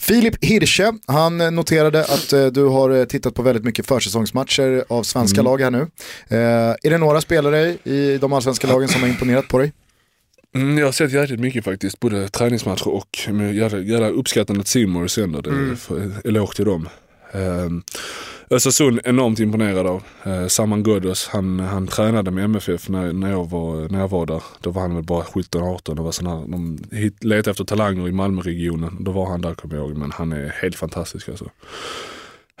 [0.00, 5.02] Filip Hirsche, han noterade att eh, du har eh, tittat på väldigt mycket försäsongsmatcher av
[5.02, 5.80] svenska lag här nu.
[6.28, 6.38] Eh,
[6.82, 9.72] är det några spelare i de allsvenska lagen som har imponerat på dig?
[10.54, 14.66] Mm, jag har sett jäkligt mycket faktiskt, både träningsmatcher och med jävla, jävla uppskattande att
[14.66, 15.42] Simon sänder.
[15.42, 16.88] Det för- eloge till dem.
[17.36, 17.82] Ehm,
[18.50, 20.02] Östersund enormt imponerad av.
[20.24, 24.26] Ehm, Saman Ghoddos, han, han tränade med MFF när, när, jag var, när jag var
[24.26, 24.42] där.
[24.60, 25.98] Då var han väl bara 17-18.
[25.98, 28.96] och var sån här, de hit, letade efter talanger i Malmöregionen.
[29.00, 29.96] Då var han där kommer jag ihåg.
[29.96, 31.50] Men han är helt fantastisk alltså.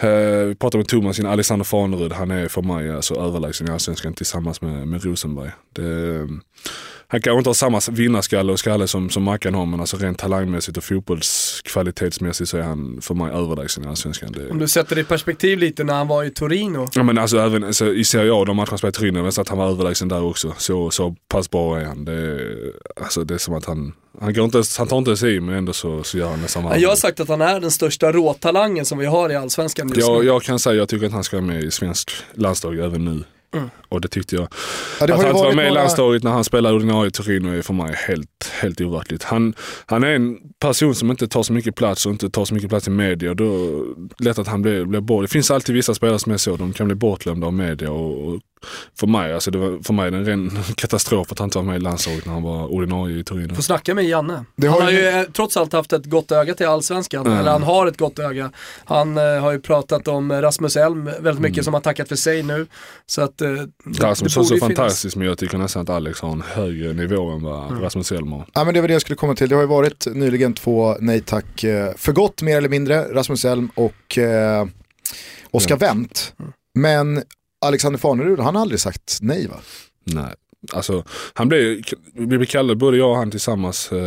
[0.00, 3.70] Ehm, vi pratade med Thomas innan, Alexander Fanerud, han är för mig alltså överlägsen i
[3.70, 5.50] Allsvenskan tillsammans med, med Rosenberg.
[5.72, 6.28] Det,
[7.08, 10.18] han kanske inte har samma vinnarskalle och skalle som, som Mackan har men alltså rent
[10.18, 14.32] talangmässigt och fotbollskvalitetsmässigt så är han för mig överlägsen i Allsvenskan.
[14.32, 16.88] Det, Om du sätter det i perspektiv lite när han var i Torino.
[16.94, 19.48] Ja men alltså även alltså, i Serie A, de matcherna han spelade i Torino, att
[19.48, 20.54] han var överlägsen där också.
[20.58, 22.04] Så, så pass bra är han.
[22.04, 25.22] Det är, alltså, det är som att han, han, går inte, han tar inte ens
[25.22, 27.60] i men ändå så, så gör han nästan han Jag har sagt att han är
[27.60, 30.26] den största råtalangen som vi har i Allsvenskan just jag, nu.
[30.26, 33.24] jag kan säga jag tycker att han ska vara med i svensk landslag även nu.
[33.56, 33.70] Mm.
[33.88, 34.48] Och det tyckte jag.
[35.00, 37.08] Ja, det att har ju han var varit med i landslaget när han spelade ordinarie
[37.08, 39.22] i Torino är för mig helt, helt overkligt.
[39.22, 39.54] Han,
[39.86, 42.68] han är en person som inte tar så mycket plats och inte tar så mycket
[42.68, 43.34] plats i media.
[43.34, 43.84] Då är
[44.18, 45.22] det lätt att han blir, blir bort.
[45.22, 46.56] Det finns alltid vissa spelare som är så.
[46.56, 47.90] De kan bli bortglömda av media.
[47.90, 48.40] Och, och
[48.98, 51.76] för mig, alltså det var, för mig en ren katastrof att han inte var med
[51.76, 53.54] i landslaget när han var ordinarie i Torino.
[53.54, 54.44] Får snacka med Janne.
[54.56, 57.26] Det han har har ju- ju eh, trots allt haft ett gott öga till Allsvenskan.
[57.26, 57.38] Mm.
[57.38, 58.50] Eller han har ett gott öga.
[58.84, 62.42] Han eh, har ju pratat om Rasmus Elm väldigt mycket som har tackat för sig
[62.42, 62.66] nu.
[63.06, 63.48] Så att eh,
[64.00, 64.60] Rasmus det är så finnas.
[64.60, 68.32] fantastisk men jag tycker nästan att Alex har en högre nivå än vad Rasmus Elm
[68.32, 68.46] har.
[68.54, 69.48] Ja, men det var det jag skulle komma till.
[69.48, 73.02] Det har ju varit nyligen två nej tack eh, för gott mer eller mindre.
[73.14, 74.66] Rasmus Elm och eh,
[75.50, 76.32] Oskar Wendt.
[76.74, 77.22] Men
[77.66, 79.56] Alexander Farnerud, han har aldrig sagt nej va?
[80.04, 80.34] Nej.
[80.72, 81.04] Alltså,
[81.34, 81.82] han blev,
[82.14, 83.98] vi blev kallade, både jag och han tillsammans, eh,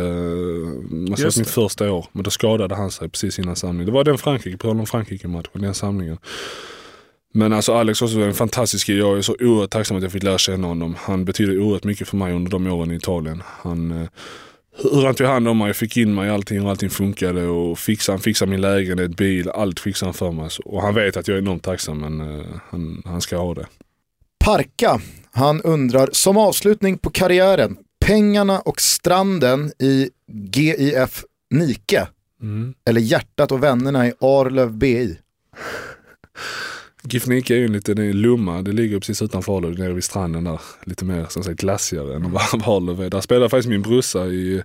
[0.90, 3.86] man sa Just min första år, men då skadade han sig precis innan samlingen.
[3.86, 6.18] Det var den Frankrike, på tal om Frankrike-matchen, den samlingen.
[7.32, 8.98] Men alltså Alex också är en fantastisk kille.
[8.98, 10.94] Jag är så oerhört tacksam att jag fick lära känna honom.
[10.98, 13.42] Han betyder oerhört mycket för mig under de åren i Italien.
[13.46, 14.08] Han, eh,
[14.76, 17.78] hur han tog hand om mig, fick in mig i allting och allting funkade och
[17.78, 20.50] fixade, han fixade min lägenhet, bil, allt fixade han för mig.
[20.64, 23.66] Och han vet att jag är enormt tacksam men eh, han, han ska ha det.
[24.44, 25.00] Parka,
[25.32, 30.10] han undrar, som avslutning på karriären, pengarna och stranden i
[30.52, 32.06] GIF Nike,
[32.42, 32.74] Mm.
[32.84, 35.18] eller hjärtat och vännerna i Arlöv BI.
[37.10, 40.44] GIF Nike är ju en liten Lomma, det ligger precis utanför Arlöv, nere vid stranden
[40.44, 40.60] där.
[40.84, 43.10] Lite mer som sagt glassigare än vad Arlöv är.
[43.10, 44.62] Där spelade faktiskt min brorsa i,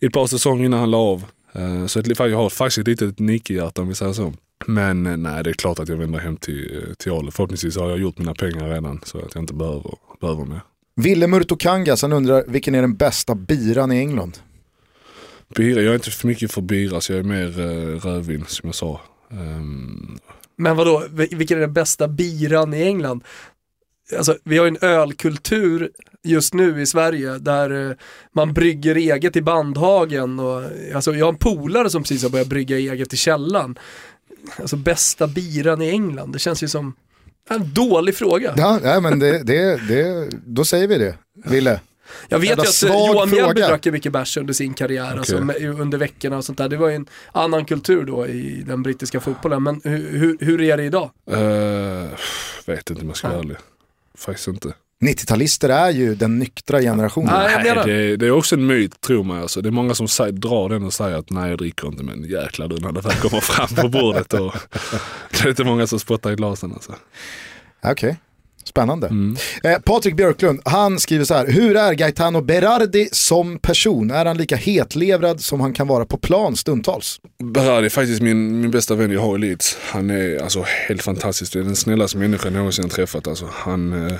[0.00, 1.24] i ett par säsonger innan han la av.
[1.52, 4.32] Eh, Så jag har faktiskt ett litet Nike-hjärta om vi säger så.
[4.66, 7.30] Men eh, nej, det är klart att jag vänder hem till, eh, till Arlöv.
[7.30, 10.60] Förhoppningsvis har jag gjort mina pengar redan så att jag inte behöver, behöver mer.
[10.96, 14.38] Ville Murtokangas, han undrar, vilken är den bästa biran i England?
[15.56, 18.68] Bira, jag är inte för mycket för bira så jag är mer eh, rödvin som
[18.68, 19.00] jag sa.
[19.30, 20.18] Ehm,
[20.56, 23.24] men vadå, vilken är den bästa biran i England?
[24.16, 25.90] Alltså, vi har ju en ölkultur
[26.22, 27.96] just nu i Sverige där eh,
[28.32, 30.62] man brygger eget i bandhagen och
[30.94, 33.78] alltså, jag har en polare som precis har börjat brygga eget i källan.
[34.56, 36.94] Alltså bästa biran i England, det känns ju som
[37.50, 38.54] en dålig fråga.
[38.56, 41.14] Ja, nej, men det, det, det, då säger vi det.
[41.44, 41.80] Ville.
[42.28, 45.44] Jag vet ju att Johan Mjällby drack mycket bärs under sin karriär, alltså, Okej.
[45.44, 46.68] med, under veckorna och sånt där.
[46.68, 49.62] Det var ju en annan kultur då i den brittiska fotbollen.
[49.62, 51.10] Men hur, hur, hur är det idag?
[51.30, 52.08] eh,
[52.66, 53.56] vet inte om jag ska vara ärlig.
[54.18, 54.74] Faktiskt inte.
[55.04, 57.30] 90-talister är ju den nyktra generationen.
[57.34, 59.38] Nej, det, är- det är också en myt, tror man.
[59.42, 59.60] Alltså.
[59.60, 62.02] Det är många som säger, drar den och säger att nej, jag dricker inte.
[62.02, 64.32] Men jäklar du, när det väl kommer fram på bordet.
[64.34, 64.54] Och,
[65.30, 66.72] det är inte många som spottar i glasen.
[66.72, 66.94] Alltså.
[67.82, 68.16] Okej.
[68.64, 69.06] Spännande.
[69.06, 69.36] Mm.
[69.62, 71.46] Eh, Patrik Björklund, han skriver så här.
[71.46, 74.10] Hur är Gaetano Berardi som person?
[74.10, 77.20] Är han lika hetlevrad som han kan vara på plan stundtals?
[77.54, 79.78] Berardi är faktiskt min, min bästa vän jag har i Leeds.
[79.80, 81.52] Han är alltså helt fantastisk.
[81.52, 83.28] Det är den snällaste människan jag någonsin träffat.
[83.28, 84.16] Alltså, han, eh,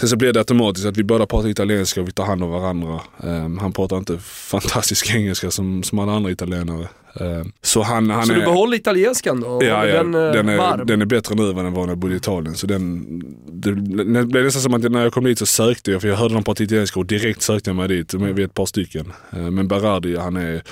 [0.00, 2.50] sen så blir det automatiskt att vi båda pratar italienska och vi tar hand om
[2.50, 3.00] varandra.
[3.22, 6.88] Eh, han pratar inte fantastisk engelska som, som alla andra italienare.
[7.20, 8.36] Eh, så han, han Så är...
[8.36, 9.58] du behåller italienskan då?
[9.62, 10.86] Ja, ja den, eh, den, är, varm?
[10.86, 12.54] den är bättre nu än den var när jag bodde i Italien.
[12.54, 13.04] Så den,
[13.46, 16.16] det, det blev nästan som att när jag kom dit så sökte jag, för jag
[16.16, 19.12] hörde dem prata italienska och direkt sökte jag mig dit, med, vid ett par stycken.
[19.32, 20.62] Eh, Men Berardi, han är,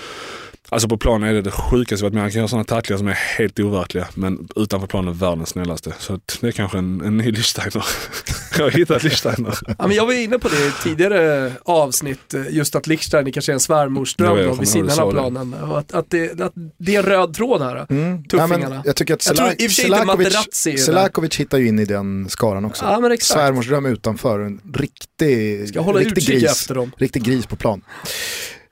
[0.68, 2.98] alltså på planen är det det sjukaste jag varit med Han kan göra sådana tacklingar
[2.98, 5.92] som är helt overkliga, men utanför planen världens snällaste.
[5.98, 7.84] Så det är kanske en, en ny Lichsteiner.
[8.58, 9.58] jag har hittat Lichsteiner.
[9.78, 13.52] Ja, men jag var inne på det i tidigare avsnitt, eh, just att Lichsteiner kanske
[13.52, 15.20] är en svärmorsdröm Jag då, jag vid sidan av det.
[15.20, 15.54] planen.
[15.54, 17.76] Och att, att, det, att det är en röd tråd här.
[17.76, 18.82] Ja, men Tuffingarna.
[18.84, 20.84] jag tycker att Jag tror Selak- sig inte Selakovic.
[20.84, 22.84] Selakovic hittar ju in i den skaran också.
[22.84, 23.38] Ja, men exakt.
[23.40, 26.92] Svärmorsdröm utanför, en riktig, Ska hålla riktig, gris, efter dem.
[26.98, 27.82] riktig gris på plan.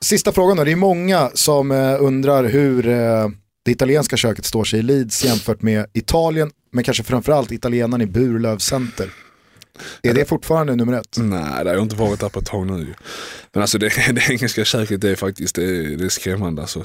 [0.05, 3.29] Sista frågan då, det är många som eh, undrar hur eh,
[3.65, 8.07] det italienska köket står sig i Leeds jämfört med Italien, men kanske framförallt italienaren i
[8.07, 9.11] Burlöv Center.
[10.03, 11.17] Är det fortfarande nummer ett?
[11.19, 12.95] Nej, det har jag inte varit där på ett tag nu.
[13.53, 16.63] Men alltså det, det engelska köket det är faktiskt det det är skrämmande.
[16.63, 16.85] Alltså,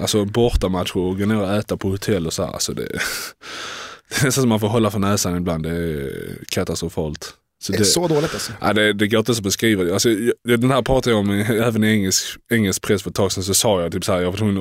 [0.00, 2.52] alltså bortamatcher och gå ner och äta på hotell och så här.
[2.52, 2.82] Alltså det,
[4.08, 5.62] det är nästan som man får hålla för näsan ibland.
[5.62, 7.34] Det är katastrofalt.
[7.62, 8.52] Så Det är så dåligt alltså.
[8.60, 9.92] Ja, det, det går inte ens att beskriva.
[9.92, 13.16] Alltså, jag- den här pratade jag om i- även i engelsk, engelsk press för ett
[13.16, 13.44] tag sedan.
[13.44, 14.58] Så sa jag typ så här, jag var tvungen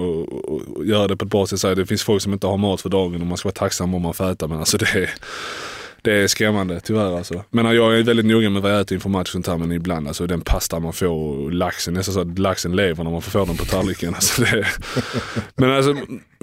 [0.80, 1.60] att göra det på ett bra sätt.
[1.60, 3.53] Så här, Det finns folk som inte har mat för dagen och man ska vara
[3.53, 4.48] tacksam om man får äta.
[4.48, 5.10] Men alltså det är,
[6.08, 7.44] det är skrämmande tyvärr alltså.
[7.50, 9.58] Men jag är väldigt noga med vad jag äter inför match och sånt här.
[9.58, 13.12] Men ibland alltså den pasta man får och laxen, nästan så att laxen lever när
[13.12, 14.14] man får få den på tallriken.
[14.18, 14.66] Alltså, det
[15.56, 15.96] men alltså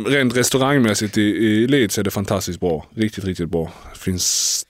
[0.07, 2.86] rent restaurangmässigt i, i Leeds är det fantastiskt bra.
[2.95, 3.73] Riktigt, riktigt bra.
[3.93, 4.24] Det finns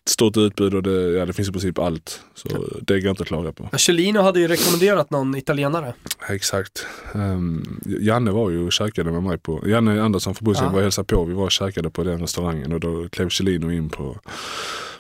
[0.06, 2.20] stort utbud och det, ja, det finns i princip allt.
[2.34, 2.48] Så
[2.80, 3.68] det går inte att klaga på.
[3.72, 5.94] Ja, Cellino hade ju rekommenderat någon italienare.
[6.28, 6.86] Exakt.
[7.14, 10.70] Um, Janne var ju och käkade med mig på, Janne Andersson från Bussen Ja.
[10.70, 11.24] var och hälsade på.
[11.24, 14.18] Vi var och käkade på den restaurangen och då klev Celino in på,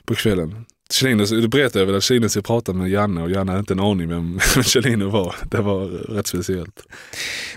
[0.06, 0.64] på kvällen.
[0.90, 3.74] Celino, det berättade jag väl att Celino skulle prata med Janne och Janne hade inte
[3.74, 5.34] en aning vem Celino var.
[5.50, 6.82] Det var rätt speciellt.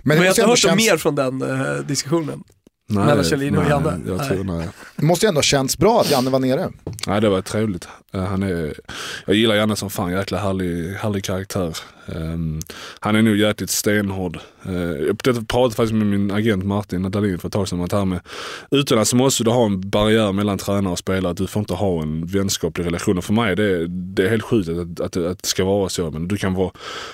[0.03, 2.43] Men, det jag har inte hört känns- mer från den eh, diskussionen.
[2.89, 3.99] Nej, Mellan Celino och nej, Janne?
[4.07, 4.67] Jag tror, nej.
[4.95, 6.69] Det måste ju ändå ha känts bra att Janne var nere.
[7.07, 7.87] Nej, det var trevligt.
[8.13, 8.73] Eh, Han är,
[9.25, 11.77] jag gillar Janne som fan, jäkla härlig, härlig karaktär.
[12.15, 12.59] Ehm,
[12.99, 14.39] han är nog jäkligt stenhård.
[14.69, 17.91] Uh, jag pratade faktiskt med min agent Martin Dahlin för ett tag sedan om att
[17.91, 18.19] det här med
[18.71, 21.31] utomlands så måste du ha en barriär mellan tränare och spelare.
[21.31, 23.17] Att du får inte ha en vänskaplig relation.
[23.17, 25.89] Och för mig är det, det är helt sjukt att, att, att det ska vara
[25.89, 26.11] så.
[26.11, 26.71] Men du kan vara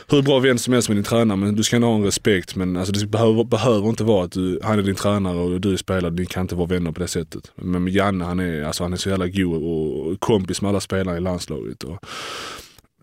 [0.10, 2.56] hur bra vän som helst med din tränare men du ska ändå ha en respekt.
[2.56, 5.74] Men alltså, det behöver, behöver inte vara att du, han är din tränare och du
[5.74, 6.12] är spelare.
[6.12, 7.52] Ni kan inte vara vänner på det sättet.
[7.56, 10.80] Men med Janne han är, alltså, han är så jävla god och kompis med alla
[10.80, 11.84] spelare i landslaget.
[11.84, 12.00] Och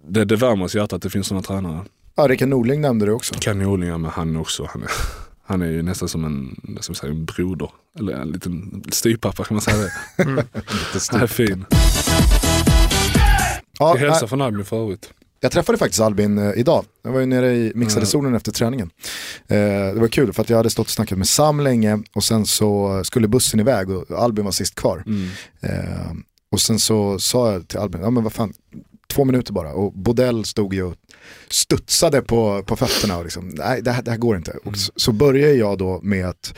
[0.09, 1.85] det, det värmer oss i hjärtat att det finns sådana tränare.
[2.15, 3.35] Ja, Rickard Norling nämnde du också.
[3.41, 4.69] Kanonlingar med han också.
[4.73, 4.91] Han är,
[5.45, 7.71] han är ju nästan som en, man säga, en broder.
[7.99, 9.93] Eller en liten styvpappa kan man säga det.
[11.11, 11.65] Han är fin.
[13.79, 15.13] Ja, Jag hälsar från Albin för övrigt.
[15.41, 16.85] Jag träffade faktiskt Albin eh, idag.
[17.03, 18.91] Jag var ju nere i mixade zonen efter träningen.
[19.49, 19.57] Eh,
[19.95, 22.47] det var kul för att jag hade stått och snackat med Sam länge och sen
[22.47, 25.05] så skulle bussen iväg och Albin var sist kvar.
[25.61, 26.13] Eh,
[26.53, 28.53] och sen så sa jag till Albin, ja men vad fan,
[29.13, 29.73] två minuter bara.
[29.73, 30.95] Och Bodell stod ju och
[31.53, 34.53] studsade på, på fötterna och liksom, nej det här, det här går inte.
[34.65, 36.55] Och så, så började jag då med att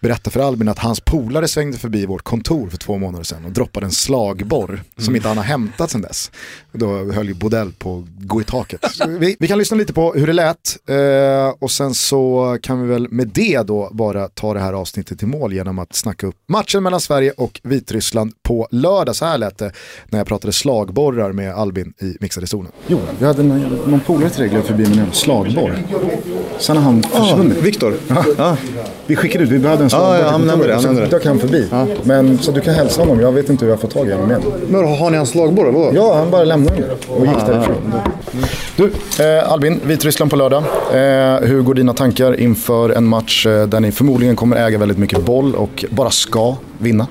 [0.00, 3.50] berätta för Albin att hans polare svängde förbi vårt kontor för två månader sedan och
[3.50, 6.30] droppade en slagborr som inte han har hämtat sedan dess.
[6.72, 8.84] Då höll ju Bodell på att gå i taket.
[9.08, 12.88] Vi, vi kan lyssna lite på hur det lät eh, och sen så kan vi
[12.88, 16.36] väl med det då bara ta det här avsnittet till mål genom att snacka upp
[16.48, 19.16] matchen mellan Sverige och Vitryssland på lördag.
[19.16, 19.72] Så här lät det
[20.06, 22.72] när jag pratade slagborrar med Albin i mixade zonen.
[22.86, 25.82] Jo, vi hade någon, någon polare till dig glömde förbi med en slagborr.
[26.58, 27.62] Sen har han försvunnit.
[27.62, 27.94] Viktor?
[28.38, 28.56] Ja.
[29.06, 31.38] Vi skickade ut, vi behövde en slagborr ja, han nämnde det, han nämnde dök han
[31.38, 31.66] förbi.
[32.02, 34.30] Men så du kan hälsa honom, jag vet inte hur jag får tag i honom
[34.30, 34.42] igen.
[34.68, 35.92] Men har ni hans slagborr eller vadå?
[35.94, 37.92] Ja, han bara lämnade den och gick därifrån.
[38.76, 38.92] Du,
[39.24, 40.62] eh, Albin, Vitryssland på lördag.
[40.92, 44.98] Eh, hur går dina tankar inför en match eh, där ni förmodligen kommer äga väldigt
[44.98, 47.06] mycket boll och bara ska vinna?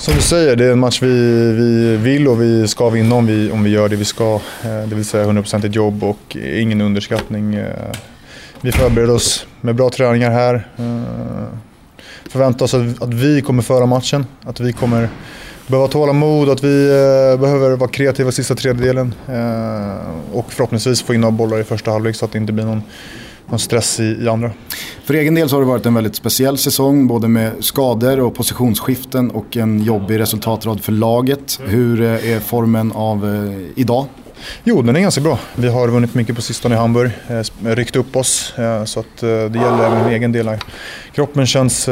[0.00, 3.26] Som du säger, det är en match vi, vi vill och vi ska vinna om
[3.26, 4.34] vi, om vi gör det vi ska.
[4.64, 7.54] Eh, det vill säga 100% jobb och ingen underskattning.
[7.54, 7.92] Eh,
[8.60, 10.54] vi förbereder oss med bra träningar här.
[10.76, 11.44] Eh,
[12.28, 14.26] förväntar oss att, att vi kommer föra matchen.
[14.44, 15.08] Att vi kommer
[15.66, 16.86] behöva tålamod, att vi
[17.40, 19.14] behöver vara kreativa sista tredjedelen.
[20.32, 22.82] Och förhoppningsvis få in några bollar i första halvlek så att det inte blir någon
[23.50, 24.50] någon stress i, i andra.
[25.04, 28.34] För egen del så har det varit en väldigt speciell säsong, både med skador och
[28.34, 31.60] positionsskiften och en jobbig resultatrad för laget.
[31.64, 34.06] Hur eh, är formen av eh, idag?
[34.64, 35.38] Jo, den är ganska bra.
[35.56, 38.52] Vi har vunnit mycket på sistone i Hamburg, eh, ryckt upp oss.
[38.84, 40.50] Så att, det gäller även min egen del.
[41.14, 41.88] Kroppen känns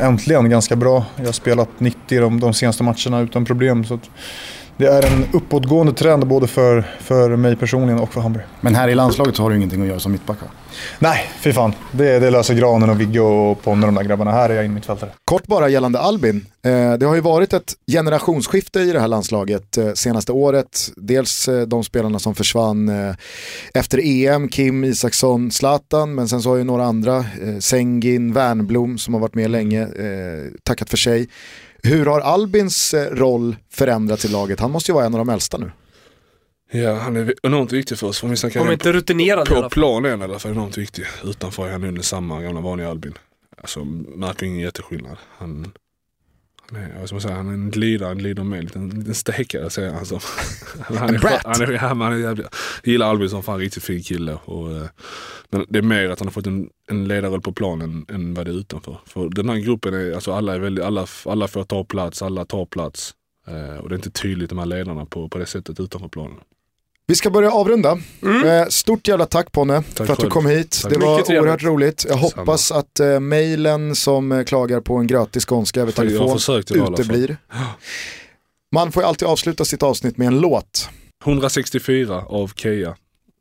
[0.00, 1.04] äntligen ganska bra.
[1.16, 3.84] Jag har spelat 90 de, de senaste matcherna utan problem.
[3.84, 4.10] Så att,
[4.80, 8.44] det är en uppåtgående trend både för, för mig personligen och för Hamburg.
[8.60, 10.38] Men här i landslaget så har du ingenting att göra som mittback?
[10.98, 11.72] Nej, fy fan.
[11.92, 14.30] Det, det löser Granen och Vigge och Ponne de där grabbarna.
[14.30, 15.10] Här är jag innermittfältare.
[15.24, 16.46] Kort bara gällande Albin.
[16.62, 20.90] Eh, det har ju varit ett generationsskifte i det här landslaget eh, senaste året.
[20.96, 22.90] Dels eh, de spelarna som försvann
[23.74, 26.14] efter EM, Kim, Isaksson, Zlatan.
[26.14, 27.24] Men sen så har ju några andra,
[27.60, 29.88] Sengin, Wernblom som har varit med länge,
[30.62, 31.28] tackat för sig.
[31.82, 34.60] Hur har Albins eh, roll förändrats i laget?
[34.60, 35.70] Han måste ju vara en av de äldsta nu.
[36.72, 38.22] Ja, han är enormt viktig för oss.
[38.22, 41.04] Om vi Om inte rutinerad På planen i alla fall enormt viktig.
[41.24, 43.14] Utanför är han under samma gamla vanliga Albin.
[43.56, 45.16] Alltså märker ingen jätteskillnad.
[45.38, 45.72] Han,
[46.76, 49.14] han ska man säga, han är en glidare, en glider med, en liten, en liten
[49.14, 50.20] stekare säger han som.
[50.80, 51.40] han, är, brat.
[51.44, 52.40] han, är, han, är jag
[52.84, 54.38] gillar Albin som fan riktigt fin kille.
[54.44, 54.86] Och, eh,
[55.50, 58.46] men det är mer att han har fått en, en ledarroll på planen än vad
[58.46, 58.98] det är utanför.
[59.06, 62.44] För den här gruppen är, alltså alla är väldigt, alla, alla får ta plats, alla
[62.44, 63.14] tar plats.
[63.46, 66.38] Eh, och det är inte tydligt de här ledarna på, på det sättet utanför planen.
[67.10, 67.90] Vi ska börja avrunda.
[67.90, 70.80] Eh, Stort jävla tack Ponne för att du kom hit.
[70.82, 70.92] Tack.
[70.92, 71.42] Det var Mycket trevligt.
[71.42, 72.06] oerhört roligt.
[72.08, 76.38] Jag hoppas att eh, mejlen som eh, klagar på en grötig skånska över telefon
[76.92, 77.36] uteblir.
[78.74, 80.88] Man får ju alltid avsluta sitt avsnitt med en låt.
[81.24, 82.72] 164 av Kea.
[82.78, 82.96] Jag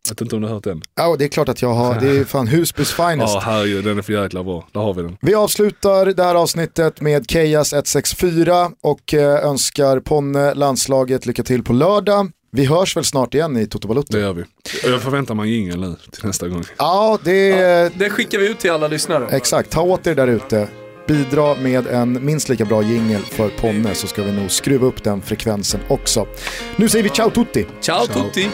[0.10, 0.82] vet inte om du har hört den?
[0.96, 3.34] Ja, det är klart att jag har, det är fan Husbys finest.
[3.34, 4.68] Ja herregud, den är för jäkla bra.
[4.72, 5.18] Där har vi den.
[5.22, 11.64] Vi avslutar det här avsnittet med Kejas 164 och eh, önskar Ponne landslaget lycka till
[11.64, 12.32] på lördag.
[12.52, 14.18] Vi hörs väl snart igen i Toto Balotto?
[14.18, 14.42] Det gör vi.
[14.84, 16.64] Och jag förväntar mig en jingel nu till nästa gång.
[16.78, 17.92] Ja, det är...
[17.96, 19.28] Det skickar vi ut till alla lyssnare.
[19.32, 20.68] Exakt, ta åt er där ute.
[21.08, 25.04] Bidra med en minst lika bra jingel för Ponne så ska vi nog skruva upp
[25.04, 26.28] den frekvensen också.
[26.76, 27.66] Nu säger vi ciao tutti!
[27.82, 28.50] Ciao tutti!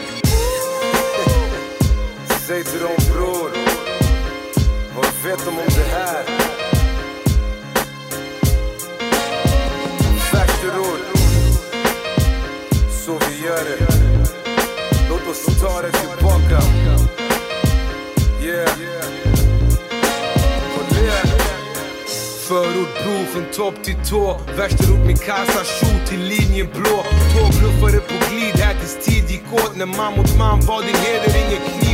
[15.60, 16.58] Ta det tillbaka.
[18.42, 18.70] Yeah.
[20.78, 20.96] Och.
[22.48, 27.04] Förort bro från topp till tå Värsterort med kassa tjo till linjen blå
[27.34, 31.46] Tågluffare på glid här tills tid gick åt När man mot man var din heder
[31.46, 31.85] ingen kniv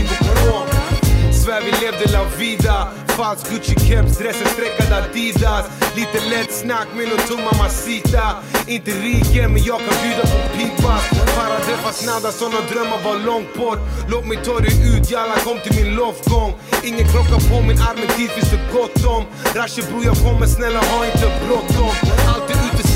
[1.53, 2.89] Svär vi levde la vida.
[3.17, 5.67] Falsk Gucci-keps, dressen streckad Adidas.
[5.97, 8.25] Lite lätt snack med nån tung mamacita
[8.67, 11.05] Inte rike men jag kan bjuda på pipas.
[11.37, 13.79] Para träffas nada, såna drömmar var långt bort.
[14.09, 16.53] Låt mig ta dig ut, jalla kom till min loftgång.
[16.83, 19.23] Ingen klocka på min arm, men tid finns det gott om.
[19.55, 22.22] Rashe bror jag kommer, snälla ha inte bråttom.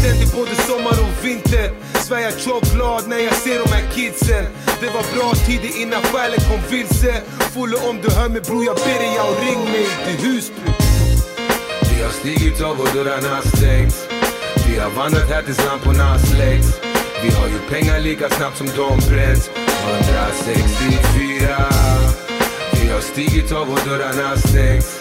[0.07, 1.71] Ständigt både sommar och vinter.
[1.95, 4.45] Svär jag glad när jag ser de här kidsen.
[4.81, 7.23] Det var bra tider innan själen kom vilse.
[7.55, 10.71] Fulle om du hör mig bror jag ber dig, jag ring mig till Husby
[11.91, 14.09] Vi har stigit av och dörrarna stängts.
[14.67, 16.81] Vi har vandrat här tills lamporna släcks
[17.23, 19.51] Vi har ju pengar lika snabbt som de bränns.
[19.85, 21.57] 164
[22.73, 25.01] Vi har stigit av och dörrarna stängts.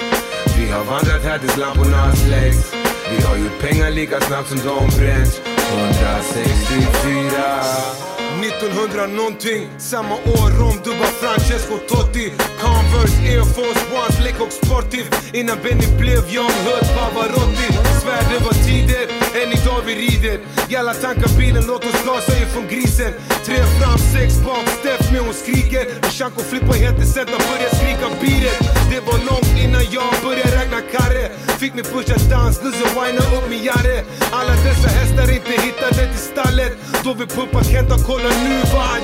[0.58, 2.75] Vi har vandrat här tills lamporna släcks
[3.10, 5.42] vi har gjort pengar lika snabbt som de bränns.
[5.70, 12.28] 164 1900 nånting, samma år Rom, dubba Francesco Totti.
[12.62, 17.68] Converse, Air Force One, slick och sportiv Innan Benny blev Young Hood, Pavarotti
[18.02, 19.06] Svär det var tider,
[19.42, 20.40] än idag vi rider.
[20.70, 23.14] Jalla tanka bilen, låt oss gasa ifrån grisen.
[23.46, 25.86] Tre fram, sex bak, Steff med hon skriker.
[26.16, 28.58] Shanko flippar helt i centrum, börjar skrika beatet.
[28.92, 31.26] Det var långt innan jag började räkna karre.
[31.60, 33.98] Fick mig pusha dans, Lusse wina upp min jarre
[34.32, 36.74] Alla dessa hästar inte hittade till stallet.
[37.04, 39.02] Då vi pumpar Kenta, kolla nu vad han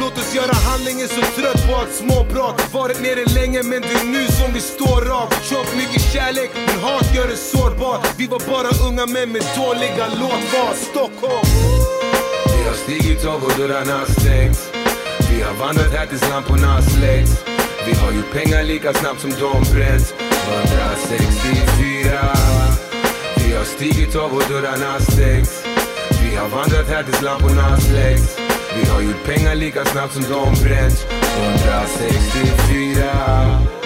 [0.00, 2.74] Låt oss göra handlingen så trött på allt småprat.
[2.74, 6.80] Varit nere länge men det är nu som vi står rakt Tjock mycket kärlek, men
[6.80, 8.06] hat gör det sårbart.
[8.16, 11.46] Vi var bara unga män med dåliga låtval Stockholm.
[12.56, 14.60] Vi har stigit av och dörrarna stängt
[15.30, 17.30] Vi har vandrat här tills lamporna släcks
[17.86, 20.14] Vi har ju pengar lika snabbt som de bränns.
[20.48, 22.36] 164
[23.36, 25.73] Vi har stigit av och dörrarna stängt
[26.34, 28.38] vi har vandrat här tills lamporna släcks
[28.76, 31.04] Vi har gjort pengar lika snabbt som de bränns.
[31.04, 33.83] 164